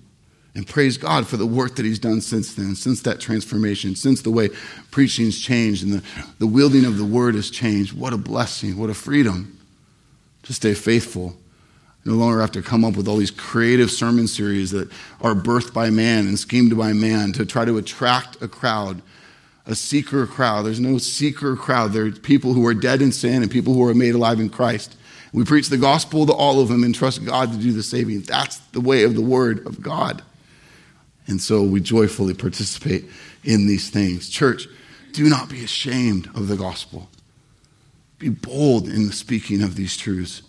And 0.55 0.67
praise 0.67 0.99
God 0.99 1.27
for 1.27 1.37
the 1.37 1.47
work 1.47 1.77
that 1.77 1.85
he's 1.85 1.99
done 2.01 2.21
since 2.21 2.55
then, 2.55 2.75
since 2.75 3.01
that 3.03 3.21
transformation, 3.21 3.95
since 3.95 4.23
the 4.23 4.31
way 4.31 4.51
preaching's 4.91 5.41
changed 5.41 5.85
and 5.85 5.93
the, 5.93 6.05
the 6.41 6.47
wielding 6.47 6.85
of 6.85 6.99
the 6.99 7.05
word 7.05 7.37
has 7.37 7.49
changed. 7.49 7.93
What 7.93 8.13
a 8.13 8.19
blessing, 8.19 8.77
what 8.77 8.91
a 8.91 8.95
freedom 8.95 9.59
to 10.43 10.53
stay 10.53 10.75
faithful 10.75 11.37
no 12.05 12.15
longer 12.15 12.41
have 12.41 12.53
to 12.53 12.63
come 12.63 12.85
up 12.85 12.97
with 12.97 13.07
all 13.07 13.17
these 13.17 13.31
creative 13.31 13.91
sermon 13.91 14.27
series 14.27 14.71
that 14.71 14.91
are 15.21 15.35
birthed 15.35 15.75
by 15.75 15.91
man 15.91 16.27
and 16.27 16.39
schemed 16.39 16.77
by 16.77 16.93
man 16.93 17.33
to 17.35 17.45
try 17.45 17.65
to 17.65 17.77
attract 17.77 18.41
a 18.41 18.49
crowd, 18.49 19.03
a 19.67 19.75
seeker 19.75 20.27
crowd. 20.27 20.65
There's 20.65 20.81
no 20.81 20.97
seeker 20.99 21.55
crowd. 21.55 21.93
There 21.93 22.07
are 22.07 22.11
people 22.11 22.55
who 22.55 22.67
are 22.67 22.75
dead 22.75 23.03
in 23.03 23.13
sin 23.13 23.43
and 23.43 23.51
people 23.51 23.75
who 23.75 23.87
are 23.87 23.95
made 23.95 24.15
alive 24.15 24.41
in 24.41 24.49
Christ. 24.49 24.97
We 25.33 25.45
preach 25.45 25.69
the 25.69 25.77
gospel 25.77 26.27
to 26.27 26.33
all 26.33 26.61
of 26.61 26.69
them 26.69 26.85
and 26.85 26.95
trust 26.95 27.25
God 27.25 27.53
to 27.53 27.59
do 27.59 27.73
the 27.73 27.83
saving. 27.83 28.23
That's 28.23 28.59
the 28.73 28.81
way 28.81 29.05
of 29.05 29.15
the 29.15 29.23
word 29.23 29.67
of 29.67 29.83
God. 29.83 30.23
And 31.27 31.41
so 31.41 31.63
we 31.63 31.81
joyfully 31.81 32.35
participate 32.35 33.05
in 33.45 33.67
these 33.67 33.91
things. 33.91 34.29
Church, 34.29 34.67
do 35.13 35.29
not 35.29 35.49
be 35.49 35.63
ashamed 35.63 36.29
of 36.35 36.49
the 36.49 36.57
gospel. 36.57 37.09
Be 38.19 38.31
bold 38.31 38.89
in 38.89 39.07
the 39.07 39.13
speaking 39.13 39.63
of 39.63 39.77
these 39.77 39.97
truths. 39.97 40.43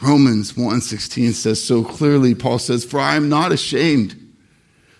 Romans 0.00 0.52
1:16 0.52 1.32
says 1.32 1.62
so 1.62 1.82
clearly 1.82 2.34
Paul 2.34 2.58
says 2.58 2.84
for 2.84 3.00
I 3.00 3.16
am 3.16 3.28
not 3.28 3.50
ashamed 3.50 4.14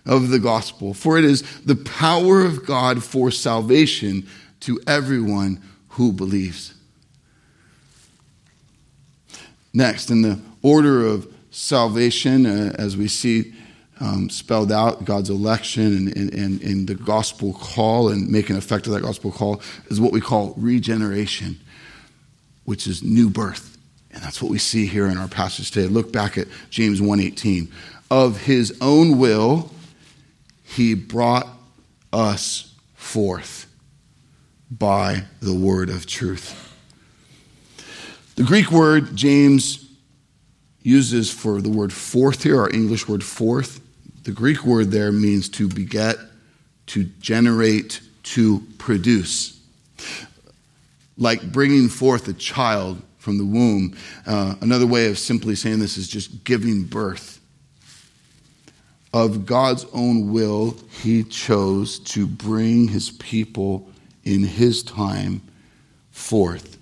of 0.04 0.30
the 0.30 0.40
gospel 0.40 0.92
for 0.92 1.18
it 1.18 1.24
is 1.24 1.42
the 1.60 1.76
power 1.76 2.40
of 2.40 2.66
God 2.66 3.04
for 3.04 3.30
salvation 3.30 4.26
to 4.60 4.80
everyone 4.88 5.62
who 5.90 6.12
believes. 6.12 6.74
Next 9.72 10.10
in 10.10 10.22
the 10.22 10.40
order 10.62 11.06
of 11.06 11.32
salvation 11.50 12.46
uh, 12.46 12.74
as 12.78 12.96
we 12.96 13.08
see 13.08 13.52
um, 14.00 14.30
spelled 14.30 14.70
out 14.70 15.04
God's 15.04 15.30
election 15.30 16.08
and, 16.08 16.32
and, 16.32 16.62
and 16.62 16.86
the 16.86 16.94
gospel 16.94 17.52
call 17.52 18.10
and 18.10 18.28
making 18.28 18.56
effect 18.56 18.86
of 18.86 18.92
that 18.92 19.02
gospel 19.02 19.32
call 19.32 19.60
is 19.88 20.00
what 20.00 20.12
we 20.12 20.20
call 20.20 20.54
regeneration, 20.56 21.58
which 22.64 22.86
is 22.86 23.02
new 23.02 23.28
birth. 23.28 23.76
And 24.12 24.22
that's 24.22 24.40
what 24.40 24.50
we 24.50 24.58
see 24.58 24.86
here 24.86 25.06
in 25.06 25.18
our 25.18 25.28
passage 25.28 25.70
today. 25.70 25.88
Look 25.88 26.12
back 26.12 26.38
at 26.38 26.48
James 26.70 27.00
1:18. 27.00 27.68
Of 28.10 28.42
his 28.42 28.76
own 28.80 29.18
will 29.18 29.70
he 30.64 30.94
brought 30.94 31.46
us 32.12 32.72
forth 32.94 33.66
by 34.70 35.24
the 35.40 35.54
word 35.54 35.90
of 35.90 36.06
truth. 36.06 36.67
The 38.38 38.44
Greek 38.44 38.70
word 38.70 39.16
James 39.16 39.84
uses 40.82 41.28
for 41.28 41.60
the 41.60 41.70
word 41.70 41.92
forth 41.92 42.44
here, 42.44 42.60
our 42.60 42.70
English 42.70 43.08
word 43.08 43.24
forth, 43.24 43.80
the 44.22 44.30
Greek 44.30 44.64
word 44.64 44.92
there 44.92 45.10
means 45.10 45.48
to 45.48 45.66
beget, 45.66 46.18
to 46.86 47.02
generate, 47.18 48.00
to 48.22 48.60
produce. 48.78 49.60
Like 51.16 51.50
bringing 51.50 51.88
forth 51.88 52.28
a 52.28 52.32
child 52.32 53.02
from 53.18 53.38
the 53.38 53.44
womb. 53.44 53.96
Uh, 54.24 54.54
another 54.60 54.86
way 54.86 55.10
of 55.10 55.18
simply 55.18 55.56
saying 55.56 55.80
this 55.80 55.96
is 55.96 56.06
just 56.06 56.44
giving 56.44 56.84
birth. 56.84 57.40
Of 59.12 59.46
God's 59.46 59.84
own 59.92 60.30
will, 60.30 60.76
He 61.02 61.24
chose 61.24 61.98
to 61.98 62.24
bring 62.24 62.86
His 62.86 63.10
people 63.10 63.90
in 64.22 64.44
His 64.44 64.84
time 64.84 65.42
forth 66.12 66.77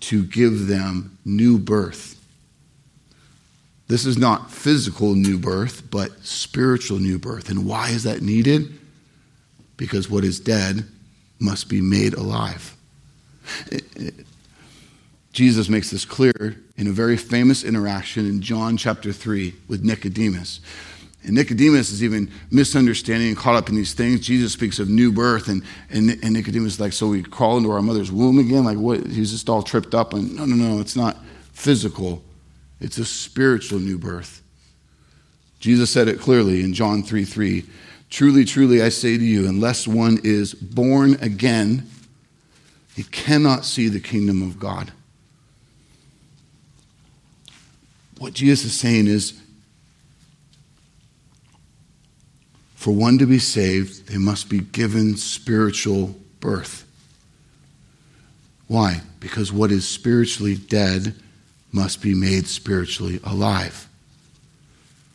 to 0.00 0.24
give 0.24 0.66
them 0.66 1.18
new 1.24 1.58
birth. 1.58 2.16
This 3.88 4.06
is 4.06 4.16
not 4.16 4.50
physical 4.50 5.14
new 5.14 5.36
birth, 5.36 5.90
but 5.90 6.24
spiritual 6.24 6.98
new 6.98 7.18
birth. 7.18 7.48
And 7.50 7.66
why 7.66 7.90
is 7.90 8.04
that 8.04 8.22
needed? 8.22 8.78
Because 9.76 10.08
what 10.08 10.24
is 10.24 10.38
dead 10.38 10.86
must 11.40 11.68
be 11.68 11.80
made 11.80 12.14
alive. 12.14 12.76
Jesus 15.32 15.68
makes 15.68 15.90
this 15.90 16.04
clear 16.04 16.56
in 16.76 16.86
a 16.86 16.92
very 16.92 17.16
famous 17.16 17.64
interaction 17.64 18.26
in 18.26 18.42
John 18.42 18.76
chapter 18.76 19.12
3 19.12 19.54
with 19.68 19.82
Nicodemus. 19.82 20.60
And 21.22 21.34
Nicodemus 21.34 21.90
is 21.90 22.02
even 22.02 22.30
misunderstanding 22.50 23.28
and 23.28 23.36
caught 23.36 23.54
up 23.54 23.68
in 23.68 23.74
these 23.74 23.92
things. 23.92 24.20
Jesus 24.20 24.52
speaks 24.52 24.78
of 24.78 24.88
new 24.88 25.12
birth, 25.12 25.48
and, 25.48 25.62
and, 25.90 26.10
and 26.22 26.32
Nicodemus 26.32 26.74
is 26.74 26.80
like, 26.80 26.92
So 26.92 27.08
we 27.08 27.22
crawl 27.22 27.58
into 27.58 27.70
our 27.70 27.82
mother's 27.82 28.10
womb 28.10 28.38
again? 28.38 28.64
Like, 28.64 28.78
what? 28.78 29.06
He's 29.06 29.30
just 29.30 29.48
all 29.48 29.62
tripped 29.62 29.94
up. 29.94 30.14
And 30.14 30.34
no, 30.36 30.46
no, 30.46 30.54
no, 30.54 30.80
it's 30.80 30.96
not 30.96 31.18
physical, 31.52 32.22
it's 32.80 32.98
a 32.98 33.04
spiritual 33.04 33.80
new 33.80 33.98
birth. 33.98 34.42
Jesus 35.58 35.90
said 35.90 36.08
it 36.08 36.20
clearly 36.20 36.62
in 36.62 36.72
John 36.72 37.02
3 37.02 37.24
3. 37.24 37.64
Truly, 38.08 38.44
truly, 38.44 38.82
I 38.82 38.88
say 38.88 39.16
to 39.16 39.24
you, 39.24 39.46
unless 39.46 39.86
one 39.86 40.18
is 40.24 40.54
born 40.54 41.14
again, 41.20 41.88
he 42.96 43.04
cannot 43.04 43.64
see 43.64 43.88
the 43.88 44.00
kingdom 44.00 44.42
of 44.42 44.58
God. 44.58 44.90
What 48.18 48.34
Jesus 48.34 48.72
is 48.72 48.78
saying 48.78 49.06
is 49.06 49.39
for 52.80 52.92
one 52.92 53.18
to 53.18 53.26
be 53.26 53.38
saved, 53.38 54.06
they 54.06 54.16
must 54.16 54.48
be 54.48 54.60
given 54.60 55.14
spiritual 55.14 56.16
birth. 56.40 56.86
Why? 58.68 59.02
Because 59.20 59.52
what 59.52 59.70
is 59.70 59.86
spiritually 59.86 60.56
dead 60.56 61.14
must 61.72 62.00
be 62.00 62.14
made 62.14 62.46
spiritually 62.46 63.20
alive. 63.22 63.86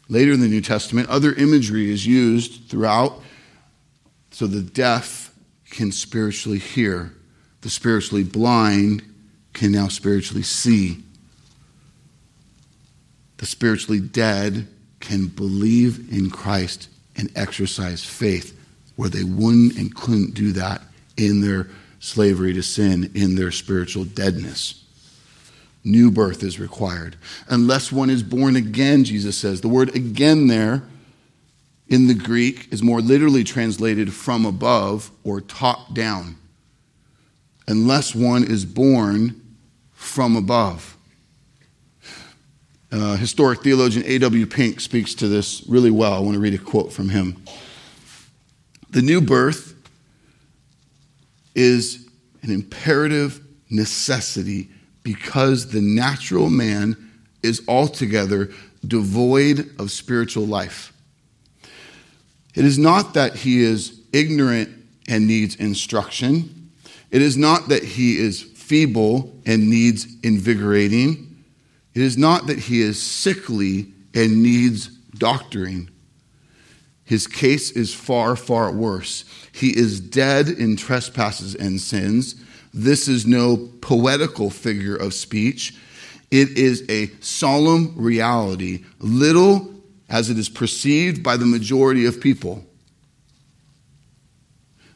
Later 0.07 0.33
in 0.33 0.41
the 0.41 0.47
New 0.47 0.61
Testament, 0.61 1.09
other 1.09 1.33
imagery 1.33 1.89
is 1.89 2.05
used 2.05 2.69
throughout 2.69 3.19
so 4.29 4.45
the 4.45 4.61
deaf 4.61 5.33
can 5.71 5.91
spiritually 5.91 6.59
hear, 6.59 7.13
the 7.61 7.71
spiritually 7.71 8.23
blind 8.23 9.01
can 9.53 9.71
now 9.71 9.87
spiritually 9.87 10.43
see 10.43 11.01
the 13.37 13.47
spiritually 13.47 13.99
dead 13.99 14.67
can 14.99 15.25
believe 15.25 16.13
in 16.13 16.29
Christ 16.29 16.89
and 17.17 17.31
exercise 17.35 18.03
faith 18.03 18.57
where 18.95 19.09
they 19.09 19.23
wouldn't 19.23 19.77
and 19.77 19.93
couldn't 19.95 20.33
do 20.33 20.51
that 20.53 20.81
in 21.17 21.41
their 21.41 21.67
slavery 21.99 22.53
to 22.53 22.61
sin, 22.61 23.11
in 23.15 23.35
their 23.35 23.51
spiritual 23.51 24.05
deadness. 24.05 24.83
New 25.83 26.09
birth 26.09 26.43
is 26.43 26.59
required. 26.59 27.15
Unless 27.47 27.91
one 27.91 28.09
is 28.09 28.23
born 28.23 28.55
again, 28.55 29.03
Jesus 29.03 29.37
says. 29.37 29.61
The 29.61 29.67
word 29.67 29.95
again 29.95 30.47
there 30.47 30.83
in 31.87 32.07
the 32.07 32.15
Greek 32.15 32.71
is 32.71 32.81
more 32.81 33.01
literally 33.01 33.43
translated 33.43 34.11
from 34.11 34.45
above 34.45 35.11
or 35.23 35.41
top 35.41 35.93
down. 35.93 36.37
Unless 37.67 38.15
one 38.15 38.43
is 38.43 38.65
born 38.65 39.41
from 39.91 40.35
above. 40.35 40.94
Uh, 42.95 43.17
historic 43.17 43.61
theologian 43.61 44.05
A.W. 44.05 44.45
Pink 44.45 44.79
speaks 44.79 45.13
to 45.15 45.27
this 45.27 45.67
really 45.67 45.91
well. 45.91 46.13
I 46.13 46.19
want 46.19 46.35
to 46.35 46.39
read 46.39 46.53
a 46.53 46.57
quote 46.57 46.93
from 46.93 47.09
him. 47.09 47.43
The 48.91 49.01
new 49.01 49.19
birth 49.19 49.75
is 51.55 52.07
an 52.41 52.51
imperative 52.51 53.41
necessity 53.69 54.69
because 55.03 55.71
the 55.71 55.81
natural 55.81 56.49
man 56.49 57.11
is 57.43 57.61
altogether 57.67 58.51
devoid 58.87 59.75
of 59.77 59.91
spiritual 59.91 60.45
life. 60.45 60.93
It 62.55 62.63
is 62.63 62.79
not 62.79 63.13
that 63.15 63.35
he 63.35 63.61
is 63.61 63.99
ignorant 64.13 64.69
and 65.09 65.27
needs 65.27 65.57
instruction. 65.57 66.71
It 67.11 67.21
is 67.21 67.35
not 67.35 67.67
that 67.67 67.83
he 67.83 68.17
is 68.17 68.41
feeble 68.41 69.37
and 69.45 69.69
needs 69.69 70.07
invigorating. 70.23 71.34
It 71.95 72.01
is 72.01 72.17
not 72.17 72.47
that 72.47 72.59
he 72.59 72.81
is 72.81 73.01
sickly 73.01 73.93
and 74.13 74.43
needs 74.43 74.87
doctoring. 74.87 75.89
His 77.05 77.25
case 77.25 77.71
is 77.71 77.93
far, 77.93 78.35
far 78.35 78.71
worse. 78.71 79.23
He 79.51 79.69
is 79.69 79.99
dead 80.01 80.49
in 80.49 80.75
trespasses 80.75 81.55
and 81.55 81.79
sins. 81.79 82.35
This 82.73 83.07
is 83.07 83.25
no 83.25 83.69
poetical 83.81 84.49
figure 84.49 84.95
of 84.95 85.13
speech. 85.13 85.75
It 86.31 86.57
is 86.57 86.83
a 86.89 87.07
solemn 87.21 87.93
reality, 87.95 88.83
little 88.99 89.73
as 90.09 90.29
it 90.29 90.37
is 90.37 90.49
perceived 90.49 91.23
by 91.23 91.37
the 91.37 91.45
majority 91.45 92.05
of 92.05 92.19
people. 92.19 92.65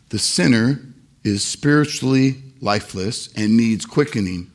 The 0.10 0.20
sinner 0.20 0.82
is 1.24 1.44
spiritually 1.46 2.42
lifeless 2.60 3.32
and 3.36 3.56
needs 3.56 3.86
quickening. 3.86 4.52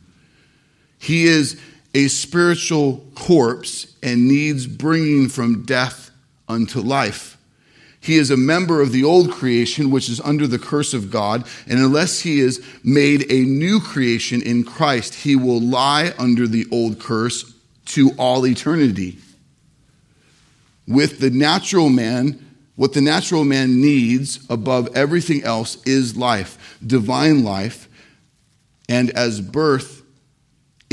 He 0.99 1.25
is 1.25 1.61
a 1.95 2.09
spiritual 2.09 3.07
corpse 3.15 3.95
and 4.03 4.29
needs 4.29 4.67
bringing 4.67 5.29
from 5.29 5.65
death 5.65 6.11
unto 6.49 6.81
life. 6.81 7.39
He 8.01 8.17
is 8.17 8.31
a 8.31 8.37
member 8.37 8.83
of 8.83 8.93
the 8.93 9.03
old 9.03 9.31
creation, 9.33 9.91
which 9.91 10.11
is 10.11 10.21
under 10.21 10.47
the 10.47 10.59
curse 10.59 10.93
of 10.93 11.11
God, 11.11 11.47
and 11.67 11.79
unless 11.79 12.21
he 12.21 12.39
is 12.39 12.63
made 12.83 13.31
a 13.33 13.41
new 13.41 13.81
creation 13.81 14.43
in 14.43 14.63
Christ, 14.65 15.15
he 15.15 15.37
will 15.37 15.61
lie 15.61 16.13
under 16.19 16.47
the 16.47 16.67
old 16.71 17.01
curse 17.01 17.55
to 17.87 18.11
all 18.19 18.47
eternity. 18.47 19.17
With 20.87 21.21
the 21.21 21.31
natural 21.31 21.89
man, 21.89 22.45
what 22.77 22.93
the 22.93 23.01
natural 23.01 23.45
man 23.45 23.81
needs 23.81 24.45
above 24.51 24.95
everything 24.95 25.43
else 25.43 25.83
is 25.85 26.15
life, 26.15 26.79
divine 26.87 27.43
life, 27.43 27.89
and 28.87 29.11
as 29.13 29.41
birth 29.41 30.04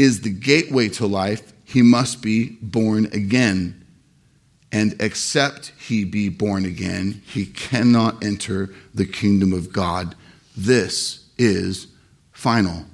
is 0.01 0.21
the 0.21 0.31
gateway 0.31 0.89
to 0.89 1.05
life, 1.05 1.53
he 1.63 1.83
must 1.83 2.23
be 2.23 2.57
born 2.59 3.05
again. 3.13 3.85
And 4.71 4.95
except 4.99 5.73
he 5.77 6.05
be 6.05 6.27
born 6.27 6.65
again, 6.65 7.21
he 7.27 7.45
cannot 7.45 8.23
enter 8.23 8.73
the 8.95 9.05
kingdom 9.05 9.53
of 9.53 9.71
God. 9.71 10.15
This 10.57 11.25
is 11.37 11.85
final. 12.31 12.85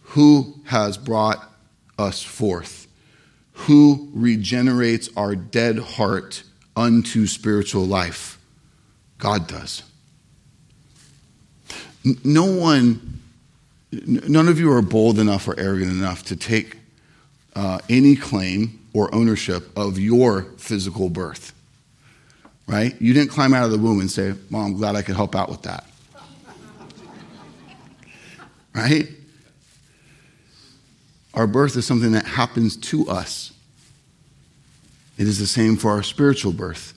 Who 0.00 0.60
has 0.64 0.98
brought 0.98 1.48
us 1.96 2.20
forth? 2.20 2.88
Who 3.52 4.10
regenerates 4.12 5.08
our 5.16 5.36
dead 5.36 5.78
heart 5.78 6.42
unto 6.74 7.28
spiritual 7.28 7.84
life? 7.84 8.40
God 9.18 9.46
does. 9.46 9.84
No 12.24 12.46
one, 12.46 13.21
none 13.92 14.48
of 14.48 14.58
you 14.58 14.72
are 14.72 14.82
bold 14.82 15.18
enough 15.18 15.46
or 15.46 15.58
arrogant 15.58 15.90
enough 15.90 16.24
to 16.24 16.36
take 16.36 16.78
uh, 17.54 17.78
any 17.88 18.16
claim 18.16 18.80
or 18.94 19.14
ownership 19.14 19.76
of 19.76 19.98
your 19.98 20.42
physical 20.56 21.08
birth. 21.08 21.52
Right? 22.66 22.98
You 23.00 23.12
didn't 23.12 23.30
climb 23.30 23.52
out 23.54 23.64
of 23.64 23.70
the 23.70 23.78
womb 23.78 24.00
and 24.00 24.10
say, 24.10 24.34
Mom, 24.48 24.66
I'm 24.66 24.76
glad 24.76 24.96
I 24.96 25.02
could 25.02 25.16
help 25.16 25.34
out 25.34 25.48
with 25.48 25.62
that. 25.62 25.86
Right? 28.74 29.06
Our 31.34 31.46
birth 31.46 31.76
is 31.76 31.86
something 31.86 32.12
that 32.12 32.24
happens 32.24 32.76
to 32.76 33.06
us. 33.08 33.52
It 35.18 35.26
is 35.26 35.38
the 35.38 35.46
same 35.46 35.76
for 35.76 35.90
our 35.90 36.02
spiritual 36.02 36.52
birth. 36.52 36.94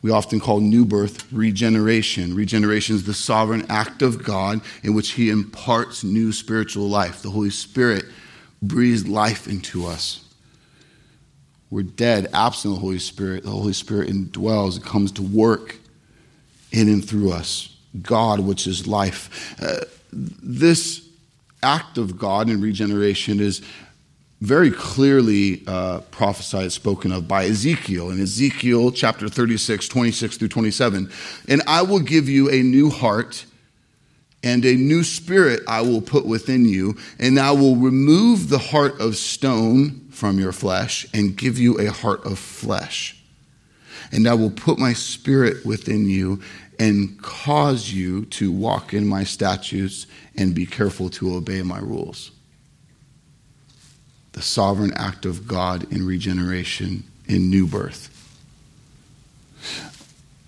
We 0.00 0.10
often 0.10 0.38
call 0.38 0.60
new 0.60 0.84
birth 0.84 1.30
regeneration. 1.32 2.34
Regeneration 2.34 2.94
is 2.94 3.04
the 3.04 3.14
sovereign 3.14 3.66
act 3.68 4.02
of 4.02 4.22
God 4.22 4.60
in 4.82 4.94
which 4.94 5.12
He 5.12 5.30
imparts 5.30 6.04
new 6.04 6.32
spiritual 6.32 6.88
life. 6.88 7.22
The 7.22 7.30
Holy 7.30 7.50
Spirit 7.50 8.04
breathes 8.62 9.08
life 9.08 9.48
into 9.48 9.86
us. 9.86 10.24
We're 11.70 11.82
dead, 11.82 12.28
absent 12.32 12.74
the 12.74 12.80
Holy 12.80 12.98
Spirit. 12.98 13.44
The 13.44 13.50
Holy 13.50 13.72
Spirit 13.72 14.08
indwells, 14.08 14.78
it 14.78 14.84
comes 14.84 15.12
to 15.12 15.22
work 15.22 15.76
in 16.72 16.88
and 16.88 17.06
through 17.06 17.32
us. 17.32 17.76
God, 18.00 18.40
which 18.40 18.66
is 18.66 18.86
life. 18.86 19.56
Uh, 19.60 19.84
this 20.12 21.08
act 21.62 21.98
of 21.98 22.18
God 22.18 22.48
in 22.48 22.60
regeneration 22.60 23.40
is 23.40 23.62
very 24.40 24.70
clearly 24.70 25.62
uh, 25.66 26.00
prophesied, 26.10 26.70
spoken 26.72 27.10
of 27.10 27.26
by 27.26 27.44
Ezekiel 27.44 28.10
in 28.10 28.20
Ezekiel 28.20 28.92
chapter 28.92 29.28
36, 29.28 29.88
26 29.88 30.36
through 30.36 30.48
27. 30.48 31.10
And 31.48 31.62
I 31.66 31.82
will 31.82 32.00
give 32.00 32.28
you 32.28 32.48
a 32.48 32.62
new 32.62 32.90
heart 32.90 33.44
and 34.44 34.64
a 34.64 34.74
new 34.74 35.02
spirit 35.02 35.62
I 35.66 35.80
will 35.80 36.00
put 36.00 36.24
within 36.24 36.64
you, 36.64 36.96
and 37.18 37.40
I 37.40 37.50
will 37.50 37.74
remove 37.74 38.48
the 38.48 38.58
heart 38.58 39.00
of 39.00 39.16
stone 39.16 40.06
from 40.10 40.38
your 40.38 40.52
flesh 40.52 41.06
and 41.12 41.36
give 41.36 41.58
you 41.58 41.78
a 41.80 41.90
heart 41.90 42.24
of 42.24 42.38
flesh. 42.38 43.20
And 44.12 44.28
I 44.28 44.34
will 44.34 44.50
put 44.50 44.78
my 44.78 44.92
spirit 44.92 45.66
within 45.66 46.08
you 46.08 46.40
and 46.78 47.20
cause 47.20 47.90
you 47.90 48.26
to 48.26 48.52
walk 48.52 48.94
in 48.94 49.06
my 49.06 49.24
statutes 49.24 50.06
and 50.36 50.54
be 50.54 50.66
careful 50.66 51.10
to 51.10 51.34
obey 51.34 51.62
my 51.62 51.80
rules. 51.80 52.30
The 54.38 54.44
sovereign 54.44 54.94
act 54.94 55.26
of 55.26 55.48
God 55.48 55.92
in 55.92 56.06
regeneration, 56.06 57.02
in 57.26 57.50
new 57.50 57.66
birth. 57.66 58.08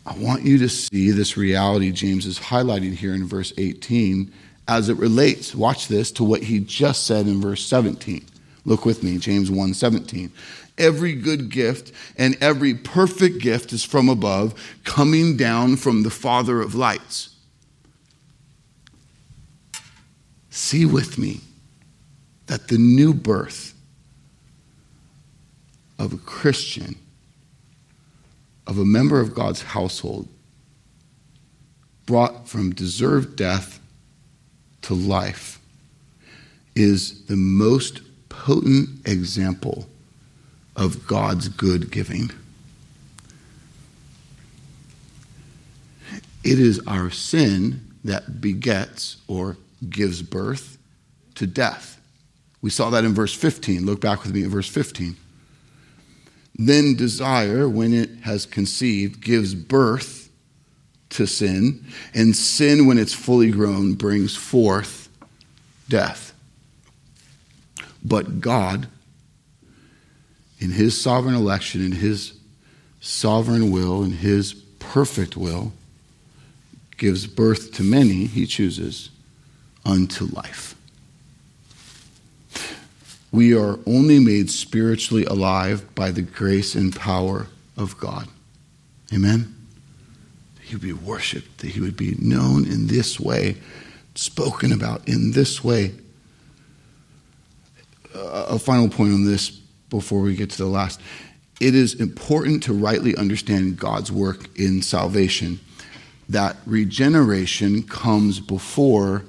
I 0.07 0.17
want 0.17 0.45
you 0.45 0.59
to 0.59 0.69
see 0.69 1.11
this 1.11 1.37
reality 1.37 1.91
James 1.91 2.25
is 2.25 2.39
highlighting 2.39 2.95
here 2.95 3.13
in 3.17 3.27
verse 3.27 3.53
18 3.59 4.33
as 4.69 4.89
it 4.91 4.97
relates, 4.97 5.57
watch 5.57 5.89
this, 5.89 6.13
to 6.13 6.23
what 6.23 6.45
he 6.45 6.61
just 6.61 7.05
said 7.05 7.27
in 7.27 7.41
verse 7.41 7.67
17. 7.67 8.25
Look 8.65 8.85
with 8.85 9.03
me, 9.03 9.19
James 9.19 9.51
1 9.51 9.75
17. 9.75 10.31
Every 10.79 11.15
good 11.15 11.51
gift 11.51 11.91
and 12.17 12.39
every 12.41 12.75
perfect 12.75 13.41
gift 13.41 13.73
is 13.73 13.83
from 13.83 14.09
above, 14.09 14.55
coming 14.85 15.37
down 15.37 15.75
from 15.75 16.05
the 16.05 16.11
Father 16.11 16.61
of 16.61 16.77
lights. 16.77 17.35
See 20.51 20.87
with 20.87 21.19
me 21.19 21.41
that 22.47 22.69
the 22.69 22.79
new 22.79 23.13
birth 23.13 23.70
of 26.01 26.15
a 26.15 26.17
Christian 26.17 26.97
of 28.67 28.79
a 28.79 28.85
member 28.85 29.21
of 29.21 29.35
God's 29.35 29.63
household 29.63 30.29
brought 32.07 32.49
from 32.49 32.73
deserved 32.73 33.37
death 33.37 33.81
to 34.83 34.95
life 34.95 35.61
is 36.75 37.27
the 37.27 37.37
most 37.37 38.01
potent 38.31 38.89
example 39.07 39.87
of 40.75 41.07
God's 41.07 41.49
good 41.49 41.91
giving. 41.91 42.31
It 46.43 46.59
is 46.59 46.81
our 46.87 47.11
sin 47.11 47.83
that 48.05 48.41
begets 48.41 49.19
or 49.29 49.59
gives 49.91 50.23
birth 50.23 50.79
to 51.35 51.47
death. 51.47 52.01
We 52.63 52.71
saw 52.71 52.89
that 52.91 53.05
in 53.05 53.13
verse 53.13 53.35
15. 53.35 53.85
Look 53.85 54.01
back 54.01 54.23
with 54.23 54.33
me 54.33 54.45
at 54.45 54.49
verse 54.49 54.69
15. 54.69 55.17
Then 56.55 56.95
desire, 56.95 57.69
when 57.69 57.93
it 57.95 58.11
has 58.23 58.47
conceived, 58.47 59.21
gives 59.23 59.55
birth 59.55 60.31
to 61.11 61.27
sin, 61.27 61.85
and 62.15 62.37
sin, 62.37 62.87
when 62.87 62.99
it's 62.99 63.13
fully 63.13 63.51
grown, 63.51 63.95
brings 63.95 64.37
forth 64.37 65.09
death. 65.89 66.33
But 68.05 68.41
God, 68.41 68.89
in 70.59 70.71
His 70.71 71.01
sovereign 71.01 71.35
election, 71.35 71.85
in 71.85 71.93
His 71.93 72.35
sovereign 73.01 73.71
will, 73.71 74.05
in 74.05 74.13
His 74.13 74.55
perfect 74.79 75.37
will, 75.37 75.73
gives 76.97 77.27
birth 77.27 77.73
to 77.75 77.83
many 77.83 78.27
He 78.27 78.47
chooses 78.47 79.11
unto 79.85 80.27
life. 80.27 80.75
We 83.33 83.57
are 83.57 83.79
only 83.87 84.19
made 84.19 84.51
spiritually 84.51 85.25
alive 85.25 85.95
by 85.95 86.11
the 86.11 86.23
grace 86.23 86.75
and 86.75 86.95
power 86.95 87.47
of 87.77 87.99
God. 87.99 88.29
Amen? 89.13 89.55
That 90.57 90.63
he 90.65 90.75
would 90.75 90.83
be 90.83 90.93
worshiped, 90.93 91.59
that 91.59 91.69
he 91.69 91.81
would 91.81 91.97
be 91.97 92.17
known 92.19 92.65
in 92.65 92.89
this 92.89 93.21
way, 93.21 93.57
spoken 94.15 94.73
about 94.73 95.09
in 95.09 95.33
this 95.33 95.63
way. 95.63 95.93
a 98.15 98.59
final 98.59 98.89
point 98.89 99.13
on 99.13 99.25
this 99.25 99.51
before 99.89 100.21
we 100.21 100.35
get 100.35 100.51
to 100.51 100.59
the 100.59 100.67
last. 100.67 101.01
It 101.61 101.75
is 101.75 101.95
important 101.95 102.63
to 102.65 102.73
rightly 102.73 103.15
understand 103.17 103.79
God's 103.79 104.11
work 104.11 104.59
in 104.59 104.83
salvation, 104.83 105.61
that 106.29 106.57
regeneration 106.65 107.83
comes 107.83 108.41
before 108.41 109.25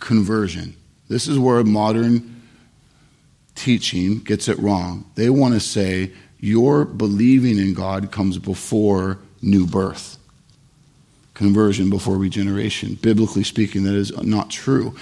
conversion. 0.00 0.76
This 1.08 1.26
is 1.28 1.38
where 1.38 1.62
modern 1.64 2.37
teaching 3.58 4.20
gets 4.20 4.48
it 4.48 4.58
wrong. 4.58 5.04
They 5.16 5.28
want 5.28 5.54
to 5.54 5.60
say 5.60 6.12
your 6.38 6.84
believing 6.84 7.58
in 7.58 7.74
God 7.74 8.10
comes 8.12 8.38
before 8.38 9.18
new 9.42 9.66
birth, 9.66 10.16
conversion 11.34 11.90
before 11.90 12.16
regeneration. 12.16 12.94
Biblically 12.94 13.42
speaking, 13.42 13.82
that 13.84 13.94
is 13.94 14.16
not 14.22 14.50
true. 14.50 14.96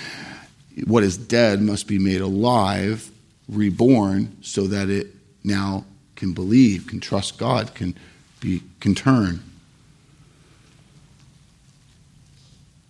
What 0.86 1.02
is 1.02 1.16
dead 1.16 1.60
must 1.60 1.86
be 1.86 1.98
made 1.98 2.20
alive, 2.20 3.10
reborn, 3.48 4.36
so 4.40 4.66
that 4.66 4.88
it 4.88 5.08
now 5.44 5.84
can 6.16 6.32
believe, 6.32 6.86
can 6.86 7.00
trust 7.00 7.38
God, 7.38 7.74
can 7.74 7.94
be 8.40 8.62
can 8.80 8.94
turn. 8.94 9.42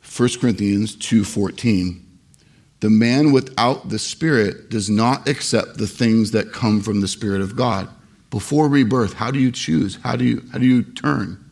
1 0.02 0.40
Corinthians 0.40 0.94
2:14 0.96 2.05
The 2.80 2.90
man 2.90 3.32
without 3.32 3.88
the 3.88 3.98
spirit 3.98 4.68
does 4.68 4.90
not 4.90 5.28
accept 5.28 5.78
the 5.78 5.86
things 5.86 6.32
that 6.32 6.52
come 6.52 6.80
from 6.80 7.00
the 7.00 7.08
spirit 7.08 7.40
of 7.40 7.56
God. 7.56 7.88
Before 8.30 8.68
rebirth, 8.68 9.14
how 9.14 9.30
do 9.30 9.38
you 9.38 9.50
choose? 9.50 9.98
How 10.02 10.16
do 10.16 10.24
you 10.24 10.42
how 10.52 10.58
do 10.58 10.66
you 10.66 10.82
turn? 10.82 11.42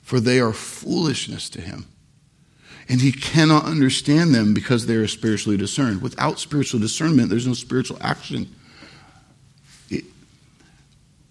For 0.00 0.20
they 0.20 0.40
are 0.40 0.52
foolishness 0.52 1.50
to 1.50 1.60
him. 1.60 1.86
And 2.88 3.00
he 3.00 3.12
cannot 3.12 3.66
understand 3.66 4.34
them 4.34 4.54
because 4.54 4.86
they 4.86 4.96
are 4.96 5.06
spiritually 5.06 5.56
discerned. 5.56 6.02
Without 6.02 6.40
spiritual 6.40 6.80
discernment, 6.80 7.30
there's 7.30 7.46
no 7.46 7.54
spiritual 7.54 7.98
action. 8.00 8.52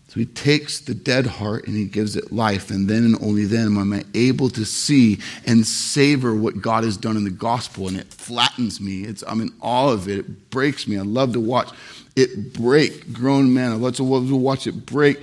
So 0.09 0.19
he 0.19 0.25
takes 0.25 0.79
the 0.79 0.95
dead 0.95 1.27
heart 1.27 1.67
and 1.67 1.75
he 1.75 1.85
gives 1.85 2.15
it 2.15 2.31
life. 2.31 2.71
And 2.71 2.89
then 2.89 3.05
and 3.05 3.15
only 3.21 3.45
then 3.45 3.67
am 3.67 3.93
I 3.93 4.03
able 4.15 4.49
to 4.49 4.65
see 4.65 5.19
and 5.45 5.65
savor 5.67 6.33
what 6.33 6.63
God 6.63 6.83
has 6.83 6.97
done 6.97 7.15
in 7.15 7.25
the 7.25 7.29
gospel. 7.29 7.87
And 7.87 7.95
it 7.95 8.11
flattens 8.11 8.81
me. 8.81 9.03
It's, 9.03 9.23
I'm 9.27 9.39
in 9.39 9.53
awe 9.61 9.91
of 9.91 10.09
it. 10.09 10.19
It 10.19 10.49
breaks 10.49 10.87
me. 10.87 10.97
I 10.97 11.03
love 11.03 11.33
to 11.33 11.39
watch 11.39 11.69
it 12.15 12.53
break 12.53 13.13
grown 13.13 13.53
men. 13.53 13.71
I 13.71 13.75
love 13.75 13.97
to 13.97 14.03
watch 14.03 14.65
it 14.65 14.83
break 14.83 15.19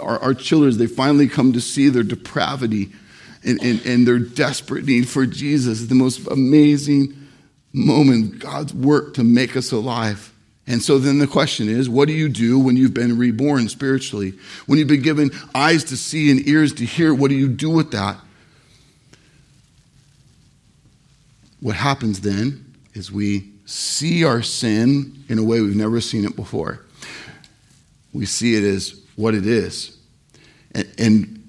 our, 0.00 0.18
our 0.18 0.34
children. 0.34 0.76
They 0.78 0.88
finally 0.88 1.28
come 1.28 1.52
to 1.52 1.60
see 1.60 1.88
their 1.88 2.02
depravity 2.02 2.90
and, 3.44 3.62
and, 3.62 3.86
and 3.86 4.04
their 4.04 4.18
desperate 4.18 4.84
need 4.84 5.08
for 5.08 5.26
Jesus. 5.26 5.86
The 5.86 5.94
most 5.94 6.26
amazing 6.26 7.16
moment, 7.72 8.40
God's 8.40 8.74
work 8.74 9.14
to 9.14 9.22
make 9.22 9.56
us 9.56 9.70
alive. 9.70 10.33
And 10.66 10.82
so 10.82 10.98
then 10.98 11.18
the 11.18 11.26
question 11.26 11.68
is 11.68 11.88
what 11.88 12.08
do 12.08 12.14
you 12.14 12.28
do 12.28 12.58
when 12.58 12.76
you've 12.76 12.94
been 12.94 13.18
reborn 13.18 13.68
spiritually? 13.68 14.34
When 14.66 14.78
you've 14.78 14.88
been 14.88 15.02
given 15.02 15.30
eyes 15.54 15.84
to 15.84 15.96
see 15.96 16.30
and 16.30 16.46
ears 16.48 16.72
to 16.74 16.84
hear, 16.84 17.14
what 17.14 17.28
do 17.28 17.34
you 17.34 17.48
do 17.48 17.70
with 17.70 17.90
that? 17.90 18.16
What 21.60 21.76
happens 21.76 22.20
then 22.20 22.74
is 22.94 23.10
we 23.10 23.50
see 23.66 24.24
our 24.24 24.42
sin 24.42 25.24
in 25.28 25.38
a 25.38 25.42
way 25.42 25.60
we've 25.60 25.76
never 25.76 26.00
seen 26.00 26.24
it 26.24 26.36
before. 26.36 26.84
We 28.12 28.26
see 28.26 28.54
it 28.54 28.64
as 28.64 29.00
what 29.16 29.34
it 29.34 29.46
is. 29.46 29.96
And, 30.74 30.94
and 30.98 31.43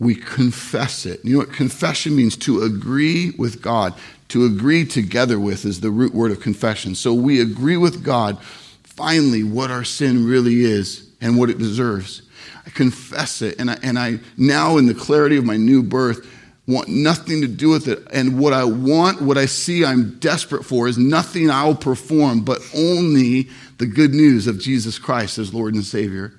we 0.00 0.14
confess 0.14 1.06
it. 1.06 1.22
You 1.24 1.34
know 1.34 1.38
what 1.40 1.52
confession 1.52 2.16
means? 2.16 2.36
To 2.38 2.62
agree 2.62 3.32
with 3.38 3.62
God, 3.62 3.94
to 4.28 4.46
agree 4.46 4.86
together 4.86 5.38
with 5.38 5.64
is 5.64 5.80
the 5.80 5.90
root 5.90 6.14
word 6.14 6.32
of 6.32 6.40
confession. 6.40 6.94
So 6.94 7.14
we 7.14 7.40
agree 7.40 7.76
with 7.76 8.02
God 8.02 8.42
finally 8.82 9.44
what 9.44 9.70
our 9.70 9.84
sin 9.84 10.26
really 10.26 10.62
is 10.62 11.08
and 11.20 11.38
what 11.38 11.50
it 11.50 11.58
deserves. 11.58 12.22
I 12.66 12.70
confess 12.70 13.42
it, 13.42 13.58
and 13.58 13.70
I, 13.70 13.78
and 13.82 13.98
I 13.98 14.20
now, 14.36 14.78
in 14.78 14.86
the 14.86 14.94
clarity 14.94 15.36
of 15.36 15.44
my 15.44 15.56
new 15.56 15.82
birth, 15.82 16.26
want 16.66 16.88
nothing 16.88 17.40
to 17.42 17.48
do 17.48 17.68
with 17.68 17.88
it. 17.88 18.06
And 18.12 18.38
what 18.38 18.52
I 18.52 18.64
want, 18.64 19.20
what 19.20 19.36
I 19.36 19.46
see 19.46 19.84
I'm 19.84 20.18
desperate 20.18 20.64
for, 20.64 20.88
is 20.88 20.96
nothing 20.96 21.50
I'll 21.50 21.74
perform, 21.74 22.40
but 22.42 22.60
only 22.74 23.48
the 23.78 23.86
good 23.86 24.14
news 24.14 24.46
of 24.46 24.58
Jesus 24.58 24.98
Christ 24.98 25.38
as 25.38 25.52
Lord 25.52 25.74
and 25.74 25.84
Savior. 25.84 26.32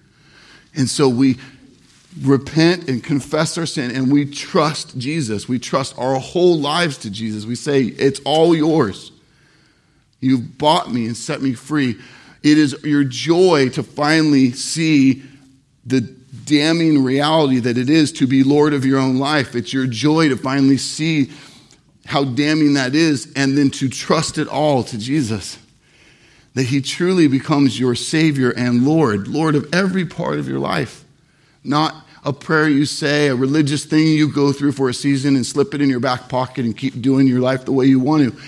And 0.76 0.90
so 0.90 1.10
we 1.10 1.38
repent 2.20 2.90
and 2.90 3.04
confess 3.04 3.58
our 3.58 3.66
sin 3.66 3.92
and 3.96 4.12
we 4.12 4.26
trust 4.26 4.98
Jesus. 4.98 5.48
We 5.48 5.60
trust 5.60 5.98
our 5.98 6.16
whole 6.20 6.60
lives 6.60 6.98
to 7.00 7.10
Jesus. 7.10 7.46
We 7.46 7.56
say, 7.56 7.84
It's 7.84 8.20
all 8.26 8.56
yours. 8.56 9.12
You've 10.20 10.58
bought 10.58 10.92
me 10.92 11.08
and 11.08 11.18
set 11.18 11.42
me 11.42 11.54
free. 11.54 11.96
It 12.44 12.58
is 12.58 12.76
your 12.84 13.04
joy 13.04 13.70
to 13.70 13.84
finally 13.84 14.52
see 14.52 15.24
the 15.86 16.02
damning 16.02 17.04
reality 17.04 17.60
that 17.60 17.78
it 17.78 17.90
is 17.90 18.12
to 18.14 18.28
be 18.28 18.44
Lord 18.44 18.74
of 18.74 18.86
your 18.86 19.00
own 19.00 19.18
life. 19.18 19.56
It's 19.56 19.74
your 19.74 19.88
joy 19.88 20.30
to 20.30 20.38
finally 20.38 20.78
see 20.78 21.32
how 22.06 22.24
damning 22.24 22.74
that 22.74 22.96
is 22.96 23.32
and 23.36 23.58
then 23.58 23.70
to 23.72 23.90
trust 23.90 24.38
it 24.38 24.48
all 24.48 24.84
to 24.84 24.98
Jesus. 24.98 25.58
That 26.56 26.64
He 26.64 26.82
truly 26.82 27.28
becomes 27.28 27.80
your 27.80 27.96
Savior 27.96 28.52
and 28.52 28.86
Lord, 28.86 29.28
Lord 29.28 29.56
of 29.56 29.74
every 29.74 30.06
part 30.06 30.38
of 30.38 30.48
your 30.48 30.60
life. 30.60 31.06
Not 31.64 31.96
a 32.24 32.34
prayer 32.34 32.70
you 32.70 32.86
say, 32.86 33.28
a 33.28 33.36
religious 33.36 33.86
thing 33.86 34.08
you 34.08 34.32
go 34.32 34.52
through 34.52 34.74
for 34.74 34.90
a 34.90 34.94
season 34.94 35.36
and 35.36 35.46
slip 35.46 35.74
it 35.74 35.82
in 35.82 35.90
your 35.90 36.00
back 36.00 36.30
pocket 36.30 36.66
and 36.66 36.78
keep 36.78 37.02
doing 37.02 37.28
your 37.28 37.40
life 37.40 37.66
the 37.66 37.72
way 37.72 37.86
you 37.86 38.00
want 38.00 38.24
to. 38.24 38.40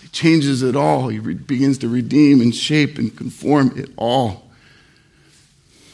He 0.00 0.08
changes 0.08 0.62
it 0.62 0.76
all. 0.76 1.08
He 1.08 1.18
re- 1.18 1.34
begins 1.34 1.78
to 1.78 1.88
redeem 1.88 2.40
and 2.40 2.54
shape 2.54 2.98
and 2.98 3.16
conform 3.16 3.78
it 3.78 3.90
all. 3.96 4.50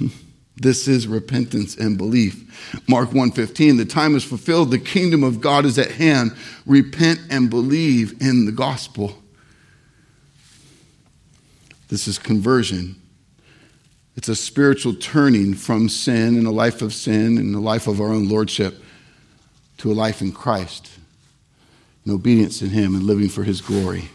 This 0.59 0.89
is 0.89 1.07
repentance 1.07 1.77
and 1.77 1.99
belief. 1.99 2.81
Mark 2.89 3.11
1:15 3.11 3.77
The 3.77 3.85
time 3.85 4.17
is 4.17 4.25
fulfilled 4.25 4.71
the 4.71 4.79
kingdom 4.79 5.23
of 5.23 5.43
God 5.43 5.67
is 5.67 5.79
at 5.79 5.91
hand 5.91 6.35
repent 6.65 7.21
and 7.29 7.51
believe 7.51 8.23
in 8.23 8.47
the 8.47 8.53
gospel. 8.53 9.23
This 11.89 12.09
is 12.09 12.19
conversion. 12.19 12.97
It's 14.17 14.29
a 14.29 14.35
spiritual 14.35 14.95
turning 14.95 15.53
from 15.55 15.91
sin 15.91 16.39
and 16.39 16.47
a 16.47 16.51
life 16.51 16.81
of 16.81 16.95
sin 16.95 17.37
and 17.37 17.55
a 17.55 17.61
life 17.61 17.87
of 17.87 18.01
our 18.01 18.09
own 18.09 18.29
lordship 18.29 18.83
to 19.79 19.93
a 19.93 19.95
life 19.95 20.23
in 20.23 20.33
Christ, 20.33 20.91
in 22.05 22.13
obedience 22.13 22.63
in 22.63 22.71
Him 22.71 22.95
and 22.95 23.05
living 23.05 23.29
for 23.29 23.45
His 23.45 23.61
glory. 23.61 24.09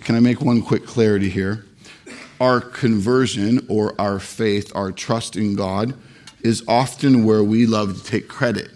Can 0.00 0.14
I 0.14 0.20
make 0.20 0.40
one 0.40 0.62
quick 0.62 0.86
clarity 0.86 1.28
here? 1.28 1.66
Our 2.40 2.60
conversion 2.60 3.66
or 3.68 3.94
our 4.00 4.18
faith, 4.18 4.72
our 4.74 4.90
trust 4.90 5.36
in 5.36 5.54
God, 5.54 5.94
is 6.40 6.62
often 6.66 7.24
where 7.24 7.42
we 7.42 7.66
love 7.66 7.96
to 7.96 8.04
take 8.04 8.28
credit 8.28 8.70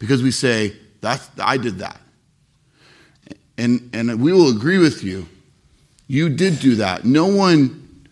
because 0.00 0.22
we 0.22 0.32
say, 0.32 0.76
That's, 1.00 1.28
I 1.38 1.58
did 1.58 1.78
that. 1.78 2.00
And, 3.56 3.90
and 3.92 4.20
we 4.20 4.32
will 4.32 4.48
agree 4.48 4.78
with 4.78 5.04
you 5.04 5.28
you 6.08 6.30
did 6.30 6.58
do 6.58 6.76
that. 6.76 7.04
No 7.04 7.26
one 7.26 8.06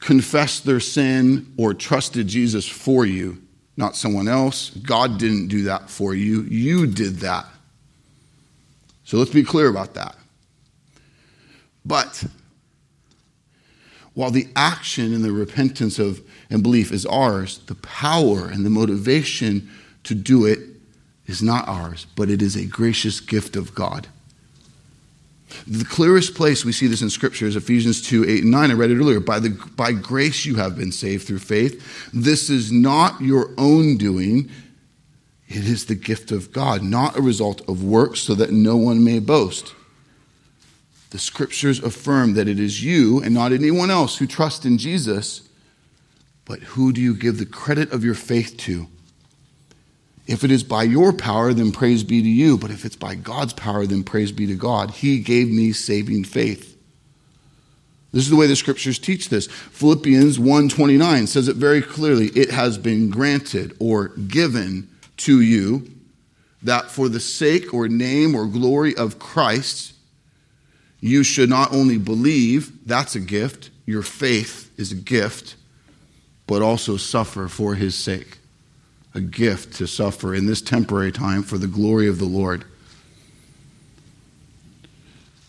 confessed 0.00 0.64
their 0.64 0.80
sin 0.80 1.52
or 1.56 1.72
trusted 1.72 2.26
Jesus 2.26 2.66
for 2.66 3.06
you, 3.06 3.40
not 3.76 3.96
someone 3.96 4.28
else. 4.28 4.70
God 4.70 5.18
didn't 5.18 5.48
do 5.48 5.62
that 5.64 5.88
for 5.88 6.14
you. 6.14 6.42
You 6.42 6.86
did 6.86 7.16
that. 7.20 7.46
So 9.04 9.16
let's 9.16 9.30
be 9.30 9.44
clear 9.44 9.68
about 9.68 9.94
that. 9.94 10.16
But 11.84 12.24
while 14.14 14.30
the 14.30 14.48
action 14.54 15.14
and 15.14 15.24
the 15.24 15.32
repentance 15.32 15.98
of 15.98 16.20
and 16.50 16.62
belief 16.62 16.92
is 16.92 17.06
ours, 17.06 17.58
the 17.66 17.74
power 17.76 18.48
and 18.48 18.66
the 18.66 18.70
motivation 18.70 19.70
to 20.04 20.14
do 20.14 20.46
it 20.46 20.58
is 21.26 21.42
not 21.42 21.68
ours, 21.68 22.06
but 22.16 22.30
it 22.30 22.42
is 22.42 22.56
a 22.56 22.66
gracious 22.66 23.20
gift 23.20 23.54
of 23.54 23.74
God. 23.74 24.08
The 25.66 25.84
clearest 25.84 26.34
place 26.34 26.64
we 26.64 26.72
see 26.72 26.86
this 26.86 27.02
in 27.02 27.10
Scripture 27.10 27.46
is 27.46 27.56
Ephesians 27.56 28.02
2 28.02 28.24
8 28.28 28.42
and 28.42 28.50
9. 28.50 28.70
I 28.70 28.74
read 28.74 28.90
it 28.90 28.98
earlier. 28.98 29.20
By, 29.20 29.38
the, 29.38 29.50
by 29.76 29.92
grace 29.92 30.44
you 30.44 30.56
have 30.56 30.76
been 30.76 30.92
saved 30.92 31.26
through 31.26 31.38
faith. 31.38 32.10
This 32.12 32.50
is 32.50 32.70
not 32.70 33.20
your 33.20 33.50
own 33.56 33.96
doing, 33.96 34.50
it 35.48 35.64
is 35.66 35.86
the 35.86 35.94
gift 35.94 36.30
of 36.30 36.52
God, 36.52 36.82
not 36.82 37.16
a 37.16 37.22
result 37.22 37.66
of 37.68 37.82
works, 37.82 38.20
so 38.20 38.34
that 38.34 38.52
no 38.52 38.76
one 38.76 39.02
may 39.02 39.18
boast. 39.18 39.74
The 41.10 41.18
Scriptures 41.18 41.82
affirm 41.82 42.34
that 42.34 42.48
it 42.48 42.60
is 42.60 42.84
you 42.84 43.22
and 43.22 43.32
not 43.32 43.52
anyone 43.52 43.90
else 43.90 44.18
who 44.18 44.26
trusts 44.26 44.66
in 44.66 44.76
Jesus, 44.76 45.48
but 46.44 46.60
who 46.60 46.92
do 46.92 47.00
you 47.00 47.14
give 47.14 47.38
the 47.38 47.46
credit 47.46 47.92
of 47.92 48.04
your 48.04 48.14
faith 48.14 48.58
to? 48.58 48.88
If 50.28 50.44
it 50.44 50.50
is 50.50 50.62
by 50.62 50.82
your 50.82 51.14
power, 51.14 51.54
then 51.54 51.72
praise 51.72 52.04
be 52.04 52.20
to 52.20 52.28
you. 52.28 52.58
But 52.58 52.70
if 52.70 52.84
it's 52.84 52.94
by 52.94 53.14
God's 53.14 53.54
power, 53.54 53.86
then 53.86 54.04
praise 54.04 54.30
be 54.30 54.46
to 54.46 54.54
God. 54.54 54.90
He 54.90 55.20
gave 55.20 55.48
me 55.48 55.72
saving 55.72 56.24
faith. 56.24 56.76
This 58.12 58.24
is 58.24 58.30
the 58.30 58.36
way 58.36 58.46
the 58.46 58.54
scriptures 58.54 58.98
teach 58.98 59.30
this. 59.30 59.46
Philippians 59.46 60.38
1:29 60.38 61.26
says 61.26 61.48
it 61.48 61.56
very 61.56 61.80
clearly. 61.80 62.28
It 62.28 62.50
has 62.50 62.76
been 62.76 63.08
granted 63.08 63.74
or 63.78 64.08
given 64.08 64.88
to 65.18 65.40
you 65.40 65.90
that 66.62 66.90
for 66.90 67.08
the 67.08 67.20
sake 67.20 67.72
or 67.72 67.88
name 67.88 68.34
or 68.34 68.46
glory 68.46 68.94
of 68.96 69.18
Christ, 69.18 69.94
you 71.00 71.22
should 71.22 71.48
not 71.48 71.72
only 71.72 71.96
believe, 71.96 72.72
that's 72.84 73.14
a 73.14 73.20
gift, 73.20 73.70
your 73.86 74.02
faith 74.02 74.70
is 74.76 74.92
a 74.92 74.96
gift, 74.96 75.54
but 76.46 76.60
also 76.60 76.98
suffer 76.98 77.48
for 77.48 77.76
his 77.76 77.94
sake 77.94 78.38
a 79.18 79.20
gift 79.20 79.74
to 79.76 79.86
suffer 79.86 80.34
in 80.34 80.46
this 80.46 80.62
temporary 80.62 81.12
time 81.12 81.42
for 81.42 81.58
the 81.58 81.66
glory 81.66 82.08
of 82.08 82.18
the 82.18 82.24
Lord. 82.24 82.64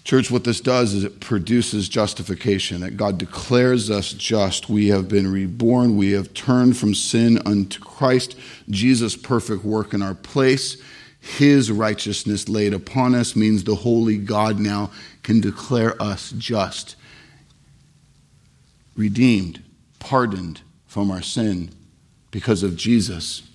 Church, 0.04 0.32
what 0.32 0.44
this 0.44 0.60
does 0.60 0.96
is 0.96 1.04
it 1.04 1.20
produces 1.20 1.88
justification, 1.88 2.82
that 2.82 2.98
God 2.98 3.20
declares 3.20 3.92
us 3.92 4.12
just. 4.12 4.68
We 4.68 4.88
have 4.88 5.08
been 5.08 5.32
reborn. 5.32 5.98
We 5.98 6.14
have 6.14 6.34
turned 6.34 6.76
from 6.78 6.96
sin 6.96 7.40
unto 7.46 7.80
Christ, 7.80 8.36
Jesus' 8.72 9.16
perfect 9.16 9.64
work 9.64 9.94
in 9.94 10.02
our 10.02 10.16
place. 10.16 10.82
His 11.20 11.72
righteousness 11.72 12.50
laid 12.50 12.74
upon 12.74 13.14
us 13.14 13.36
means 13.36 13.64
the 13.64 13.76
holy 13.76 14.18
God 14.18 14.60
now 14.60 14.90
can 15.22 15.42
declare 15.42 16.02
us 16.02 16.32
just. 16.32 16.96
redeemed, 19.00 19.64
pardoned 20.00 20.62
from 20.86 21.10
our 21.10 21.22
sin 21.22 21.70
because 22.32 22.64
of 22.64 22.76
Jesus. 22.76 23.49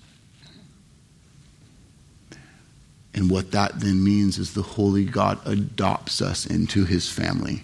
And 3.15 3.31
what 3.31 3.51
that 3.51 3.79
then 3.79 4.03
means 4.03 4.37
is 4.37 4.53
the 4.53 4.61
Holy 4.61 5.05
God 5.05 5.39
adopts 5.47 6.21
us 6.21 6.45
into 6.45 6.83
his 6.83 7.09
family, 7.09 7.63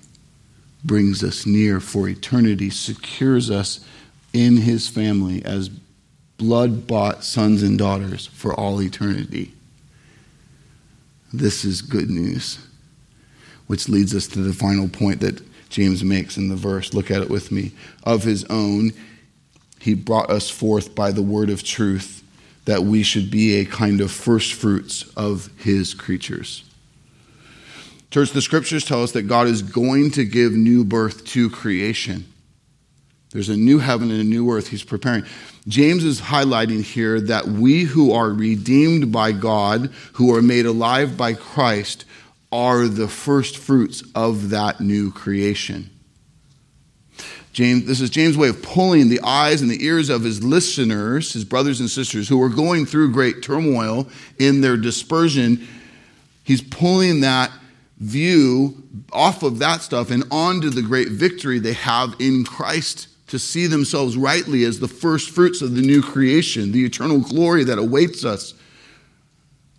brings 0.84 1.24
us 1.26 1.46
near 1.46 1.82
for 1.82 2.08
eternity, 2.08 2.70
secures 2.70 3.52
us 3.52 3.86
in 4.32 4.56
his 4.58 4.88
family 4.88 5.44
as 5.44 5.70
blood 6.38 6.88
bought 6.88 7.26
sons 7.26 7.62
and 7.62 7.78
daughters 7.78 8.28
for 8.28 8.58
all 8.58 8.82
eternity. 8.82 9.54
This 11.34 11.66
is 11.66 11.82
good 11.82 12.10
news, 12.10 12.66
which 13.68 13.90
leads 13.90 14.16
us 14.16 14.28
to 14.28 14.40
the 14.40 14.54
final 14.54 14.88
point 14.88 15.20
that 15.20 15.42
James 15.70 16.02
makes 16.02 16.38
in 16.38 16.48
the 16.48 16.56
verse. 16.56 16.94
Look 16.94 17.12
at 17.12 17.22
it 17.22 17.30
with 17.30 17.52
me. 17.52 17.74
Of 18.04 18.24
his 18.24 18.46
own, 18.46 18.92
he 19.80 19.96
brought 19.96 20.30
us 20.30 20.50
forth 20.50 20.96
by 20.96 21.12
the 21.12 21.22
word 21.22 21.50
of 21.50 21.62
truth 21.62 22.21
that 22.66 22.84
we 22.84 23.04
should 23.04 23.32
be 23.32 23.58
a 23.60 23.66
kind 23.66 24.02
of 24.02 24.12
first 24.12 24.54
fruits 24.54 25.04
of 25.16 25.50
his 25.58 25.94
creatures. 25.94 26.64
Church, 28.12 28.32
the 28.32 28.42
scriptures 28.42 28.84
tell 28.84 29.04
us 29.04 29.14
that 29.14 29.24
God 29.24 29.48
is 29.48 29.62
going 29.62 30.12
to 30.12 30.26
give 30.26 30.52
new 30.52 30.84
birth 30.84 31.26
to 31.28 31.50
creation. 31.50 32.26
There's 33.32 33.50
a 33.50 33.56
new 33.56 33.80
heaven 33.80 34.12
and 34.12 34.20
a 34.20 34.26
new 34.26 34.52
earth 34.52 34.68
he's 34.68 34.84
preparing. 34.84 35.24
James 35.68 36.04
is 36.04 36.20
highlighting 36.20 36.84
here 36.84 37.22
that 37.22 37.48
we 37.48 37.84
who 37.84 38.12
are 38.12 38.30
redeemed 38.30 39.12
by 39.12 39.32
God, 39.32 39.92
who 40.14 40.36
are 40.36 40.42
made 40.42 40.66
alive 40.66 41.16
by 41.16 41.34
Christ, 41.34 42.04
are 42.52 42.88
the 42.88 43.08
first 43.08 43.58
fruits 43.58 44.04
of 44.16 44.50
that 44.50 44.82
new 44.82 45.12
creation. 45.12 45.91
James, 47.54 47.86
this 47.86 48.00
is 48.00 48.10
James' 48.10 48.38
way 48.38 48.48
of 48.48 48.62
pulling 48.62 49.10
the 49.10 49.20
eyes 49.22 49.62
and 49.62 49.70
the 49.70 49.84
ears 49.86 50.10
of 50.10 50.24
his 50.24 50.44
listeners, 50.44 51.34
his 51.34 51.44
brothers 51.44 51.80
and 51.82 51.90
sisters 51.90 52.30
who 52.30 52.42
are 52.42 52.50
going 52.50 52.86
through 52.86 53.12
great 53.12 53.44
turmoil 53.44 54.08
in 54.40 54.62
their 54.62 54.78
dispersion. 54.78 55.68
He's 56.44 56.62
pulling 56.62 57.22
that 57.22 57.52
view 57.98 58.84
off 59.12 59.44
of 59.44 59.60
that 59.60 59.82
stuff 59.82 60.12
and 60.12 60.24
onto 60.32 60.70
the 60.70 60.82
great 60.82 61.10
victory 61.10 61.60
they 61.60 61.74
have 61.74 62.16
in 62.20 62.46
Christ 62.46 63.08
to 63.28 63.38
see 63.38 63.68
themselves 63.68 64.18
rightly 64.18 64.64
as 64.64 64.80
the 64.80 64.88
first 64.88 65.30
fruits 65.30 65.62
of 65.62 65.76
the 65.76 65.82
new 65.82 66.02
creation, 66.02 66.72
the 66.72 66.84
eternal 66.84 67.20
glory 67.20 67.64
that 67.66 67.78
awaits 67.78 68.26
us, 68.26 68.54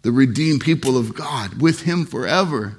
the 0.02 0.12
redeemed 0.12 0.60
people 0.60 0.96
of 0.96 1.14
God 1.14 1.60
with 1.60 1.82
Him 1.82 2.04
forever. 2.04 2.78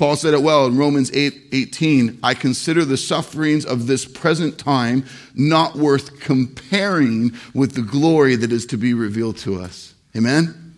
Paul 0.00 0.16
said 0.16 0.32
it 0.32 0.42
well 0.42 0.64
in 0.64 0.78
Romans 0.78 1.10
8 1.12 1.48
18. 1.52 2.20
I 2.22 2.32
consider 2.32 2.86
the 2.86 2.96
sufferings 2.96 3.66
of 3.66 3.86
this 3.86 4.06
present 4.06 4.56
time 4.56 5.04
not 5.34 5.76
worth 5.76 6.20
comparing 6.20 7.32
with 7.52 7.74
the 7.74 7.82
glory 7.82 8.34
that 8.36 8.50
is 8.50 8.64
to 8.68 8.78
be 8.78 8.94
revealed 8.94 9.36
to 9.40 9.60
us. 9.60 9.92
Amen? 10.16 10.74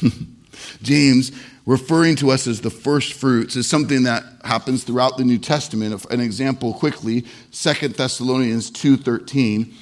James, 0.82 1.30
referring 1.66 2.16
to 2.16 2.30
us 2.30 2.46
as 2.46 2.62
the 2.62 2.70
first 2.70 3.12
fruits, 3.12 3.54
is 3.54 3.68
something 3.68 4.04
that 4.04 4.24
happens 4.46 4.82
throughout 4.82 5.18
the 5.18 5.24
New 5.24 5.36
Testament. 5.36 6.02
An 6.06 6.20
example 6.20 6.72
quickly, 6.72 7.26
2 7.50 7.88
Thessalonians 7.88 8.70
2:13. 8.70 9.74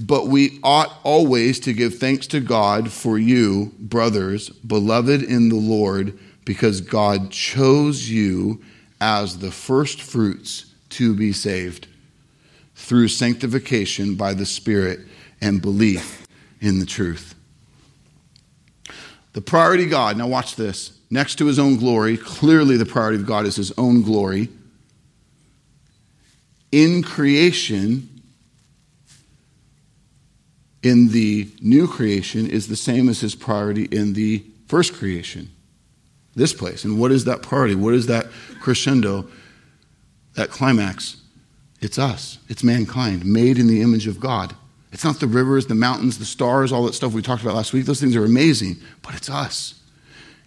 But 0.00 0.28
we 0.28 0.60
ought 0.62 0.98
always 1.02 1.60
to 1.60 1.74
give 1.74 1.98
thanks 1.98 2.26
to 2.28 2.40
God 2.40 2.90
for 2.90 3.18
you, 3.18 3.70
brothers, 3.78 4.48
beloved 4.48 5.22
in 5.22 5.50
the 5.50 5.56
Lord 5.56 6.18
because 6.44 6.80
God 6.80 7.30
chose 7.30 8.08
you 8.08 8.62
as 9.00 9.38
the 9.38 9.50
first 9.50 10.00
fruits 10.00 10.66
to 10.90 11.14
be 11.14 11.32
saved 11.32 11.86
through 12.74 13.08
sanctification 13.08 14.14
by 14.14 14.34
the 14.34 14.46
Spirit 14.46 15.00
and 15.40 15.62
belief 15.62 16.26
in 16.60 16.78
the 16.78 16.86
truth. 16.86 17.34
The 19.32 19.40
priority 19.40 19.86
God, 19.86 20.16
now 20.16 20.26
watch 20.26 20.56
this, 20.56 20.98
next 21.10 21.36
to 21.36 21.46
his 21.46 21.58
own 21.58 21.76
glory, 21.76 22.16
clearly 22.16 22.76
the 22.76 22.86
priority 22.86 23.18
of 23.18 23.26
God 23.26 23.46
is 23.46 23.56
his 23.56 23.72
own 23.78 24.02
glory. 24.02 24.48
In 26.70 27.02
creation, 27.02 28.08
in 30.82 31.08
the 31.08 31.48
new 31.60 31.86
creation, 31.86 32.46
is 32.46 32.68
the 32.68 32.76
same 32.76 33.08
as 33.08 33.20
his 33.20 33.34
priority 33.34 33.84
in 33.84 34.12
the 34.12 34.44
first 34.66 34.94
creation 34.94 35.50
this 36.34 36.52
place. 36.52 36.84
And 36.84 36.98
what 36.98 37.12
is 37.12 37.24
that 37.24 37.42
party? 37.42 37.74
What 37.74 37.94
is 37.94 38.06
that 38.06 38.26
crescendo, 38.60 39.26
that 40.34 40.50
climax? 40.50 41.16
It's 41.80 41.98
us, 41.98 42.38
it's 42.48 42.62
mankind, 42.62 43.26
made 43.26 43.58
in 43.58 43.66
the 43.66 43.82
image 43.82 44.06
of 44.06 44.20
God. 44.20 44.54
It's 44.92 45.04
not 45.04 45.20
the 45.20 45.26
rivers, 45.26 45.66
the 45.66 45.74
mountains, 45.74 46.18
the 46.18 46.24
stars, 46.24 46.70
all 46.70 46.84
that 46.84 46.94
stuff 46.94 47.12
we 47.12 47.22
talked 47.22 47.42
about 47.42 47.56
last 47.56 47.72
week. 47.72 47.86
Those 47.86 48.00
things 48.00 48.14
are 48.14 48.24
amazing, 48.24 48.76
but 49.02 49.14
it's 49.14 49.28
us. 49.28 49.80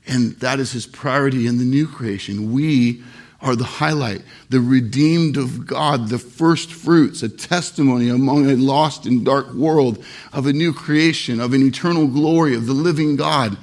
And 0.08 0.34
that 0.40 0.60
is 0.60 0.72
his 0.72 0.86
priority 0.86 1.48
in 1.48 1.58
the 1.58 1.66
new 1.66 1.88
creation. 1.88 2.54
We 2.54 3.04
are 3.42 3.56
the 3.56 3.64
highlight, 3.64 4.22
the 4.50 4.62
redeemed 4.62 5.36
of 5.36 5.68
God, 5.68 6.10
the 6.10 6.20
first 6.20 6.72
fruits, 6.72 7.22
a 7.22 7.30
testimony 7.30 8.08
among 8.10 8.50
a 8.50 8.56
lost 8.56 9.06
and 9.06 9.26
dark 9.26 9.54
world 9.54 10.04
of 10.32 10.46
a 10.46 10.54
new 10.54 10.74
creation, 10.74 11.40
of 11.40 11.54
an 11.54 11.66
eternal 11.66 12.08
glory, 12.08 12.56
of 12.56 12.66
the 12.66 12.74
living 12.74 13.16
God. 13.16 13.58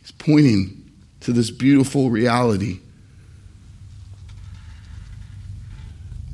He's 0.00 0.12
pointing 0.12 0.83
to 1.24 1.32
this 1.32 1.50
beautiful 1.50 2.10
reality. 2.10 2.80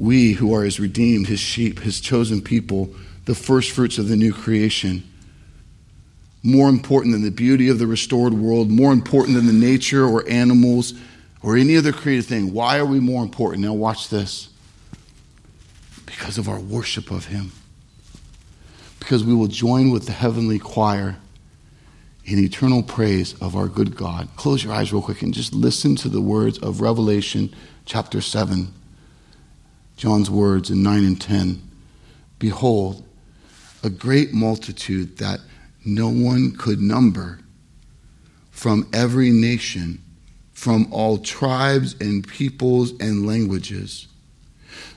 We 0.00 0.32
who 0.32 0.52
are 0.54 0.64
his 0.64 0.80
redeemed, 0.80 1.28
his 1.28 1.38
sheep, 1.38 1.80
his 1.80 2.00
chosen 2.00 2.40
people, 2.40 2.92
the 3.24 3.36
first 3.36 3.70
fruits 3.70 3.98
of 3.98 4.08
the 4.08 4.16
new 4.16 4.32
creation, 4.32 5.04
more 6.42 6.68
important 6.68 7.12
than 7.12 7.22
the 7.22 7.30
beauty 7.30 7.68
of 7.68 7.78
the 7.78 7.86
restored 7.86 8.34
world, 8.34 8.68
more 8.68 8.92
important 8.92 9.36
than 9.36 9.46
the 9.46 9.52
nature 9.52 10.04
or 10.04 10.28
animals 10.28 10.94
or 11.40 11.56
any 11.56 11.76
other 11.76 11.92
created 11.92 12.24
thing. 12.24 12.52
Why 12.52 12.78
are 12.78 12.86
we 12.86 12.98
more 12.98 13.22
important? 13.22 13.62
Now, 13.62 13.74
watch 13.74 14.08
this. 14.08 14.48
Because 16.04 16.36
of 16.36 16.48
our 16.48 16.58
worship 16.58 17.12
of 17.12 17.26
him. 17.26 17.52
Because 18.98 19.22
we 19.22 19.34
will 19.34 19.46
join 19.46 19.90
with 19.90 20.06
the 20.06 20.12
heavenly 20.12 20.58
choir 20.58 21.16
in 22.24 22.38
eternal 22.38 22.82
praise 22.82 23.34
of 23.40 23.56
our 23.56 23.68
good 23.68 23.96
God. 23.96 24.28
Close 24.36 24.62
your 24.62 24.72
eyes 24.72 24.92
real 24.92 25.02
quick 25.02 25.22
and 25.22 25.34
just 25.34 25.52
listen 25.52 25.96
to 25.96 26.08
the 26.08 26.20
words 26.20 26.58
of 26.58 26.80
Revelation 26.80 27.54
chapter 27.84 28.20
7. 28.20 28.72
John's 29.96 30.30
words 30.30 30.70
in 30.70 30.82
9 30.82 31.04
and 31.04 31.20
10. 31.20 31.62
Behold, 32.38 33.04
a 33.82 33.90
great 33.90 34.32
multitude 34.32 35.18
that 35.18 35.40
no 35.84 36.08
one 36.08 36.52
could 36.56 36.80
number 36.80 37.40
from 38.50 38.86
every 38.92 39.30
nation, 39.30 40.02
from 40.52 40.86
all 40.92 41.18
tribes 41.18 41.94
and 42.00 42.26
peoples 42.26 42.92
and 43.00 43.26
languages, 43.26 44.06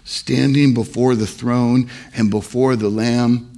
standing 0.04 0.74
before 0.74 1.16
the 1.16 1.28
throne 1.28 1.90
and 2.16 2.30
before 2.30 2.76
the 2.76 2.90
Lamb, 2.90 3.50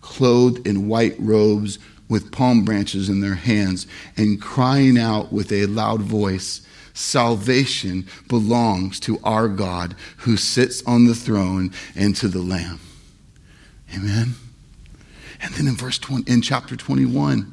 clothed 0.00 0.66
in 0.66 0.88
white 0.88 1.14
robes 1.18 1.78
with 2.08 2.32
palm 2.32 2.64
branches 2.64 3.08
in 3.08 3.20
their 3.20 3.34
hands 3.34 3.86
and 4.16 4.40
crying 4.40 4.98
out 4.98 5.32
with 5.32 5.50
a 5.52 5.66
loud 5.66 6.02
voice 6.02 6.66
Salvation 6.96 8.06
belongs 8.26 8.98
to 9.00 9.20
our 9.22 9.48
God 9.48 9.94
who 10.18 10.38
sits 10.38 10.82
on 10.86 11.04
the 11.04 11.14
throne 11.14 11.70
and 11.94 12.16
to 12.16 12.26
the 12.26 12.40
Lamb. 12.40 12.80
Amen. 13.94 14.34
And 15.42 15.52
then 15.54 15.66
in 15.66 15.76
verse 15.76 15.98
20, 15.98 16.32
in 16.32 16.40
chapter 16.40 16.74
21, 16.74 17.52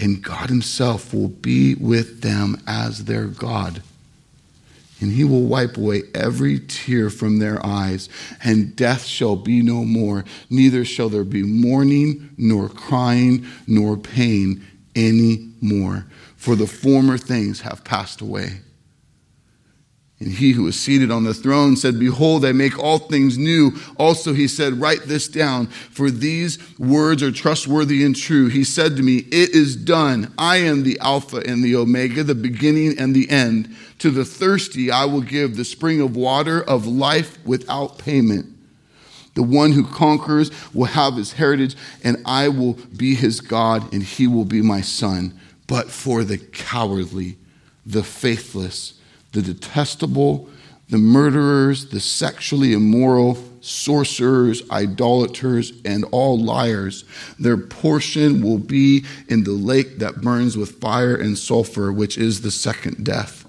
and 0.00 0.24
God 0.24 0.48
Himself 0.48 1.12
will 1.12 1.28
be 1.28 1.74
with 1.74 2.22
them 2.22 2.60
as 2.66 3.04
their 3.04 3.26
God. 3.26 3.82
And 5.00 5.12
He 5.12 5.24
will 5.24 5.42
wipe 5.42 5.76
away 5.76 6.02
every 6.14 6.58
tear 6.58 7.10
from 7.10 7.38
their 7.38 7.64
eyes, 7.64 8.08
and 8.42 8.74
death 8.74 9.04
shall 9.04 9.36
be 9.36 9.62
no 9.62 9.84
more, 9.84 10.24
neither 10.48 10.84
shall 10.84 11.10
there 11.10 11.24
be 11.24 11.42
mourning, 11.42 12.30
nor 12.36 12.68
crying, 12.68 13.46
nor 13.66 13.96
pain 13.96 14.66
any 14.96 15.50
more, 15.60 16.06
for 16.36 16.56
the 16.56 16.66
former 16.66 17.18
things 17.18 17.60
have 17.60 17.84
passed 17.84 18.20
away. 18.20 18.60
And 20.20 20.32
he 20.32 20.52
who 20.52 20.64
was 20.64 20.78
seated 20.78 21.10
on 21.10 21.24
the 21.24 21.32
throne 21.32 21.76
said, 21.76 21.98
Behold, 21.98 22.44
I 22.44 22.52
make 22.52 22.78
all 22.78 22.98
things 22.98 23.38
new. 23.38 23.72
Also, 23.96 24.34
he 24.34 24.48
said, 24.48 24.78
Write 24.78 25.04
this 25.04 25.26
down, 25.28 25.66
for 25.66 26.10
these 26.10 26.58
words 26.78 27.22
are 27.22 27.32
trustworthy 27.32 28.04
and 28.04 28.14
true. 28.14 28.48
He 28.48 28.62
said 28.62 28.96
to 28.96 29.02
me, 29.02 29.16
It 29.16 29.54
is 29.54 29.76
done. 29.76 30.34
I 30.36 30.58
am 30.58 30.82
the 30.82 30.98
Alpha 31.00 31.38
and 31.46 31.64
the 31.64 31.74
Omega, 31.74 32.22
the 32.22 32.34
beginning 32.34 32.98
and 32.98 33.16
the 33.16 33.30
end. 33.30 33.74
To 34.00 34.10
the 34.10 34.26
thirsty, 34.26 34.90
I 34.90 35.06
will 35.06 35.22
give 35.22 35.56
the 35.56 35.64
spring 35.64 36.02
of 36.02 36.14
water 36.14 36.62
of 36.62 36.86
life 36.86 37.38
without 37.46 37.96
payment. 37.96 38.46
The 39.34 39.42
one 39.42 39.72
who 39.72 39.86
conquers 39.86 40.50
will 40.74 40.86
have 40.86 41.16
his 41.16 41.32
heritage, 41.32 41.76
and 42.04 42.18
I 42.26 42.48
will 42.48 42.74
be 42.74 43.14
his 43.14 43.40
God, 43.40 43.90
and 43.90 44.02
he 44.02 44.26
will 44.26 44.44
be 44.44 44.60
my 44.60 44.82
son. 44.82 45.38
But 45.66 45.90
for 45.90 46.24
the 46.24 46.36
cowardly, 46.36 47.38
the 47.86 48.02
faithless, 48.02 48.99
the 49.32 49.42
detestable, 49.42 50.48
the 50.88 50.98
murderers, 50.98 51.86
the 51.90 52.00
sexually 52.00 52.72
immoral, 52.72 53.38
sorcerers, 53.60 54.68
idolaters, 54.70 55.72
and 55.84 56.04
all 56.10 56.38
liars. 56.38 57.04
Their 57.38 57.56
portion 57.56 58.42
will 58.42 58.58
be 58.58 59.04
in 59.28 59.44
the 59.44 59.52
lake 59.52 59.98
that 59.98 60.20
burns 60.20 60.56
with 60.56 60.80
fire 60.80 61.14
and 61.14 61.38
sulfur, 61.38 61.92
which 61.92 62.18
is 62.18 62.40
the 62.40 62.50
second 62.50 63.04
death. 63.04 63.46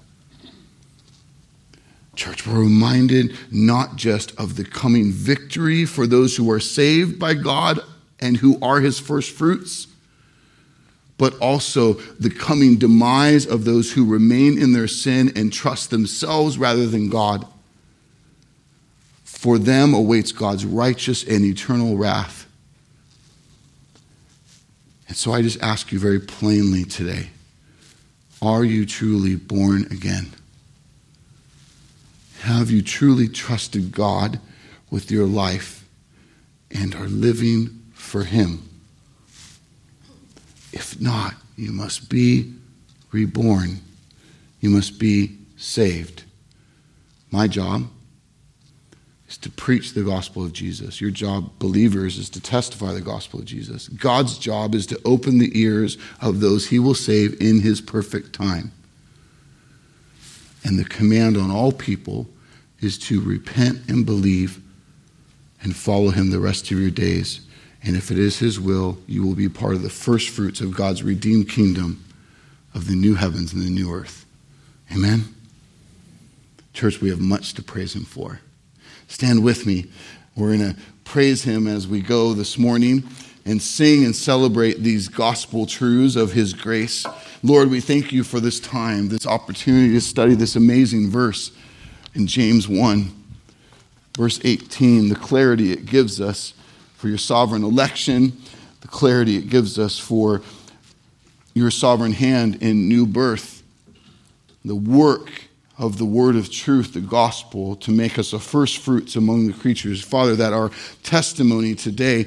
Church, 2.14 2.46
we're 2.46 2.60
reminded 2.60 3.36
not 3.50 3.96
just 3.96 4.38
of 4.38 4.56
the 4.56 4.64
coming 4.64 5.10
victory 5.10 5.86
for 5.86 6.06
those 6.06 6.36
who 6.36 6.50
are 6.50 6.60
saved 6.60 7.18
by 7.18 7.34
God 7.34 7.80
and 8.20 8.36
who 8.36 8.58
are 8.60 8.80
his 8.80 9.00
first 9.00 9.32
fruits 9.32 9.88
but 11.18 11.38
also 11.38 11.94
the 12.18 12.30
coming 12.30 12.76
demise 12.76 13.46
of 13.46 13.64
those 13.64 13.92
who 13.92 14.04
remain 14.04 14.60
in 14.60 14.72
their 14.72 14.88
sin 14.88 15.32
and 15.36 15.52
trust 15.52 15.90
themselves 15.90 16.58
rather 16.58 16.86
than 16.86 17.08
God. 17.08 17.46
For 19.24 19.58
them 19.58 19.94
awaits 19.94 20.32
God's 20.32 20.64
righteous 20.64 21.24
and 21.24 21.44
eternal 21.44 21.96
wrath. 21.96 22.46
And 25.08 25.16
so 25.16 25.32
I 25.32 25.42
just 25.42 25.60
ask 25.62 25.92
you 25.92 25.98
very 25.98 26.20
plainly 26.20 26.84
today 26.84 27.28
are 28.40 28.64
you 28.64 28.84
truly 28.86 29.36
born 29.36 29.86
again? 29.92 30.32
Have 32.40 32.72
you 32.72 32.82
truly 32.82 33.28
trusted 33.28 33.92
God 33.92 34.40
with 34.90 35.12
your 35.12 35.26
life 35.26 35.86
and 36.72 36.92
are 36.96 37.06
living 37.06 37.82
for 37.94 38.24
Him? 38.24 38.68
If 40.72 41.00
not, 41.00 41.34
you 41.56 41.70
must 41.72 42.08
be 42.08 42.52
reborn. 43.12 43.80
You 44.60 44.70
must 44.70 44.98
be 44.98 45.36
saved. 45.56 46.24
My 47.30 47.46
job 47.46 47.88
is 49.28 49.36
to 49.38 49.50
preach 49.50 49.92
the 49.92 50.02
gospel 50.02 50.44
of 50.44 50.52
Jesus. 50.52 51.00
Your 51.00 51.10
job, 51.10 51.50
believers, 51.58 52.18
is 52.18 52.30
to 52.30 52.40
testify 52.40 52.92
the 52.92 53.00
gospel 53.00 53.40
of 53.40 53.46
Jesus. 53.46 53.88
God's 53.88 54.38
job 54.38 54.74
is 54.74 54.86
to 54.86 55.00
open 55.04 55.38
the 55.38 55.58
ears 55.58 55.98
of 56.20 56.40
those 56.40 56.68
he 56.68 56.78
will 56.78 56.94
save 56.94 57.40
in 57.40 57.60
his 57.60 57.80
perfect 57.80 58.32
time. 58.32 58.72
And 60.64 60.78
the 60.78 60.84
command 60.84 61.36
on 61.36 61.50
all 61.50 61.72
people 61.72 62.26
is 62.80 62.98
to 62.98 63.20
repent 63.20 63.80
and 63.88 64.06
believe 64.06 64.60
and 65.62 65.74
follow 65.74 66.10
him 66.10 66.30
the 66.30 66.40
rest 66.40 66.70
of 66.70 66.78
your 66.78 66.90
days 66.90 67.40
and 67.84 67.96
if 67.96 68.10
it 68.10 68.18
is 68.18 68.38
His 68.38 68.60
will, 68.60 68.98
you 69.06 69.26
will 69.26 69.34
be 69.34 69.48
part 69.48 69.74
of 69.74 69.82
the 69.82 69.90
first 69.90 70.30
fruits 70.30 70.60
of 70.60 70.76
God's 70.76 71.02
redeemed 71.02 71.48
kingdom 71.48 72.04
of 72.74 72.86
the 72.86 72.94
new 72.94 73.14
heavens 73.14 73.52
and 73.52 73.62
the 73.62 73.70
new 73.70 73.92
earth. 73.92 74.24
Amen? 74.92 75.34
Church, 76.72 77.00
we 77.00 77.10
have 77.10 77.20
much 77.20 77.54
to 77.54 77.62
praise 77.62 77.94
Him 77.94 78.04
for. 78.04 78.40
Stand 79.08 79.42
with 79.42 79.66
me. 79.66 79.86
We're 80.36 80.56
going 80.56 80.74
to 80.74 80.80
praise 81.04 81.42
Him 81.42 81.66
as 81.66 81.88
we 81.88 82.00
go 82.00 82.32
this 82.34 82.56
morning 82.56 83.02
and 83.44 83.60
sing 83.60 84.04
and 84.04 84.14
celebrate 84.14 84.82
these 84.82 85.08
gospel 85.08 85.66
truths 85.66 86.14
of 86.14 86.32
His 86.32 86.54
grace. 86.54 87.04
Lord, 87.42 87.68
we 87.68 87.80
thank 87.80 88.12
you 88.12 88.22
for 88.22 88.38
this 88.38 88.60
time, 88.60 89.08
this 89.08 89.26
opportunity 89.26 89.92
to 89.94 90.00
study 90.00 90.34
this 90.34 90.54
amazing 90.54 91.10
verse 91.10 91.50
in 92.14 92.26
James 92.26 92.68
1, 92.68 93.10
verse 94.16 94.40
18, 94.44 95.08
the 95.08 95.16
clarity 95.16 95.72
it 95.72 95.86
gives 95.86 96.20
us 96.20 96.54
for 97.02 97.08
your 97.08 97.18
sovereign 97.18 97.64
election, 97.64 98.32
the 98.80 98.86
clarity 98.86 99.36
it 99.36 99.48
gives 99.48 99.76
us 99.76 99.98
for 99.98 100.40
your 101.52 101.68
sovereign 101.68 102.12
hand 102.12 102.62
in 102.62 102.88
new 102.88 103.04
birth, 103.08 103.64
the 104.64 104.76
work 104.76 105.28
of 105.76 105.98
the 105.98 106.04
word 106.04 106.36
of 106.36 106.48
truth, 106.48 106.94
the 106.94 107.00
gospel, 107.00 107.74
to 107.74 107.90
make 107.90 108.20
us 108.20 108.32
a 108.32 108.38
first 108.38 108.78
fruits 108.78 109.16
among 109.16 109.48
the 109.48 109.52
creatures. 109.52 110.00
Father, 110.00 110.36
that 110.36 110.52
our 110.52 110.70
testimony 111.02 111.74
today, 111.74 112.24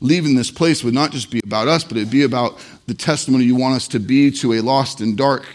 leaving 0.00 0.34
this 0.34 0.50
place, 0.50 0.84
would 0.84 0.92
not 0.92 1.10
just 1.10 1.30
be 1.30 1.40
about 1.42 1.66
us, 1.66 1.82
but 1.82 1.96
it'd 1.96 2.10
be 2.10 2.24
about 2.24 2.62
the 2.86 2.92
testimony 2.92 3.44
you 3.44 3.56
want 3.56 3.76
us 3.76 3.88
to 3.88 3.98
be 3.98 4.30
to 4.30 4.52
a 4.52 4.60
lost 4.60 5.00
and 5.00 5.16
dark 5.16 5.46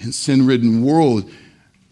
and 0.00 0.12
sin 0.12 0.44
ridden 0.44 0.82
world. 0.82 1.30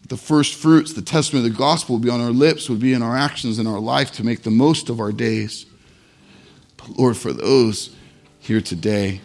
The 0.09 0.17
first 0.17 0.57
fruits, 0.57 0.95
the 0.95 1.03
testimony 1.03 1.47
of 1.47 1.53
the 1.53 1.59
gospel 1.59 1.95
would 1.95 2.03
be 2.03 2.11
on 2.11 2.21
our 2.21 2.33
lips, 2.33 2.69
would 2.69 2.81
be 2.81 2.93
in 2.93 3.05
our 3.05 3.17
actions 3.17 3.61
in 3.61 3.69
our 3.69 3.79
life 3.79 4.11
to 4.15 4.25
make 4.25 4.43
the 4.43 4.51
most 4.51 4.89
of 4.89 4.99
our 4.99 5.13
days. 5.13 5.67
Lord, 6.89 7.17
for 7.17 7.33
those 7.33 7.95
here 8.39 8.61
today, 8.61 9.21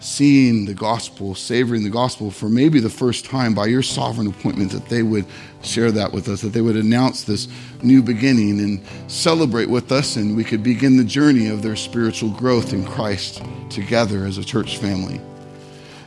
seeing 0.00 0.66
the 0.66 0.74
gospel, 0.74 1.34
savoring 1.34 1.82
the 1.82 1.90
gospel 1.90 2.30
for 2.30 2.48
maybe 2.48 2.78
the 2.78 2.90
first 2.90 3.24
time 3.24 3.54
by 3.54 3.66
your 3.66 3.82
sovereign 3.82 4.26
appointment, 4.26 4.70
that 4.72 4.86
they 4.88 5.02
would 5.02 5.24
share 5.62 5.90
that 5.90 6.12
with 6.12 6.28
us, 6.28 6.42
that 6.42 6.52
they 6.52 6.60
would 6.60 6.76
announce 6.76 7.24
this 7.24 7.48
new 7.82 8.02
beginning 8.02 8.60
and 8.60 8.82
celebrate 9.10 9.68
with 9.68 9.90
us, 9.92 10.16
and 10.16 10.36
we 10.36 10.44
could 10.44 10.62
begin 10.62 10.96
the 10.96 11.04
journey 11.04 11.48
of 11.48 11.62
their 11.62 11.76
spiritual 11.76 12.30
growth 12.30 12.72
in 12.72 12.84
Christ 12.84 13.42
together 13.70 14.26
as 14.26 14.36
a 14.36 14.44
church 14.44 14.78
family. 14.78 15.20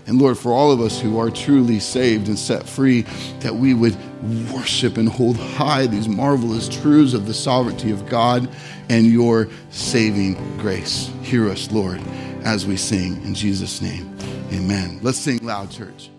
And 0.08 0.22
Lord, 0.22 0.38
for 0.38 0.54
all 0.54 0.72
of 0.72 0.80
us 0.80 1.00
who 1.00 1.20
are 1.20 1.30
truly 1.30 1.80
saved 1.80 2.30
and 2.30 2.40
set 2.40 2.64
free, 2.68 3.02
that 3.42 3.56
we 3.56 3.74
would 3.74 3.96
worship 4.52 4.98
and 4.98 5.08
hold 5.08 5.38
high 5.38 5.86
these 5.86 6.08
marvelous 6.08 6.70
truths 6.70 7.14
of 7.14 7.28
the 7.28 7.34
sovereignty 7.34 7.92
of 7.92 8.08
God 8.08 8.50
and 8.90 9.06
your 9.06 9.50
saving 9.70 10.36
grace. 10.58 11.12
Hear 11.22 11.50
us, 11.50 11.72
Lord, 11.72 12.02
as 12.44 12.66
we 12.66 12.78
sing 12.78 13.22
in 13.24 13.36
Jesus' 13.36 13.82
name. 13.82 14.18
Amen. 14.54 15.00
Let's 15.04 15.18
sing 15.18 15.40
loud, 15.46 15.70
church. 15.70 16.10